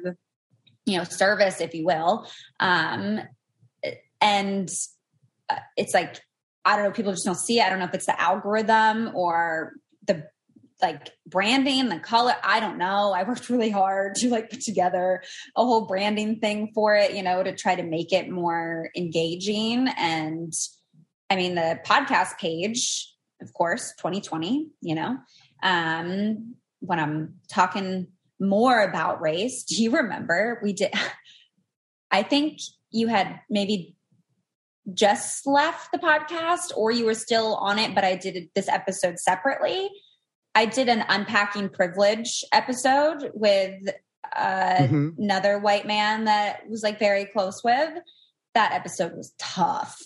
you 0.86 0.98
know 0.98 1.04
service, 1.04 1.60
if 1.60 1.74
you 1.74 1.84
will, 1.84 2.26
um, 2.60 3.20
and 4.20 4.70
uh, 5.48 5.56
it's 5.76 5.94
like 5.94 6.20
I 6.64 6.76
don't 6.76 6.84
know, 6.84 6.92
people 6.92 7.12
just 7.12 7.24
don't 7.24 7.38
see 7.38 7.60
it. 7.60 7.64
I 7.64 7.70
don't 7.70 7.78
know 7.78 7.86
if 7.86 7.94
it's 7.94 8.06
the 8.06 8.20
algorithm 8.20 9.10
or 9.14 9.72
the 10.06 10.24
like 10.82 11.12
branding, 11.26 11.88
the 11.88 11.98
color. 11.98 12.34
I 12.42 12.60
don't 12.60 12.76
know. 12.76 13.12
I 13.12 13.22
worked 13.22 13.48
really 13.48 13.70
hard 13.70 14.16
to 14.16 14.28
like 14.28 14.50
put 14.50 14.60
together 14.60 15.22
a 15.56 15.64
whole 15.64 15.86
branding 15.86 16.40
thing 16.40 16.72
for 16.74 16.96
it, 16.96 17.14
you 17.14 17.22
know, 17.22 17.42
to 17.42 17.54
try 17.54 17.74
to 17.74 17.82
make 17.82 18.12
it 18.12 18.28
more 18.28 18.90
engaging. 18.96 19.88
And 19.96 20.52
I 21.30 21.36
mean, 21.36 21.54
the 21.54 21.80
podcast 21.86 22.38
page, 22.38 23.14
of 23.40 23.52
course, 23.54 23.94
2020, 23.98 24.68
you 24.80 24.94
know, 24.94 25.16
um, 25.62 26.56
when 26.80 26.98
I'm 26.98 27.36
talking 27.48 28.08
more 28.40 28.82
about 28.82 29.22
race, 29.22 29.62
do 29.64 29.82
you 29.82 29.92
remember 29.92 30.60
we 30.62 30.72
did? 30.72 30.92
I 32.10 32.22
think 32.22 32.58
you 32.90 33.06
had 33.06 33.40
maybe 33.48 33.96
just 34.92 35.46
left 35.46 35.92
the 35.92 35.98
podcast 35.98 36.76
or 36.76 36.90
you 36.90 37.06
were 37.06 37.14
still 37.14 37.54
on 37.56 37.78
it, 37.78 37.94
but 37.94 38.04
I 38.04 38.16
did 38.16 38.50
this 38.54 38.68
episode 38.68 39.18
separately. 39.18 39.90
I 40.54 40.66
did 40.66 40.88
an 40.88 41.04
unpacking 41.08 41.70
privilege 41.70 42.44
episode 42.52 43.30
with 43.34 43.82
uh, 44.34 44.76
Mhm. 44.88 45.18
another 45.18 45.58
white 45.58 45.86
man 45.86 46.24
that 46.24 46.66
was 46.68 46.82
like 46.82 46.98
very 46.98 47.26
close 47.26 47.62
with. 47.62 47.90
That 48.54 48.72
episode 48.72 49.14
was 49.14 49.34
tough. 49.38 50.00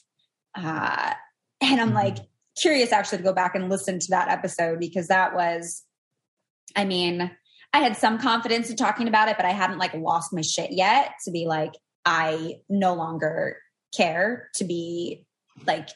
Uh, 0.54 1.14
and 1.60 1.80
I'm 1.80 1.90
Mhm. 1.90 1.94
like 1.94 2.16
curious 2.60 2.90
actually 2.92 3.18
to 3.18 3.24
go 3.24 3.32
back 3.32 3.54
and 3.54 3.68
listen 3.70 3.98
to 4.00 4.06
that 4.10 4.28
episode 4.28 4.80
because 4.80 5.08
that 5.08 5.34
was, 5.34 5.84
I 6.74 6.84
mean, 6.84 7.30
I 7.72 7.78
had 7.80 7.96
some 7.96 8.18
confidence 8.18 8.68
in 8.70 8.76
talking 8.76 9.06
about 9.06 9.28
it, 9.28 9.36
but 9.36 9.46
I 9.46 9.52
hadn't 9.52 9.78
like 9.78 9.94
lost 9.94 10.32
my 10.32 10.40
shit 10.40 10.72
yet 10.72 11.12
to 11.24 11.30
be 11.30 11.46
like, 11.46 11.74
I 12.04 12.60
no 12.68 12.94
longer 12.94 13.58
care 13.94 14.50
to 14.54 14.64
be 14.64 15.24
like 15.66 15.88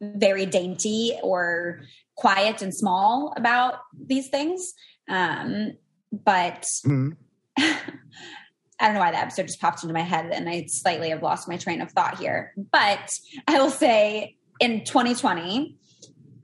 very 0.00 0.46
dainty 0.46 1.18
or 1.22 1.80
quiet 2.18 2.60
and 2.62 2.74
small 2.74 3.32
about 3.36 3.74
these 4.06 4.28
things. 4.28 4.74
Um, 5.08 5.72
but 6.12 6.64
Mhm. 6.84 7.16
I 7.58 8.86
don't 8.86 8.94
know 8.94 9.00
why 9.00 9.10
that 9.10 9.22
episode 9.22 9.46
just 9.46 9.60
popped 9.60 9.82
into 9.82 9.92
my 9.94 10.02
head 10.02 10.30
and 10.32 10.48
I 10.48 10.66
slightly 10.68 11.10
have 11.10 11.22
lost 11.22 11.48
my 11.48 11.56
train 11.56 11.80
of 11.80 11.90
thought 11.90 12.18
here. 12.18 12.52
But 12.70 13.18
I 13.48 13.58
will 13.60 13.70
say 13.70 14.36
in 14.60 14.84
2020, 14.84 15.76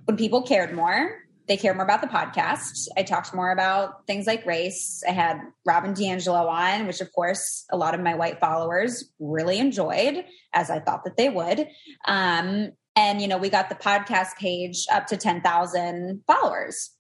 when 0.07 0.17
people 0.17 0.43
cared 0.43 0.75
more, 0.75 1.21
they 1.47 1.57
cared 1.57 1.77
more 1.77 1.85
about 1.85 2.01
the 2.01 2.07
podcast. 2.09 2.89
I 2.97 3.03
talked 3.03 3.35
more 3.35 3.53
about 3.53 4.07
things 4.07 4.27
like 4.27 4.47
race. 4.47 5.03
I 5.07 5.13
had 5.13 5.39
Robin 5.67 5.93
DiAngelo 5.93 6.49
on, 6.49 6.87
which 6.87 7.01
of 7.01 7.13
course 7.13 7.67
a 7.71 7.77
lot 7.77 7.95
of 7.95 8.01
my 8.01 8.15
white 8.15 8.41
followers 8.41 9.05
really 9.21 9.59
enjoyed, 9.59 10.25
as 10.53 10.71
I 10.71 10.81
thought 10.81 11.05
that 11.05 11.17
they 11.17 11.29
would. 11.29 11.69
Um, 12.07 12.73
and 12.97 13.21
you 13.21 13.29
know, 13.29 13.39
we 13.39 13.49
got 13.49 13.69
the 13.69 13.75
podcast 13.75 14.37
page 14.37 14.87
up 14.93 15.07
to 15.09 15.17
10,000 15.17 16.23
followers, 16.27 16.91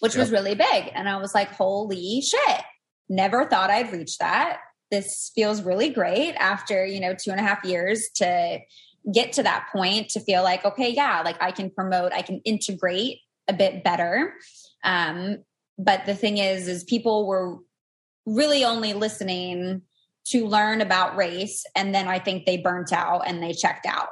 which 0.00 0.14
was 0.14 0.30
really 0.30 0.54
big. 0.54 0.90
And 0.94 1.08
I 1.08 1.16
was 1.16 1.34
like, 1.34 1.50
holy 1.52 2.20
shit 2.20 2.64
never 3.08 3.44
thought 3.46 3.70
I'd 3.70 3.92
reach 3.92 4.18
that. 4.18 4.58
This 4.90 5.30
feels 5.34 5.62
really 5.62 5.90
great 5.90 6.34
after, 6.34 6.84
you 6.84 7.00
know, 7.00 7.14
two 7.14 7.30
and 7.30 7.40
a 7.40 7.42
half 7.42 7.64
years 7.64 8.08
to 8.16 8.58
get 9.12 9.32
to 9.34 9.42
that 9.42 9.68
point 9.72 10.10
to 10.10 10.20
feel 10.20 10.42
like, 10.42 10.64
okay, 10.64 10.90
yeah, 10.90 11.22
like 11.24 11.40
I 11.40 11.50
can 11.50 11.70
promote, 11.70 12.12
I 12.12 12.22
can 12.22 12.40
integrate 12.44 13.18
a 13.48 13.52
bit 13.52 13.84
better. 13.84 14.34
Um, 14.84 15.38
but 15.78 16.06
the 16.06 16.14
thing 16.14 16.38
is, 16.38 16.68
is 16.68 16.84
people 16.84 17.26
were 17.26 17.58
really 18.26 18.64
only 18.64 18.92
listening 18.92 19.82
to 20.26 20.46
learn 20.46 20.80
about 20.80 21.16
race. 21.16 21.64
And 21.74 21.94
then 21.94 22.08
I 22.08 22.18
think 22.18 22.44
they 22.44 22.58
burnt 22.58 22.92
out 22.92 23.22
and 23.26 23.42
they 23.42 23.52
checked 23.52 23.86
out, 23.86 24.08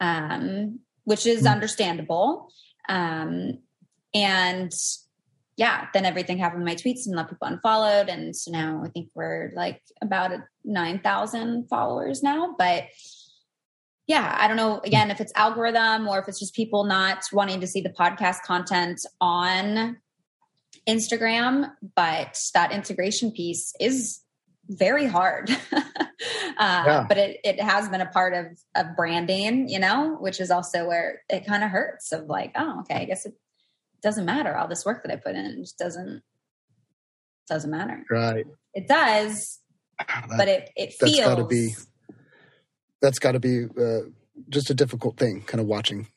um, 0.00 0.80
which 1.04 1.26
is 1.26 1.42
Hmm. 1.42 1.48
understandable. 1.48 2.50
Um, 2.88 3.58
and 4.14 4.72
yeah, 5.56 5.86
then 5.94 6.04
everything 6.04 6.38
happened 6.38 6.64
my 6.64 6.74
tweets 6.74 7.06
and 7.06 7.14
a 7.14 7.16
lot 7.16 7.24
of 7.26 7.30
people 7.30 7.48
unfollowed. 7.48 8.08
And 8.08 8.36
so 8.36 8.50
now 8.50 8.82
I 8.84 8.88
think 8.88 9.08
we're 9.14 9.52
like 9.56 9.80
about 10.02 10.32
at 10.32 10.40
9,000 10.64 11.68
followers 11.68 12.22
now. 12.22 12.54
But 12.58 12.84
yeah, 14.06 14.36
I 14.38 14.46
don't 14.46 14.56
know 14.56 14.80
again 14.84 15.10
if 15.10 15.20
it's 15.20 15.32
algorithm 15.34 16.06
or 16.06 16.18
if 16.20 16.28
it's 16.28 16.38
just 16.38 16.54
people 16.54 16.84
not 16.84 17.24
wanting 17.32 17.60
to 17.60 17.66
see 17.66 17.80
the 17.80 17.88
podcast 17.90 18.42
content 18.42 19.00
on 19.20 19.96
Instagram. 20.86 21.72
But 21.94 22.38
that 22.54 22.70
integration 22.70 23.32
piece 23.32 23.74
is 23.80 24.20
very 24.68 25.06
hard. 25.06 25.50
uh, 25.72 25.82
Yeah. 26.58 27.04
But 27.08 27.18
it, 27.18 27.40
it 27.44 27.60
has 27.60 27.88
been 27.88 28.00
a 28.00 28.06
part 28.06 28.34
of, 28.34 28.46
of 28.74 28.96
branding, 28.96 29.68
you 29.68 29.78
know, 29.78 30.16
which 30.20 30.40
is 30.40 30.50
also 30.50 30.86
where 30.86 31.22
it 31.28 31.46
kind 31.46 31.62
of 31.64 31.70
hurts 31.70 32.12
of 32.12 32.26
like, 32.26 32.52
oh, 32.56 32.80
okay, 32.80 32.94
I 32.96 33.04
guess 33.04 33.26
it 33.26 33.34
doesn't 34.02 34.24
matter. 34.24 34.56
All 34.56 34.68
this 34.68 34.84
work 34.84 35.02
that 35.04 35.12
I 35.12 35.16
put 35.16 35.34
in 35.34 35.62
just 35.62 35.78
doesn't 35.78 36.22
doesn't 37.48 37.70
matter. 37.70 38.04
right 38.10 38.44
It 38.74 38.88
does, 38.88 39.60
but 40.36 40.48
it 40.48 40.70
it 40.76 40.94
that's 40.98 41.14
feels 41.14 41.26
gotta 41.26 41.44
be- 41.44 41.74
that's 43.00 43.18
got 43.18 43.32
to 43.32 43.40
be 43.40 43.64
uh, 43.64 44.00
just 44.48 44.70
a 44.70 44.74
difficult 44.74 45.16
thing 45.16 45.42
kind 45.42 45.60
of 45.60 45.66
watching 45.66 46.08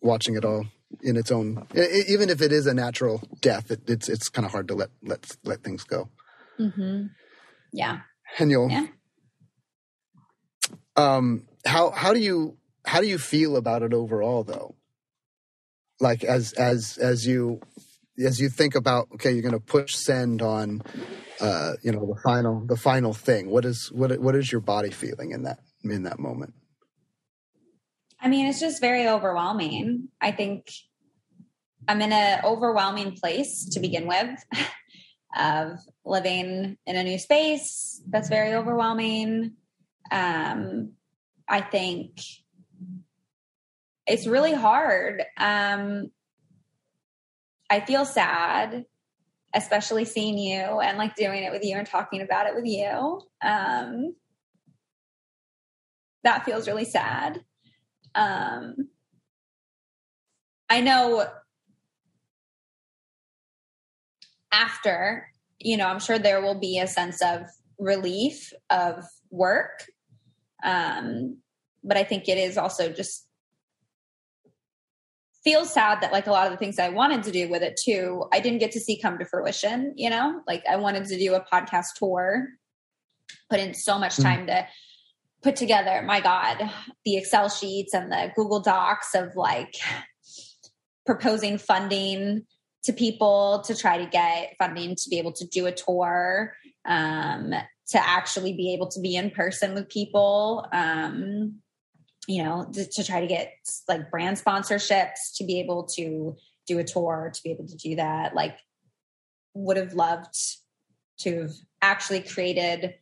watching 0.00 0.36
it 0.36 0.44
all 0.44 0.66
in 1.02 1.16
its 1.16 1.30
own 1.32 1.66
e- 1.76 2.04
even 2.08 2.28
if 2.30 2.40
it 2.40 2.52
is 2.52 2.66
a 2.66 2.74
natural 2.74 3.22
death 3.40 3.70
it, 3.70 3.80
it's 3.88 4.08
it's 4.08 4.28
kind 4.28 4.44
of 4.46 4.52
hard 4.52 4.68
to 4.68 4.74
let 4.74 4.90
let 5.02 5.26
let 5.44 5.62
things 5.62 5.82
go 5.84 6.08
Mhm. 6.60 7.10
Yeah. 7.74 7.98
and 8.38 8.50
you'll 8.50 8.70
Yeah. 8.70 8.86
um 10.96 11.46
how 11.66 11.90
how 11.90 12.12
do 12.12 12.20
you 12.20 12.56
how 12.86 13.00
do 13.00 13.06
you 13.06 13.18
feel 13.18 13.56
about 13.56 13.82
it 13.82 13.92
overall 13.92 14.44
though 14.44 14.74
like 16.00 16.24
as 16.24 16.52
as 16.54 16.98
as 16.98 17.26
you 17.26 17.60
as 18.24 18.40
you 18.40 18.48
think 18.48 18.74
about 18.74 19.08
okay 19.14 19.32
you're 19.32 19.42
going 19.42 19.52
to 19.52 19.60
push 19.60 19.94
send 19.94 20.40
on 20.42 20.82
uh 21.40 21.72
you 21.82 21.92
know 21.92 22.06
the 22.14 22.20
final 22.22 22.64
the 22.66 22.76
final 22.76 23.12
thing 23.12 23.50
what 23.50 23.64
is 23.64 23.90
what 23.92 24.18
what 24.20 24.34
is 24.34 24.52
your 24.52 24.60
body 24.60 24.90
feeling 24.90 25.32
in 25.32 25.42
that 25.42 25.58
in 25.82 26.04
that 26.04 26.18
moment 26.18 26.54
I 28.24 28.28
mean, 28.28 28.46
it's 28.46 28.58
just 28.58 28.80
very 28.80 29.06
overwhelming. 29.06 30.08
I 30.18 30.30
think 30.32 30.72
I'm 31.86 32.00
in 32.00 32.10
an 32.10 32.40
overwhelming 32.42 33.12
place 33.12 33.68
to 33.72 33.80
begin 33.80 34.06
with 34.06 34.42
of 35.36 35.78
living 36.04 36.76
in 36.86 36.96
a 36.96 37.02
new 37.02 37.18
space. 37.18 38.02
That's 38.08 38.28
very 38.28 38.54
overwhelming. 38.54 39.52
Um, 40.10 40.92
I 41.48 41.60
think 41.60 42.20
it's 44.06 44.26
really 44.26 44.54
hard. 44.54 45.22
Um, 45.38 46.10
I 47.70 47.80
feel 47.80 48.04
sad, 48.04 48.84
especially 49.54 50.04
seeing 50.04 50.38
you 50.38 50.80
and 50.80 50.98
like 50.98 51.16
doing 51.16 51.42
it 51.42 51.52
with 51.52 51.64
you 51.64 51.76
and 51.76 51.86
talking 51.86 52.20
about 52.20 52.46
it 52.46 52.54
with 52.54 52.66
you. 52.66 53.20
Um, 53.42 54.14
that 56.22 56.44
feels 56.44 56.66
really 56.66 56.84
sad. 56.84 57.44
Um, 58.14 58.88
I 60.68 60.80
know 60.80 61.26
after, 64.50 65.28
you 65.58 65.76
know, 65.76 65.86
I'm 65.86 66.00
sure 66.00 66.18
there 66.18 66.40
will 66.40 66.58
be 66.58 66.78
a 66.78 66.86
sense 66.86 67.22
of 67.22 67.42
relief 67.78 68.52
of 68.70 69.04
work. 69.30 69.86
Um, 70.62 71.38
but 71.82 71.96
I 71.96 72.04
think 72.04 72.28
it 72.28 72.38
is 72.38 72.56
also 72.56 72.90
just 72.90 73.26
feels 75.44 75.72
sad 75.72 76.00
that 76.00 76.12
like 76.12 76.26
a 76.26 76.30
lot 76.30 76.46
of 76.46 76.52
the 76.52 76.56
things 76.56 76.78
I 76.78 76.88
wanted 76.88 77.22
to 77.24 77.30
do 77.30 77.48
with 77.48 77.62
it 77.62 77.76
too, 77.76 78.24
I 78.32 78.40
didn't 78.40 78.60
get 78.60 78.72
to 78.72 78.80
see 78.80 78.98
come 78.98 79.18
to 79.18 79.26
fruition, 79.26 79.92
you 79.96 80.08
know? 80.08 80.40
Like 80.46 80.64
I 80.68 80.76
wanted 80.76 81.04
to 81.06 81.18
do 81.18 81.34
a 81.34 81.44
podcast 81.44 81.94
tour, 81.96 82.48
put 83.50 83.60
in 83.60 83.74
so 83.74 83.98
much 83.98 84.16
hmm. 84.16 84.22
time 84.22 84.46
to 84.46 84.66
put 85.42 85.56
together, 85.56 86.02
my 86.02 86.20
God, 86.20 86.70
the 87.04 87.16
Excel 87.16 87.50
sheets 87.50 87.92
and 87.92 88.10
the 88.10 88.32
Google 88.34 88.60
Docs 88.60 89.14
of 89.14 89.36
like 89.36 89.74
proposing 91.04 91.58
funding 91.58 92.46
to 92.84 92.92
people 92.92 93.62
to 93.66 93.74
try 93.74 93.98
to 93.98 94.06
get 94.06 94.56
funding 94.58 94.94
to 94.94 95.08
be 95.10 95.18
able 95.18 95.32
to 95.32 95.46
do 95.46 95.66
a 95.66 95.72
tour, 95.72 96.54
um, 96.86 97.52
to 97.88 97.98
actually 97.98 98.52
be 98.52 98.72
able 98.74 98.88
to 98.88 99.00
be 99.00 99.16
in 99.16 99.30
person 99.30 99.74
with 99.74 99.88
people. 99.88 100.66
Um, 100.72 101.60
you 102.26 102.42
know, 102.42 102.66
to, 102.72 102.88
to 102.88 103.04
try 103.04 103.20
to 103.20 103.26
get 103.26 103.52
like 103.86 104.10
brand 104.10 104.38
sponsorships 104.38 105.36
to 105.36 105.44
be 105.44 105.60
able 105.60 105.84
to 105.84 106.36
do 106.66 106.78
a 106.78 106.84
tour, 106.84 107.30
to 107.34 107.42
be 107.42 107.50
able 107.50 107.66
to 107.66 107.76
do 107.76 107.96
that. 107.96 108.34
Like, 108.34 108.56
would 109.54 109.76
have 109.76 109.94
loved 109.94 110.34
to 111.18 111.42
have 111.42 111.52
actually 111.82 112.20
created 112.20 112.94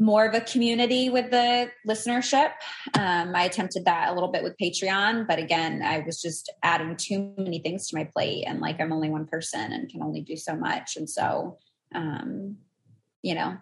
more 0.00 0.26
of 0.26 0.34
a 0.34 0.40
community 0.40 1.10
with 1.10 1.30
the 1.30 1.70
listenership. 1.86 2.50
Um, 2.98 3.36
I 3.36 3.44
attempted 3.44 3.84
that 3.84 4.08
a 4.08 4.14
little 4.14 4.32
bit 4.32 4.42
with 4.42 4.56
Patreon, 4.60 5.28
but 5.28 5.38
again, 5.38 5.82
I 5.82 6.00
was 6.00 6.20
just 6.20 6.50
adding 6.62 6.96
too 6.96 7.34
many 7.36 7.60
things 7.60 7.86
to 7.88 7.96
my 7.96 8.04
plate, 8.04 8.44
and 8.46 8.60
like 8.60 8.80
I'm 8.80 8.92
only 8.92 9.10
one 9.10 9.26
person 9.26 9.72
and 9.72 9.88
can 9.88 10.02
only 10.02 10.22
do 10.22 10.36
so 10.36 10.56
much, 10.56 10.96
and 10.96 11.08
so 11.08 11.58
um, 11.94 12.56
you 13.22 13.34
know, 13.34 13.56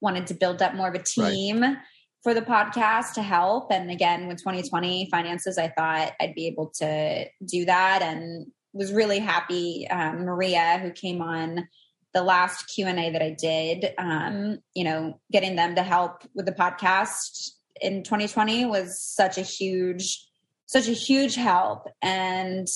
wanted 0.00 0.28
to 0.28 0.34
build 0.34 0.62
up 0.62 0.74
more 0.74 0.88
of 0.88 0.94
a 0.94 1.02
team. 1.02 1.60
Right 1.60 1.76
for 2.22 2.34
the 2.34 2.42
podcast 2.42 3.12
to 3.12 3.22
help. 3.22 3.70
And 3.70 3.88
again, 3.88 4.26
with 4.26 4.38
2020 4.38 5.08
finances, 5.12 5.58
I 5.58 5.68
thought 5.68 6.10
I'd 6.20 6.34
be 6.34 6.48
able 6.48 6.72
to 6.78 7.26
do 7.46 7.64
that 7.66 8.02
and 8.02 8.48
was 8.72 8.92
really 8.92 9.20
happy. 9.20 9.86
Um, 9.88 10.24
Maria, 10.24 10.80
who 10.82 10.90
came 10.90 11.22
on 11.22 11.68
the 12.16 12.22
last 12.22 12.68
Q&A 12.74 13.10
that 13.10 13.20
I 13.20 13.36
did, 13.38 13.92
um, 13.98 14.56
you 14.72 14.84
know, 14.84 15.20
getting 15.30 15.54
them 15.54 15.74
to 15.74 15.82
help 15.82 16.22
with 16.34 16.46
the 16.46 16.52
podcast 16.52 17.50
in 17.82 18.04
2020 18.04 18.64
was 18.64 18.98
such 18.98 19.36
a 19.36 19.42
huge, 19.42 20.26
such 20.64 20.88
a 20.88 20.92
huge 20.92 21.34
help 21.34 21.86
and 22.00 22.66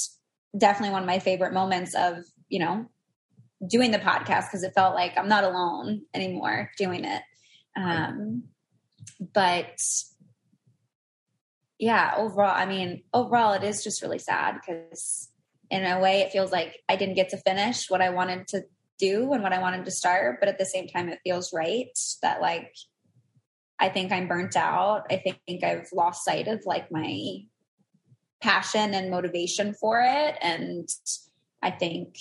definitely 0.59 0.93
one 0.93 1.05
of 1.05 1.07
my 1.07 1.21
favorite 1.21 1.55
moments 1.55 1.95
of, 1.95 2.17
you 2.51 2.59
know, 2.59 2.85
doing 3.67 3.93
the 3.93 3.99
podcast 3.99 4.49
because 4.49 4.63
it 4.63 4.75
felt 4.75 4.95
like 4.95 5.17
I'm 5.17 5.29
not 5.29 5.45
alone 5.45 6.03
anymore 6.13 6.71
doing 6.77 7.07
it. 7.07 7.23
Um, 7.79 8.43
but 9.33 9.81
yeah, 11.79 12.13
overall, 12.19 12.55
I 12.55 12.67
mean, 12.67 13.05
overall, 13.15 13.55
it 13.55 13.65
is 13.65 13.83
just 13.83 14.03
really 14.03 14.19
sad 14.19 14.57
because 14.57 15.31
in 15.71 15.83
a 15.87 15.99
way, 15.99 16.21
it 16.21 16.31
feels 16.31 16.53
like 16.53 16.77
I 16.91 16.97
didn't 16.97 17.15
get 17.15 17.31
to 17.31 17.39
finish 17.39 17.89
what 17.89 18.03
I 18.03 18.11
wanted 18.11 18.47
to 18.49 18.65
do 19.01 19.33
and 19.33 19.43
what 19.43 19.53
I 19.53 19.61
wanted 19.61 19.85
to 19.87 19.91
start. 19.91 20.39
But 20.41 20.49
at 20.49 20.59
the 20.59 20.67
same 20.67 20.87
time, 20.87 21.09
it 21.09 21.21
feels 21.25 21.53
right 21.53 21.99
that, 22.23 22.41
like, 22.41 22.73
I 23.81 23.89
think 23.89 24.13
I'm 24.13 24.29
burnt 24.29 24.57
out. 24.57 25.07
I 25.11 25.17
think 25.17 25.65
I've 25.65 25.89
lost 25.93 26.25
sight 26.25 26.49
of 26.49 26.61
like 26.67 26.93
my 26.93 27.39
passion 28.43 28.95
and 28.95 29.11
motivation 29.11 29.75
for 29.75 30.03
it. 30.03 30.37
And 30.43 30.89
I 31.63 31.71
think 31.71 32.17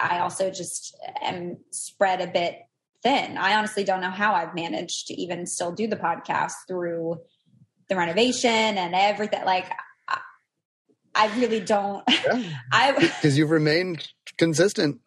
I 0.00 0.18
also 0.18 0.50
just 0.50 0.96
am 1.22 1.58
spread 1.70 2.20
a 2.20 2.26
bit 2.26 2.58
thin. 3.02 3.38
I 3.38 3.54
honestly 3.54 3.84
don't 3.84 4.00
know 4.00 4.10
how 4.10 4.34
I've 4.34 4.54
managed 4.54 5.06
to 5.06 5.14
even 5.14 5.46
still 5.46 5.72
do 5.72 5.86
the 5.86 5.96
podcast 5.96 6.52
through 6.66 7.20
the 7.88 7.96
renovation 7.96 8.50
and 8.50 8.94
everything. 8.94 9.44
Like, 9.44 9.70
I, 10.08 10.18
I 11.14 11.38
really 11.38 11.60
don't. 11.60 12.02
Yeah. 12.08 12.42
I 12.72 12.92
because 12.92 13.38
you've 13.38 13.50
remained 13.50 14.08
consistent. 14.36 15.00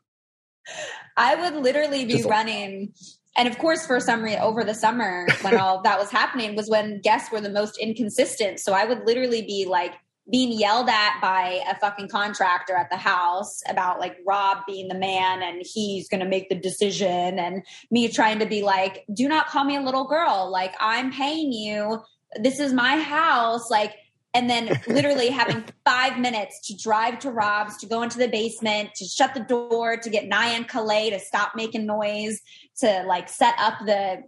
I 1.22 1.36
would 1.36 1.62
literally 1.62 2.06
be 2.06 2.14
Just 2.14 2.30
running. 2.30 2.94
And 3.38 3.48
of 3.48 3.58
course, 3.60 3.86
for 3.86 4.00
some 4.00 4.24
reason, 4.24 4.42
over 4.42 4.64
the 4.64 4.74
summer 4.74 5.28
when 5.42 5.56
all 5.58 5.82
that 5.84 6.00
was 6.00 6.10
happening 6.10 6.56
was 6.56 6.70
when 6.70 7.00
guests 7.02 7.32
were 7.32 7.40
the 7.40 7.50
most 7.50 7.78
inconsistent. 7.80 8.60
So 8.60 8.74
I 8.74 8.86
would 8.86 9.06
literally 9.06 9.44
be 9.44 9.66
like 9.66 9.94
being 10.32 10.52
yelled 10.52 10.90
at 10.90 11.20
by 11.22 11.62
a 11.70 11.78
fucking 11.80 12.08
contractor 12.08 12.76
at 12.76 12.90
the 12.90 12.98
house 12.98 13.62
about 13.70 14.00
like 14.00 14.18
Rob 14.26 14.60
being 14.68 14.88
the 14.88 14.96
man 14.96 15.42
and 15.42 15.62
he's 15.66 16.08
going 16.10 16.20
to 16.20 16.28
make 16.28 16.50
the 16.50 16.56
decision 16.56 17.40
and 17.40 17.64
me 17.90 18.08
trying 18.08 18.40
to 18.40 18.46
be 18.46 18.62
like, 18.62 19.06
do 19.14 19.28
not 19.28 19.48
call 19.48 19.64
me 19.64 19.76
a 19.76 19.82
little 19.82 20.08
girl. 20.08 20.50
Like, 20.52 20.74
I'm 20.80 21.12
paying 21.12 21.52
you. 21.52 22.02
This 22.42 22.60
is 22.60 22.74
my 22.74 22.98
house. 22.98 23.70
Like, 23.70 23.94
and 24.34 24.50
then 24.50 24.80
literally 24.88 25.30
having 25.30 25.64
five 25.86 26.20
minutes 26.20 26.68
to 26.68 26.78
drive 26.78 27.20
to 27.20 27.32
Rob's, 27.32 27.78
to 27.78 27.86
go 27.86 28.02
into 28.02 28.18
the 28.18 28.28
basement, 28.28 28.94
to 28.96 29.06
shut 29.06 29.34
the 29.34 29.42
door, 29.42 29.98
to 29.98 30.10
get 30.10 30.30
Nyan 30.30 30.68
Calais 30.68 31.10
to 31.10 31.20
stop 31.20 31.54
making 31.56 31.86
noise, 31.86 32.42
to 32.80 33.04
like 33.08 33.30
set 33.30 33.56
up 33.58 33.80
the 33.86 34.24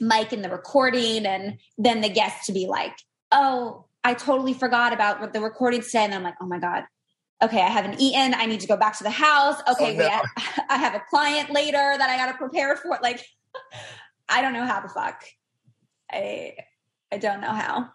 mic 0.00 0.32
and 0.32 0.44
the 0.44 0.50
recording, 0.50 1.26
and 1.26 1.58
then 1.78 2.00
the 2.00 2.08
guests 2.08 2.46
to 2.46 2.52
be 2.52 2.66
like, 2.66 2.94
oh, 3.32 3.86
I 4.02 4.14
totally 4.14 4.54
forgot 4.54 4.92
about 4.92 5.32
the 5.32 5.40
recording 5.40 5.82
today. 5.82 6.04
And 6.04 6.14
I'm 6.14 6.22
like, 6.22 6.36
oh 6.40 6.46
my 6.46 6.58
God. 6.58 6.84
Okay, 7.42 7.60
I 7.60 7.68
haven't 7.68 7.98
eaten. 7.98 8.34
I 8.34 8.44
need 8.44 8.60
to 8.60 8.66
go 8.66 8.76
back 8.76 8.98
to 8.98 9.04
the 9.04 9.10
house. 9.10 9.62
Oh, 9.66 9.72
okay, 9.72 9.94
oh, 9.94 9.98
no. 9.98 10.04
wait, 10.04 10.22
I, 10.68 10.76
have 10.76 10.94
a 10.94 11.02
client 11.08 11.50
later 11.50 11.78
that 11.78 12.10
I 12.10 12.18
got 12.18 12.32
to 12.32 12.36
prepare 12.36 12.76
for. 12.76 12.98
Like, 13.02 13.24
I 14.28 14.42
don't 14.42 14.52
know 14.52 14.66
how 14.66 14.80
the 14.80 14.88
fuck. 14.88 15.24
I 16.10 16.54
I 17.10 17.18
don't 17.18 17.40
know 17.40 17.52
how. 17.52 17.88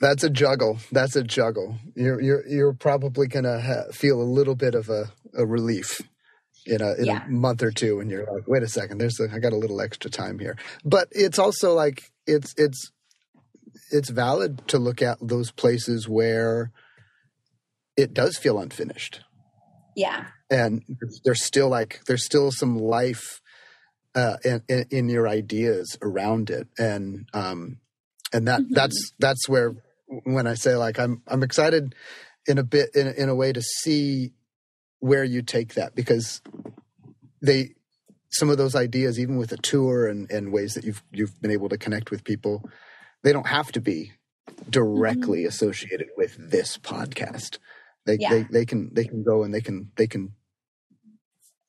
That's 0.00 0.24
a 0.24 0.30
juggle. 0.30 0.78
That's 0.92 1.16
a 1.16 1.22
juggle. 1.22 1.78
You're 1.94 2.20
you're 2.20 2.46
you're 2.46 2.72
probably 2.74 3.26
gonna 3.26 3.60
ha- 3.60 3.90
feel 3.92 4.20
a 4.20 4.24
little 4.24 4.54
bit 4.54 4.74
of 4.74 4.90
a, 4.90 5.10
a 5.34 5.46
relief 5.46 6.00
in 6.66 6.82
a 6.82 6.94
in 6.94 7.06
yeah. 7.06 7.24
a 7.24 7.28
month 7.28 7.62
or 7.62 7.70
two, 7.70 8.00
and 8.00 8.10
you're 8.10 8.26
like, 8.30 8.46
wait 8.46 8.62
a 8.62 8.68
second, 8.68 8.98
there's 8.98 9.18
a, 9.20 9.32
I 9.32 9.38
got 9.38 9.52
a 9.52 9.58
little 9.58 9.80
extra 9.80 10.10
time 10.10 10.38
here. 10.38 10.56
But 10.84 11.08
it's 11.12 11.38
also 11.38 11.72
like 11.72 12.10
it's 12.26 12.54
it's 12.58 12.92
it's 13.90 14.10
valid 14.10 14.66
to 14.68 14.78
look 14.78 15.00
at 15.00 15.18
those 15.20 15.50
places 15.50 16.08
where 16.08 16.72
it 17.96 18.12
does 18.12 18.36
feel 18.36 18.58
unfinished. 18.58 19.20
Yeah. 19.96 20.26
And 20.50 20.82
there's 21.24 21.42
still 21.42 21.68
like 21.68 22.00
there's 22.06 22.24
still 22.24 22.50
some 22.52 22.76
life 22.76 23.40
uh, 24.14 24.36
in, 24.44 24.86
in, 24.90 25.08
your 25.08 25.28
ideas 25.28 25.98
around 26.00 26.48
it, 26.48 26.68
and 26.78 27.28
um, 27.34 27.78
and 28.32 28.48
that 28.48 28.60
mm-hmm. 28.60 28.74
that's 28.74 29.12
that's 29.18 29.48
where 29.48 29.74
when 30.06 30.46
I 30.46 30.54
say 30.54 30.76
like 30.76 30.98
I'm 30.98 31.22
I'm 31.26 31.42
excited 31.42 31.94
in 32.46 32.58
a 32.58 32.62
bit 32.62 32.90
in 32.94 33.08
in 33.08 33.28
a 33.28 33.34
way 33.34 33.52
to 33.52 33.62
see 33.62 34.32
where 35.00 35.24
you 35.24 35.42
take 35.42 35.74
that 35.74 35.94
because 35.94 36.40
they 37.42 37.74
some 38.30 38.50
of 38.50 38.58
those 38.58 38.74
ideas 38.74 39.20
even 39.20 39.36
with 39.36 39.52
a 39.52 39.56
tour 39.56 40.06
and, 40.08 40.30
and 40.30 40.52
ways 40.52 40.74
that 40.74 40.84
you've 40.84 41.02
you've 41.12 41.40
been 41.40 41.50
able 41.50 41.68
to 41.68 41.78
connect 41.78 42.10
with 42.10 42.24
people 42.24 42.62
they 43.22 43.32
don't 43.32 43.46
have 43.48 43.72
to 43.72 43.80
be 43.80 44.12
directly 44.70 45.40
mm-hmm. 45.40 45.48
associated 45.48 46.08
with 46.16 46.36
this 46.38 46.78
podcast. 46.78 47.58
They, 48.04 48.18
yeah. 48.20 48.30
they 48.30 48.42
they 48.44 48.64
can 48.64 48.90
they 48.92 49.04
can 49.04 49.24
go 49.24 49.42
and 49.42 49.52
they 49.52 49.60
can 49.60 49.90
they 49.96 50.06
can 50.06 50.32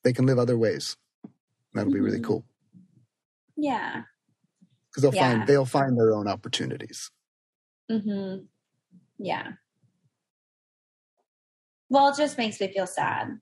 they 0.03 0.13
can 0.13 0.25
live 0.25 0.37
other 0.37 0.57
ways. 0.57 0.95
That'll 1.73 1.89
mm-hmm. 1.89 1.93
be 1.95 1.99
really 1.99 2.17
mm-hmm. 2.17 2.27
cool. 2.27 2.45
Yeah. 3.55 4.03
Because 4.89 5.01
they'll 5.01 5.15
yeah. 5.15 5.37
find 5.37 5.47
they'll 5.47 5.65
find 5.65 5.97
their 5.97 6.13
own 6.13 6.27
opportunities. 6.27 7.11
Hmm. 7.89 8.35
Yeah. 9.17 9.51
Well, 11.89 12.09
it 12.09 12.17
just 12.17 12.37
makes 12.37 12.59
me 12.59 12.71
feel 12.71 12.87
sad 12.87 13.39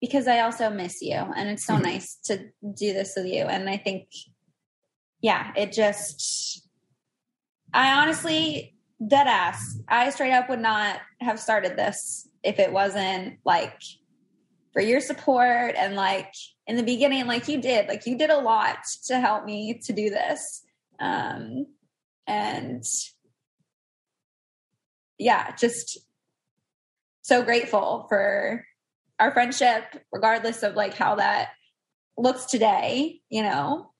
because 0.00 0.26
I 0.26 0.40
also 0.40 0.70
miss 0.70 1.02
you, 1.02 1.14
and 1.14 1.48
it's 1.48 1.64
so 1.64 1.74
mm-hmm. 1.74 1.82
nice 1.82 2.16
to 2.24 2.38
do 2.62 2.92
this 2.92 3.14
with 3.16 3.26
you. 3.26 3.42
And 3.44 3.68
I 3.68 3.76
think, 3.76 4.08
yeah, 5.20 5.52
it 5.56 5.72
just 5.72 6.64
I 7.74 8.00
honestly, 8.00 8.76
dead 9.06 9.26
ass, 9.26 9.80
I 9.88 10.08
straight 10.10 10.32
up 10.32 10.48
would 10.48 10.60
not 10.60 11.00
have 11.20 11.40
started 11.40 11.76
this 11.76 12.28
if 12.44 12.60
it 12.60 12.72
wasn't 12.72 13.38
like 13.44 13.80
for 14.72 14.80
your 14.80 15.00
support 15.00 15.74
and 15.76 15.96
like 15.96 16.32
in 16.68 16.76
the 16.76 16.84
beginning, 16.84 17.26
like 17.26 17.48
you 17.48 17.60
did, 17.60 17.88
like 17.88 18.06
you 18.06 18.16
did 18.16 18.30
a 18.30 18.38
lot 18.38 18.78
to 19.08 19.18
help 19.18 19.44
me 19.44 19.80
to 19.84 19.92
do 19.92 20.08
this. 20.08 20.62
Um, 21.00 21.66
and 22.28 22.84
yeah, 25.18 25.54
just 25.56 25.98
so 27.22 27.42
grateful 27.42 28.06
for 28.08 28.64
our 29.18 29.32
friendship, 29.32 29.84
regardless 30.12 30.62
of 30.62 30.74
like 30.74 30.94
how 30.94 31.14
that 31.16 31.50
looks 32.18 32.44
today, 32.46 33.20
you 33.30 33.42
know. 33.42 33.90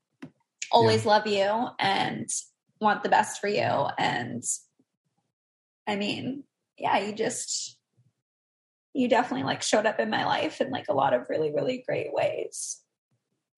always 0.75 1.05
yeah. 1.05 1.11
love 1.11 1.27
you 1.27 1.69
and 1.79 2.29
want 2.81 3.03
the 3.03 3.09
best 3.09 3.41
for 3.41 3.49
you. 3.49 3.87
And 3.99 4.43
I 5.87 5.97
mean, 5.97 6.45
yeah, 6.77 6.99
you 6.99 7.15
just, 7.15 7.79
you 8.93 9.09
definitely 9.09 9.45
like 9.45 9.63
showed 9.63 9.87
up 9.87 10.01
in 10.01 10.11
my 10.11 10.25
life 10.25 10.61
in 10.61 10.71
like 10.71 10.87
a 10.89 10.95
lot 10.95 11.15
of 11.15 11.27
really, 11.29 11.53
really 11.53 11.85
great 11.87 12.13
ways. 12.13 12.81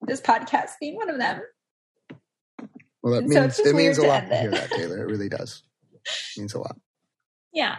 This 0.02 0.20
podcast 0.20 0.72
being 0.80 0.96
one 0.96 1.10
of 1.10 1.18
them. 1.18 1.40
Well, 3.02 3.14
that 3.14 3.24
and 3.24 3.28
means 3.28 3.56
so 3.56 3.64
it 3.64 3.74
means 3.74 3.98
a 3.98 4.06
lot 4.06 4.28
to 4.28 4.36
hear 4.36 4.50
that, 4.50 4.70
Taylor. 4.70 4.98
It 4.98 5.10
really 5.10 5.28
does. 5.28 5.62
It 6.04 6.40
means 6.40 6.54
a 6.54 6.58
lot. 6.58 6.76
Yeah. 7.56 7.76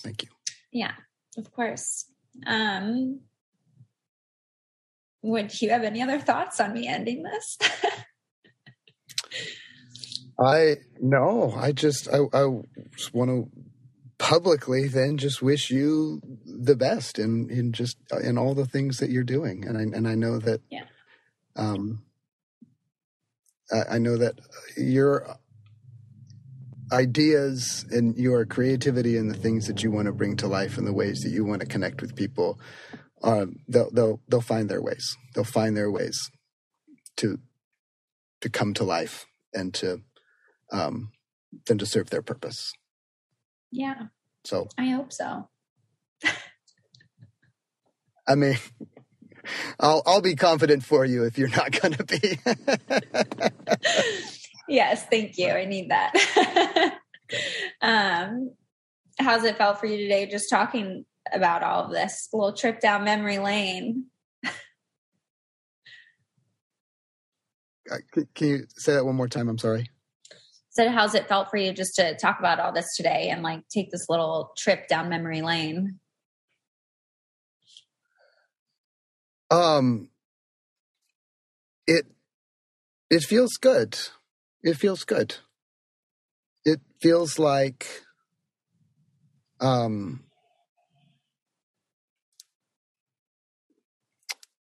Thank 0.00 0.22
you. 0.22 0.30
Yeah, 0.72 0.92
of 1.36 1.52
course. 1.52 2.06
Um, 2.46 3.20
would 5.20 5.60
you 5.60 5.68
have 5.68 5.84
any 5.84 6.00
other 6.00 6.18
thoughts 6.18 6.58
on 6.60 6.72
me 6.72 6.88
ending 6.88 7.22
this? 7.22 7.58
I 10.40 10.78
no, 10.98 11.52
I 11.54 11.72
just 11.72 12.08
I, 12.08 12.20
I 12.32 12.48
just 12.96 13.14
want 13.14 13.30
to 13.30 13.50
publicly 14.18 14.88
then 14.88 15.18
just 15.18 15.42
wish 15.42 15.70
you 15.70 16.22
the 16.46 16.74
best 16.74 17.18
in 17.18 17.50
in 17.50 17.72
just 17.72 17.98
in 18.22 18.38
all 18.38 18.54
the 18.54 18.66
things 18.66 18.96
that 18.98 19.10
you're 19.10 19.24
doing, 19.24 19.66
and 19.66 19.76
I 19.76 19.82
and 19.82 20.08
I 20.08 20.14
know 20.14 20.38
that 20.38 20.62
yeah. 20.70 20.84
um, 21.54 22.02
I, 23.70 23.96
I 23.96 23.98
know 23.98 24.16
that 24.16 24.40
your 24.76 25.36
ideas 26.92 27.84
and 27.90 28.16
your 28.16 28.44
creativity 28.44 29.16
and 29.16 29.30
the 29.30 29.38
things 29.38 29.66
that 29.66 29.82
you 29.82 29.90
want 29.90 30.06
to 30.06 30.12
bring 30.12 30.36
to 30.36 30.46
life 30.46 30.78
and 30.78 30.86
the 30.86 30.92
ways 30.92 31.20
that 31.20 31.30
you 31.30 31.44
want 31.44 31.60
to 31.60 31.66
connect 31.66 32.00
with 32.00 32.14
people 32.14 32.58
um, 33.24 33.56
they'll 33.66 33.90
they'll 33.90 34.20
they'll 34.28 34.42
find 34.42 34.68
their 34.68 34.82
ways. 34.82 35.16
They'll 35.34 35.44
find 35.44 35.76
their 35.76 35.90
ways 35.90 36.30
to 37.16 37.38
to 38.42 38.50
come 38.50 38.74
to 38.74 38.84
life 38.84 39.26
and 39.54 39.72
to 39.74 40.02
um, 40.70 41.10
then 41.66 41.78
to 41.78 41.86
serve 41.86 42.10
their 42.10 42.22
purpose. 42.22 42.72
Yeah. 43.72 44.08
So 44.44 44.68
I 44.78 44.90
hope 44.90 45.10
so. 45.12 45.48
I 48.28 48.34
mean, 48.34 48.58
I'll 49.80 50.02
I'll 50.04 50.20
be 50.20 50.36
confident 50.36 50.84
for 50.84 51.06
you 51.06 51.24
if 51.24 51.38
you're 51.38 51.48
not 51.48 51.80
going 51.80 51.94
to 51.94 52.04
be. 52.04 52.38
yes, 54.74 55.06
thank 55.06 55.38
you. 55.38 55.48
I 55.48 55.64
need 55.64 55.90
that. 55.90 56.98
um, 57.80 58.52
how's 59.18 59.44
it 59.44 59.56
felt 59.56 59.78
for 59.78 59.86
you 59.86 59.96
today? 59.96 60.26
Just 60.26 60.50
talking 60.50 61.04
about 61.32 61.62
all 61.62 61.84
of 61.84 61.92
this 61.92 62.28
A 62.32 62.36
little 62.36 62.56
trip 62.56 62.80
down 62.80 63.04
memory 63.04 63.38
lane. 63.38 64.06
Uh, 67.90 67.96
can 68.34 68.48
you 68.48 68.64
say 68.76 68.94
that 68.94 69.04
one 69.04 69.14
more 69.14 69.28
time? 69.28 69.48
I'm 69.48 69.58
sorry. 69.58 69.90
So, 70.70 70.88
how's 70.88 71.14
it 71.14 71.28
felt 71.28 71.50
for 71.50 71.58
you 71.58 71.72
just 71.72 71.94
to 71.96 72.16
talk 72.16 72.38
about 72.38 72.58
all 72.58 72.72
this 72.72 72.96
today 72.96 73.28
and 73.28 73.42
like 73.42 73.60
take 73.68 73.90
this 73.90 74.06
little 74.08 74.52
trip 74.56 74.88
down 74.88 75.10
memory 75.10 75.42
lane? 75.42 76.00
Um, 79.50 80.08
it 81.86 82.06
it 83.10 83.22
feels 83.22 83.52
good. 83.60 83.98
It 84.64 84.78
feels 84.78 85.04
good. 85.04 85.36
It 86.64 86.80
feels 86.98 87.38
like 87.38 87.86
um 89.60 90.24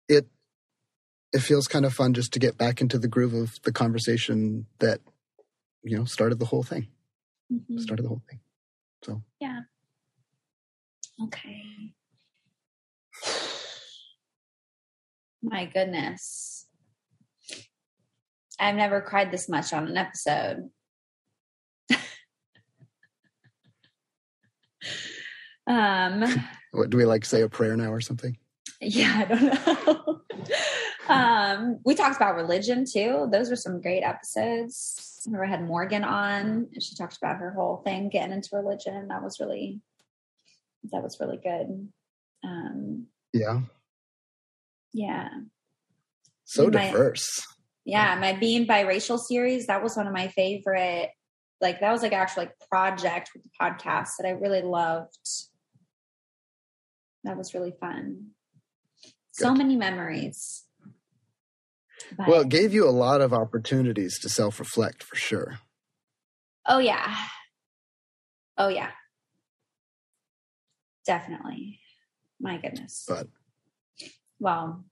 it 0.10 0.28
it 1.32 1.40
feels 1.40 1.68
kind 1.68 1.86
of 1.86 1.94
fun 1.94 2.14
just 2.14 2.34
to 2.34 2.40
get 2.40 2.58
back 2.58 2.82
into 2.82 3.00
the 3.00 3.08
groove 3.08 3.34
of 3.34 3.56
the 3.64 3.72
conversation 3.72 4.66
that 4.80 5.00
you 5.82 5.98
know 5.98 6.04
started 6.04 6.40
the 6.40 6.46
whole 6.46 6.64
thing. 6.64 6.90
Mm-hmm. 7.52 7.78
started 7.78 8.04
the 8.04 8.10
whole 8.10 8.24
thing. 8.30 8.40
So. 9.04 9.22
Yeah. 9.40 9.62
Okay. 11.24 11.94
My 15.42 15.66
goodness 15.68 16.65
i've 18.60 18.76
never 18.76 19.02
cried 19.02 19.32
this 19.32 19.50
much 19.50 19.74
on 19.74 19.88
an 19.88 19.98
episode 19.98 20.70
um 25.68 26.24
what 26.72 26.90
do 26.90 26.98
we 26.98 27.06
like 27.06 27.26
say 27.26 27.42
a 27.42 27.50
prayer 27.50 27.76
now 27.78 27.92
or 27.92 28.02
something 28.02 28.38
yeah, 28.82 29.22
I 29.22 29.26
don't 29.26 29.88
know. 29.88 30.22
um, 31.14 31.80
we 31.86 31.96
talked 31.96 32.18
about 32.18 32.36
religion 32.36 32.86
too. 32.86 33.28
Those 33.32 33.50
were 33.50 33.56
some 33.56 33.82
great 33.82 34.04
episodes. 34.04 35.24
I 35.26 35.30
remember 35.30 35.46
I 35.46 35.50
had 35.50 35.68
Morgan 35.68 36.04
on 36.04 36.68
and 36.74 36.84
she 36.84 36.96
talked 36.96 37.18
about 37.18 37.38
her 37.38 37.52
whole 37.52 37.78
thing 37.78 38.10
getting 38.10 38.34
into 38.34 38.50
religion. 38.54 39.08
That 39.08 39.24
was 39.24 39.40
really 39.40 39.82
that 40.92 41.02
was 41.02 41.20
really 41.20 41.38
good. 41.38 41.90
Um, 42.44 43.08
yeah. 43.34 43.62
Yeah. 44.94 45.30
So 46.44 46.70
diverse. 46.70 47.44
Yeah, 47.86 48.18
my 48.20 48.34
being 48.34 48.66
biracial 48.66 49.20
series, 49.20 49.68
that 49.68 49.84
was 49.84 49.96
one 49.96 50.08
of 50.08 50.14
my 50.14 50.28
favorite 50.30 51.12
like 51.62 51.80
that 51.80 51.92
was 51.92 52.02
like 52.04 52.12
actual 52.12 52.44
like 52.44 52.54
project 52.70 53.30
with 53.34 53.44
the 53.44 53.50
podcast 53.62 54.10
that 54.20 54.28
I 54.28 54.32
really 54.32 54.62
loved. 54.62 55.18
That 57.24 57.38
was 57.38 57.54
really 57.54 57.74
fun 57.80 58.32
so 59.36 59.54
many 59.54 59.76
memories. 59.76 60.64
But, 62.18 62.28
well, 62.28 62.42
it 62.42 62.50
gave 62.50 62.74
you 62.74 62.88
a 62.88 62.92
lot 62.92 63.22
of 63.22 63.34
opportunities 63.34 64.20
to 64.20 64.30
self 64.30 64.60
reflect 64.60 65.04
for 65.04 65.16
sure. 65.16 65.60
Oh, 66.68 66.80
yeah. 66.80 67.16
Oh, 68.58 68.70
yeah. 68.70 68.92
Definitely. 71.06 71.80
My 72.40 72.58
goodness. 72.58 73.06
But, 73.08 73.28
well, 74.40 74.86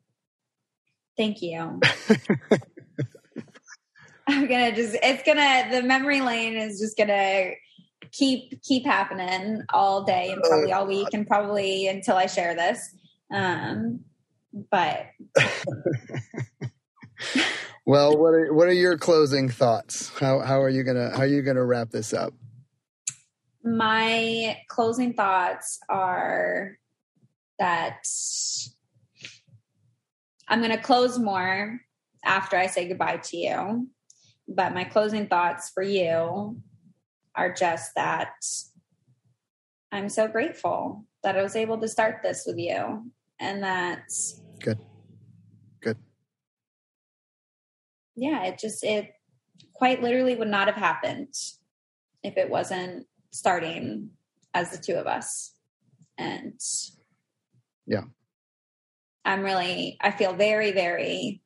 thank 1.17 1.41
you. 1.41 1.79
I'm 4.33 4.47
gonna 4.47 4.75
just, 4.75 4.97
it's 5.01 5.23
gonna, 5.23 5.69
the 5.71 5.83
memory 5.83 6.21
lane 6.21 6.55
is 6.55 6.79
just 6.79 6.97
gonna 6.97 7.51
keep, 8.11 8.61
keep 8.63 8.85
happening 8.85 9.61
all 9.73 10.03
day 10.03 10.31
and 10.31 10.41
probably 10.41 10.73
all 10.73 10.87
week 10.87 11.07
and 11.13 11.27
probably 11.27 11.87
until 11.87 12.15
I 12.15 12.25
share 12.25 12.55
this. 12.55 12.95
Um, 13.31 14.01
but 14.71 15.07
well 17.85 18.17
what 18.17 18.33
are 18.33 18.53
what 18.53 18.67
are 18.67 18.73
your 18.73 18.97
closing 18.97 19.49
thoughts? 19.49 20.09
How 20.19 20.39
how 20.39 20.61
are 20.61 20.69
you 20.69 20.83
gonna 20.83 21.09
how 21.11 21.23
are 21.23 21.27
you 21.27 21.41
gonna 21.41 21.65
wrap 21.65 21.89
this 21.89 22.13
up? 22.13 22.33
My 23.63 24.59
closing 24.69 25.13
thoughts 25.13 25.79
are 25.89 26.77
that 27.59 28.05
i'm 30.47 30.61
gonna 30.61 30.81
close 30.81 31.17
more 31.17 31.79
after 32.25 32.57
i 32.57 32.67
say 32.67 32.87
goodbye 32.87 33.17
to 33.17 33.37
you 33.37 33.87
but 34.47 34.73
my 34.73 34.83
closing 34.83 35.27
thoughts 35.27 35.71
for 35.73 35.83
you 35.83 36.57
are 37.35 37.53
just 37.53 37.91
that 37.95 38.33
i'm 39.91 40.09
so 40.09 40.27
grateful 40.27 41.05
that 41.23 41.37
i 41.37 41.41
was 41.41 41.55
able 41.55 41.77
to 41.77 41.87
start 41.87 42.21
this 42.21 42.43
with 42.45 42.57
you 42.57 43.11
and 43.39 43.63
that 43.63 44.03
Good. 44.63 44.79
Good. 45.81 45.97
Yeah, 48.15 48.45
it 48.45 48.57
just 48.57 48.83
it 48.83 49.11
quite 49.73 50.01
literally 50.01 50.35
would 50.35 50.47
not 50.47 50.67
have 50.67 50.77
happened 50.77 51.33
if 52.23 52.37
it 52.37 52.49
wasn't 52.49 53.05
starting 53.31 54.09
as 54.53 54.71
the 54.71 54.77
two 54.77 54.93
of 54.93 55.05
us. 55.05 55.53
And 56.17 56.59
yeah. 57.85 58.03
I'm 59.25 59.41
really 59.41 59.97
I 60.01 60.11
feel 60.11 60.33
very 60.33 60.71
very 60.71 61.41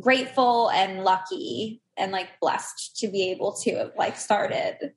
grateful 0.00 0.70
and 0.70 1.04
lucky 1.04 1.81
and 1.96 2.12
like 2.12 2.28
blessed 2.40 2.96
to 2.98 3.08
be 3.08 3.30
able 3.30 3.52
to 3.62 3.74
have 3.76 3.92
like 3.96 4.16
started 4.16 4.92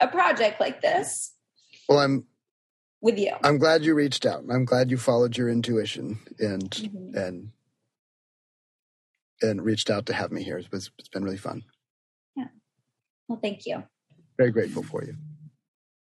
a 0.00 0.08
project 0.08 0.60
like 0.60 0.80
this. 0.80 1.34
Well, 1.88 1.98
I'm 1.98 2.26
with 3.00 3.18
you. 3.18 3.32
I'm 3.42 3.58
glad 3.58 3.84
you 3.84 3.94
reached 3.94 4.26
out. 4.26 4.44
I'm 4.50 4.64
glad 4.64 4.90
you 4.90 4.96
followed 4.96 5.36
your 5.36 5.48
intuition 5.48 6.18
and 6.38 6.70
mm-hmm. 6.70 7.16
and 7.16 7.50
and 9.42 9.62
reached 9.62 9.90
out 9.90 10.06
to 10.06 10.14
have 10.14 10.32
me 10.32 10.42
here. 10.42 10.58
It 10.58 10.72
was, 10.72 10.90
it's 10.98 11.08
been 11.08 11.24
really 11.24 11.36
fun. 11.36 11.64
Yeah. 12.36 12.46
Well, 13.28 13.38
thank 13.42 13.66
you. 13.66 13.82
Very 14.38 14.50
grateful 14.50 14.82
for 14.82 15.04
you. 15.04 15.16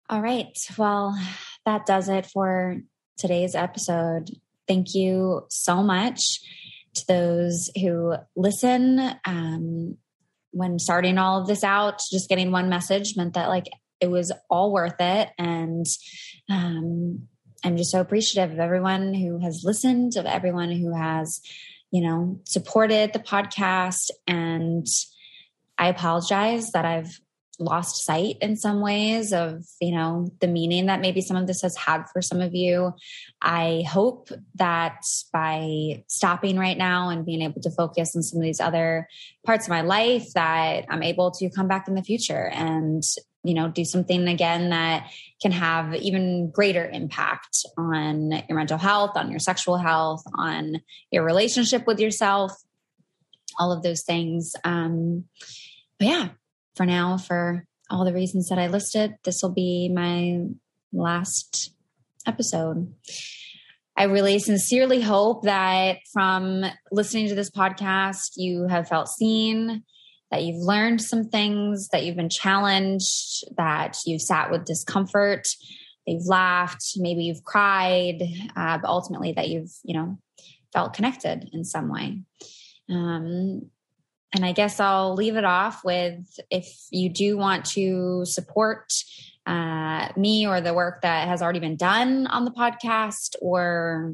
All 0.10 0.22
right. 0.22 0.56
Well, 0.78 1.18
that 1.66 1.86
does 1.86 2.10
it 2.10 2.26
for 2.28 2.78
today's 3.18 3.56
episode. 3.56 4.30
Thank 4.68 4.94
you 4.94 5.46
so 5.50 5.82
much 5.82 6.20
to 6.96 7.08
those 7.08 7.70
who 7.80 8.16
listen. 8.36 9.00
Um, 9.26 9.98
when 10.52 10.80
starting 10.80 11.18
all 11.18 11.42
of 11.42 11.48
this 11.48 11.64
out, 11.64 12.02
just 12.12 12.30
getting 12.30 12.52
one 12.52 12.70
message 12.70 13.16
meant 13.18 13.34
that 13.34 13.50
like 13.50 13.68
it 14.00 14.10
was 14.10 14.32
all 14.50 14.72
worth 14.72 15.00
it. 15.00 15.30
And 15.38 15.86
um, 16.50 17.28
I'm 17.64 17.78
just 17.78 17.92
so 17.92 18.02
appreciative 18.02 18.52
of 18.52 18.60
everyone 18.60 19.14
who 19.14 19.40
has 19.40 19.64
listened, 19.64 20.16
of 20.18 20.26
everyone 20.26 20.72
who 20.72 20.96
has 20.96 21.42
you 21.92 22.02
know, 22.02 22.40
supported 22.46 23.14
the 23.14 23.20
podcast. 23.20 24.10
And 24.26 24.88
I 25.78 25.90
apologize 25.90 26.72
that 26.72 26.86
I've 26.86 27.20
lost 27.60 28.06
sight 28.06 28.38
in 28.42 28.56
some 28.56 28.82
ways 28.82 29.34
of 29.34 29.64
you 29.80 29.92
know 29.92 30.32
the 30.40 30.48
meaning 30.48 30.88
that 30.88 31.02
maybe 31.02 31.22
some 31.22 31.38
of 31.38 31.48
this 31.48 31.62
has 31.62 31.76
had 31.76 32.06
for 32.12 32.22
some 32.22 32.42
of 32.42 32.56
you. 32.56 32.94
I 33.42 33.84
hope 33.88 34.30
that 34.56 35.04
by 35.32 36.04
stopping 36.08 36.58
right 36.58 36.78
now 36.78 37.10
and 37.10 37.26
being 37.26 37.42
able 37.42 37.62
to 37.62 37.72
focus 37.72 38.16
on 38.16 38.24
some 38.24 38.40
of 38.40 38.44
these 38.44 38.60
other 38.60 39.08
parts 39.46 39.66
of 39.66 39.70
my 39.70 39.82
life 39.82 40.34
that 40.34 40.86
i'm 40.90 41.02
able 41.02 41.32
to 41.32 41.50
come 41.50 41.68
back 41.68 41.88
in 41.88 41.96
the 41.96 42.04
future 42.04 42.50
and 42.54 43.04
you 43.44 43.54
know 43.54 43.68
do 43.68 43.84
something 43.84 44.28
again 44.28 44.70
that 44.70 45.10
can 45.42 45.52
have 45.52 45.96
even 45.96 46.52
greater 46.52 46.88
impact 46.88 47.66
on 47.78 48.32
your 48.48 48.58
mental 48.58 48.78
health 48.78 49.12
on 49.16 49.32
your 49.32 49.40
sexual 49.40 49.78
health 49.78 50.24
on 50.36 50.82
your 51.10 51.24
relationship 51.24 51.88
with 51.88 52.00
yourself 52.00 52.54
all 53.60 53.72
of 53.72 53.84
those 53.84 54.04
things. 54.04 54.56
Um 54.64 55.26
but 56.00 56.08
yeah 56.08 56.30
for 56.76 56.86
now 56.86 57.18
for 57.18 57.66
all 57.90 58.06
the 58.06 58.14
reasons 58.14 58.50
that 58.50 58.60
I 58.60 58.68
listed. 58.68 59.16
This 59.24 59.42
will 59.42 59.54
be 59.54 59.90
my 59.90 60.46
last 60.94 61.74
episode. 62.26 62.94
I 63.98 64.04
really 64.06 64.40
sincerely 64.40 65.02
hope 65.02 65.44
that 65.44 65.98
from 66.14 66.64
listening 66.92 67.28
to 67.28 67.36
this 67.36 67.52
podcast, 67.52 68.32
you 68.38 68.68
have 68.68 68.88
felt 68.88 69.10
seen, 69.10 69.84
that 70.32 70.44
you've 70.44 70.66
learned 70.66 71.02
some 71.02 71.26
things, 71.26 71.90
that 71.90 72.06
you've 72.06 72.16
been 72.16 72.30
challenged, 72.30 73.44
that 73.58 73.98
you've 74.06 74.22
sat 74.22 74.50
with 74.50 74.66
discomfort, 74.66 75.44
that 76.06 76.14
you've 76.14 76.28
laughed, 76.28 76.84
maybe 76.96 77.26
you've 77.26 77.44
cried, 77.44 78.24
uh, 78.56 78.78
but 78.78 78.88
ultimately 78.88 79.34
that 79.34 79.50
you've, 79.50 79.72
you 79.84 79.94
know, 79.94 80.18
felt 80.72 80.94
connected 80.94 81.50
in 81.52 81.66
some 81.66 81.90
way. 81.90 82.22
Um, 82.90 83.70
and 84.34 84.46
I 84.46 84.54
guess 84.54 84.80
I'll 84.80 85.14
leave 85.14 85.36
it 85.36 85.46
off 85.46 85.84
with 85.84 86.40
if 86.50 86.68
you 86.90 87.10
do 87.10 87.38
want 87.38 87.66
to 87.72 88.26
support 88.26 88.94
uh, 89.46 90.10
me 90.16 90.48
or 90.48 90.62
the 90.62 90.74
work 90.74 91.02
that 91.02 91.28
has 91.28 91.42
already 91.42 91.60
been 91.60 91.76
done 91.76 92.28
on 92.28 92.46
the 92.46 92.52
podcast 92.52 93.36
or 93.42 94.14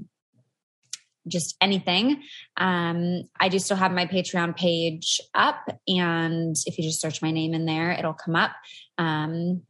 just 1.27 1.55
anything. 1.61 2.23
Um, 2.55 3.23
I 3.39 3.49
do 3.49 3.59
still 3.59 3.77
have 3.77 3.91
my 3.91 4.05
Patreon 4.05 4.55
page 4.55 5.19
up, 5.35 5.67
and 5.87 6.55
if 6.65 6.77
you 6.77 6.83
just 6.83 7.01
search 7.01 7.21
my 7.21 7.31
name 7.31 7.53
in 7.53 7.65
there, 7.65 7.91
it'll 7.91 8.13
come 8.13 8.35
up. 8.35 8.51
Um, 8.97 9.63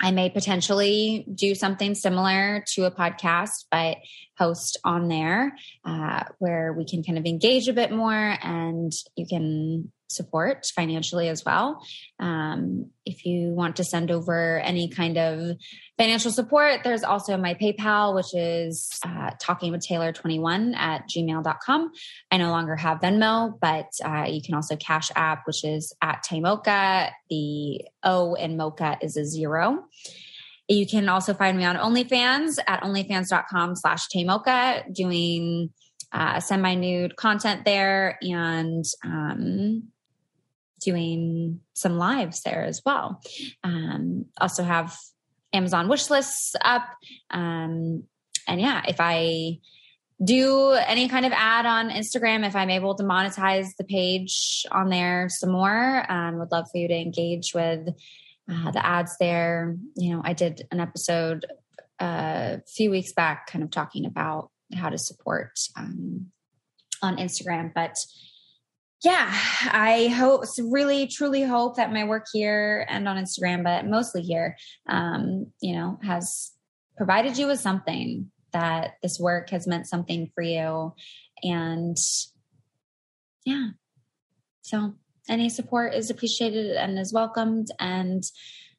I 0.00 0.10
may 0.10 0.30
potentially 0.30 1.26
do 1.34 1.54
something 1.54 1.94
similar 1.94 2.64
to 2.74 2.84
a 2.84 2.90
podcast, 2.90 3.66
but 3.70 3.98
host 4.38 4.78
on 4.84 5.08
there 5.08 5.54
uh, 5.84 6.24
where 6.38 6.72
we 6.72 6.84
can 6.84 7.02
kind 7.02 7.18
of 7.18 7.26
engage 7.26 7.68
a 7.68 7.72
bit 7.72 7.92
more 7.92 8.36
and 8.42 8.92
you 9.16 9.26
can 9.26 9.92
support 10.12 10.66
financially 10.74 11.28
as 11.28 11.44
well. 11.44 11.82
Um, 12.20 12.90
if 13.04 13.24
you 13.24 13.48
want 13.48 13.76
to 13.76 13.84
send 13.84 14.10
over 14.10 14.60
any 14.60 14.88
kind 14.88 15.18
of 15.18 15.56
financial 15.98 16.30
support, 16.30 16.80
there's 16.84 17.02
also 17.02 17.36
my 17.36 17.54
PayPal, 17.54 18.14
which 18.14 18.34
is 18.34 19.00
uh, 19.04 19.30
talking 19.40 19.72
with 19.72 19.80
Taylor 19.80 20.12
21 20.12 20.74
at 20.74 21.08
gmail.com. 21.08 21.92
I 22.30 22.36
no 22.36 22.50
longer 22.50 22.76
have 22.76 23.00
Venmo, 23.00 23.58
but 23.60 23.90
uh, 24.04 24.26
you 24.28 24.42
can 24.42 24.54
also 24.54 24.76
Cash 24.76 25.10
App, 25.16 25.46
which 25.46 25.64
is 25.64 25.92
at 26.00 26.24
Taymocha. 26.24 27.10
The 27.28 27.82
O 28.02 28.34
in 28.34 28.56
Mocha 28.56 28.98
is 29.00 29.16
a 29.16 29.24
zero. 29.24 29.84
You 30.68 30.86
can 30.86 31.08
also 31.08 31.34
find 31.34 31.58
me 31.58 31.64
on 31.64 31.76
OnlyFans 31.76 32.58
at 32.66 32.82
onlyfans.com 32.82 33.76
slash 33.76 34.08
Taymocha 34.08 34.94
doing 34.94 35.70
uh, 36.12 36.40
semi 36.40 36.74
nude 36.74 37.16
content 37.16 37.64
there 37.64 38.18
and 38.22 38.84
um, 39.04 39.88
doing 40.84 41.60
some 41.74 41.98
lives 41.98 42.42
there 42.42 42.64
as 42.64 42.82
well. 42.84 43.20
Um, 43.64 44.26
also 44.40 44.62
have 44.62 44.96
Amazon 45.52 45.88
wish 45.88 46.10
lists 46.10 46.54
up. 46.64 46.88
Um, 47.30 48.04
and 48.48 48.60
yeah, 48.60 48.82
if 48.88 48.96
I 48.98 49.58
do 50.22 50.70
any 50.72 51.08
kind 51.08 51.26
of 51.26 51.32
ad 51.32 51.66
on 51.66 51.90
Instagram, 51.90 52.46
if 52.46 52.54
I'm 52.54 52.70
able 52.70 52.94
to 52.94 53.02
monetize 53.02 53.68
the 53.76 53.84
page 53.84 54.64
on 54.70 54.88
there 54.88 55.28
some 55.28 55.50
more, 55.50 56.10
um, 56.10 56.38
would 56.38 56.52
love 56.52 56.66
for 56.70 56.78
you 56.78 56.88
to 56.88 56.94
engage 56.94 57.52
with 57.54 57.88
uh, 58.50 58.70
the 58.70 58.84
ads 58.84 59.16
there. 59.18 59.76
You 59.96 60.14
know, 60.14 60.22
I 60.24 60.32
did 60.32 60.66
an 60.70 60.80
episode 60.80 61.46
uh, 62.00 62.58
a 62.58 62.62
few 62.66 62.90
weeks 62.90 63.12
back 63.12 63.46
kind 63.46 63.64
of 63.64 63.70
talking 63.70 64.06
about 64.06 64.50
how 64.74 64.88
to 64.88 64.98
support 64.98 65.58
um, 65.76 66.26
on 67.02 67.16
Instagram, 67.16 67.72
but 67.74 67.96
yeah, 69.02 69.32
I 69.72 70.08
hope, 70.16 70.44
really, 70.60 71.08
truly 71.08 71.42
hope 71.42 71.76
that 71.76 71.92
my 71.92 72.04
work 72.04 72.26
here 72.32 72.86
and 72.88 73.08
on 73.08 73.16
Instagram, 73.16 73.64
but 73.64 73.84
mostly 73.84 74.22
here, 74.22 74.56
um, 74.88 75.46
you 75.60 75.74
know, 75.74 75.98
has 76.04 76.52
provided 76.96 77.36
you 77.36 77.48
with 77.48 77.58
something 77.58 78.30
that 78.52 78.94
this 79.02 79.18
work 79.18 79.50
has 79.50 79.66
meant 79.66 79.88
something 79.88 80.30
for 80.34 80.42
you. 80.42 80.94
And 81.42 81.96
yeah, 83.44 83.70
so 84.60 84.94
any 85.28 85.48
support 85.48 85.94
is 85.94 86.10
appreciated 86.10 86.76
and 86.76 86.96
is 86.96 87.12
welcomed. 87.12 87.68
And 87.80 88.22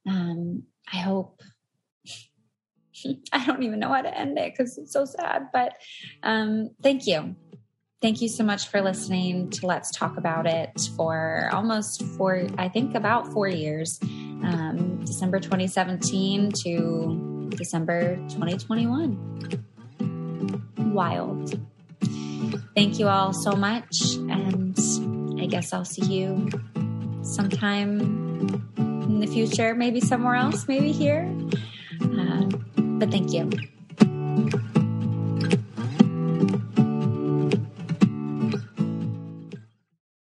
um, 0.07 0.63
I 0.91 0.97
hope. 0.97 1.41
I 3.34 3.45
don't 3.45 3.63
even 3.63 3.80
know 3.80 3.91
how 3.91 4.01
to 4.01 4.17
end 4.17 4.38
it 4.38 4.53
because 4.53 4.78
it's 4.78 4.93
so 4.93 5.03
sad, 5.03 5.47
but 5.51 5.74
um, 6.21 6.69
thank 6.82 7.07
you 7.07 7.36
Thank 8.04 8.20
you 8.22 8.28
so 8.28 8.43
much 8.43 8.68
for 8.68 8.82
listening 8.82 9.49
to 9.51 9.66
Let's 9.66 9.89
Talk 9.89 10.18
About 10.18 10.45
It 10.45 10.89
for 10.97 11.49
almost 11.54 12.04
four, 12.04 12.47
I 12.58 12.68
think 12.68 12.95
about 12.95 13.32
four 13.32 13.47
years, 13.47 13.97
um, 14.04 14.99
December 15.06 15.39
2017 15.39 16.51
to 16.51 17.49
December 17.56 18.18
2021. 18.28 19.64
Wild. 20.93 21.58
Thank 22.76 22.99
you 22.99 23.08
all 23.08 23.32
so 23.32 23.54
much. 23.54 24.16
And 24.16 24.78
I 25.41 25.45
guess 25.45 25.72
I'll 25.72 25.86
see 25.86 26.04
you 26.04 26.49
sometime 27.22 28.01
in 28.76 29.22
the 29.22 29.28
future, 29.28 29.76
maybe 29.76 30.01
somewhere 30.01 30.36
else, 30.36 30.68
maybe 30.68 30.91
here. 30.91 31.34
Uh, 32.01 32.49
but 32.76 33.10
thank 33.12 33.32
you. 33.32 33.49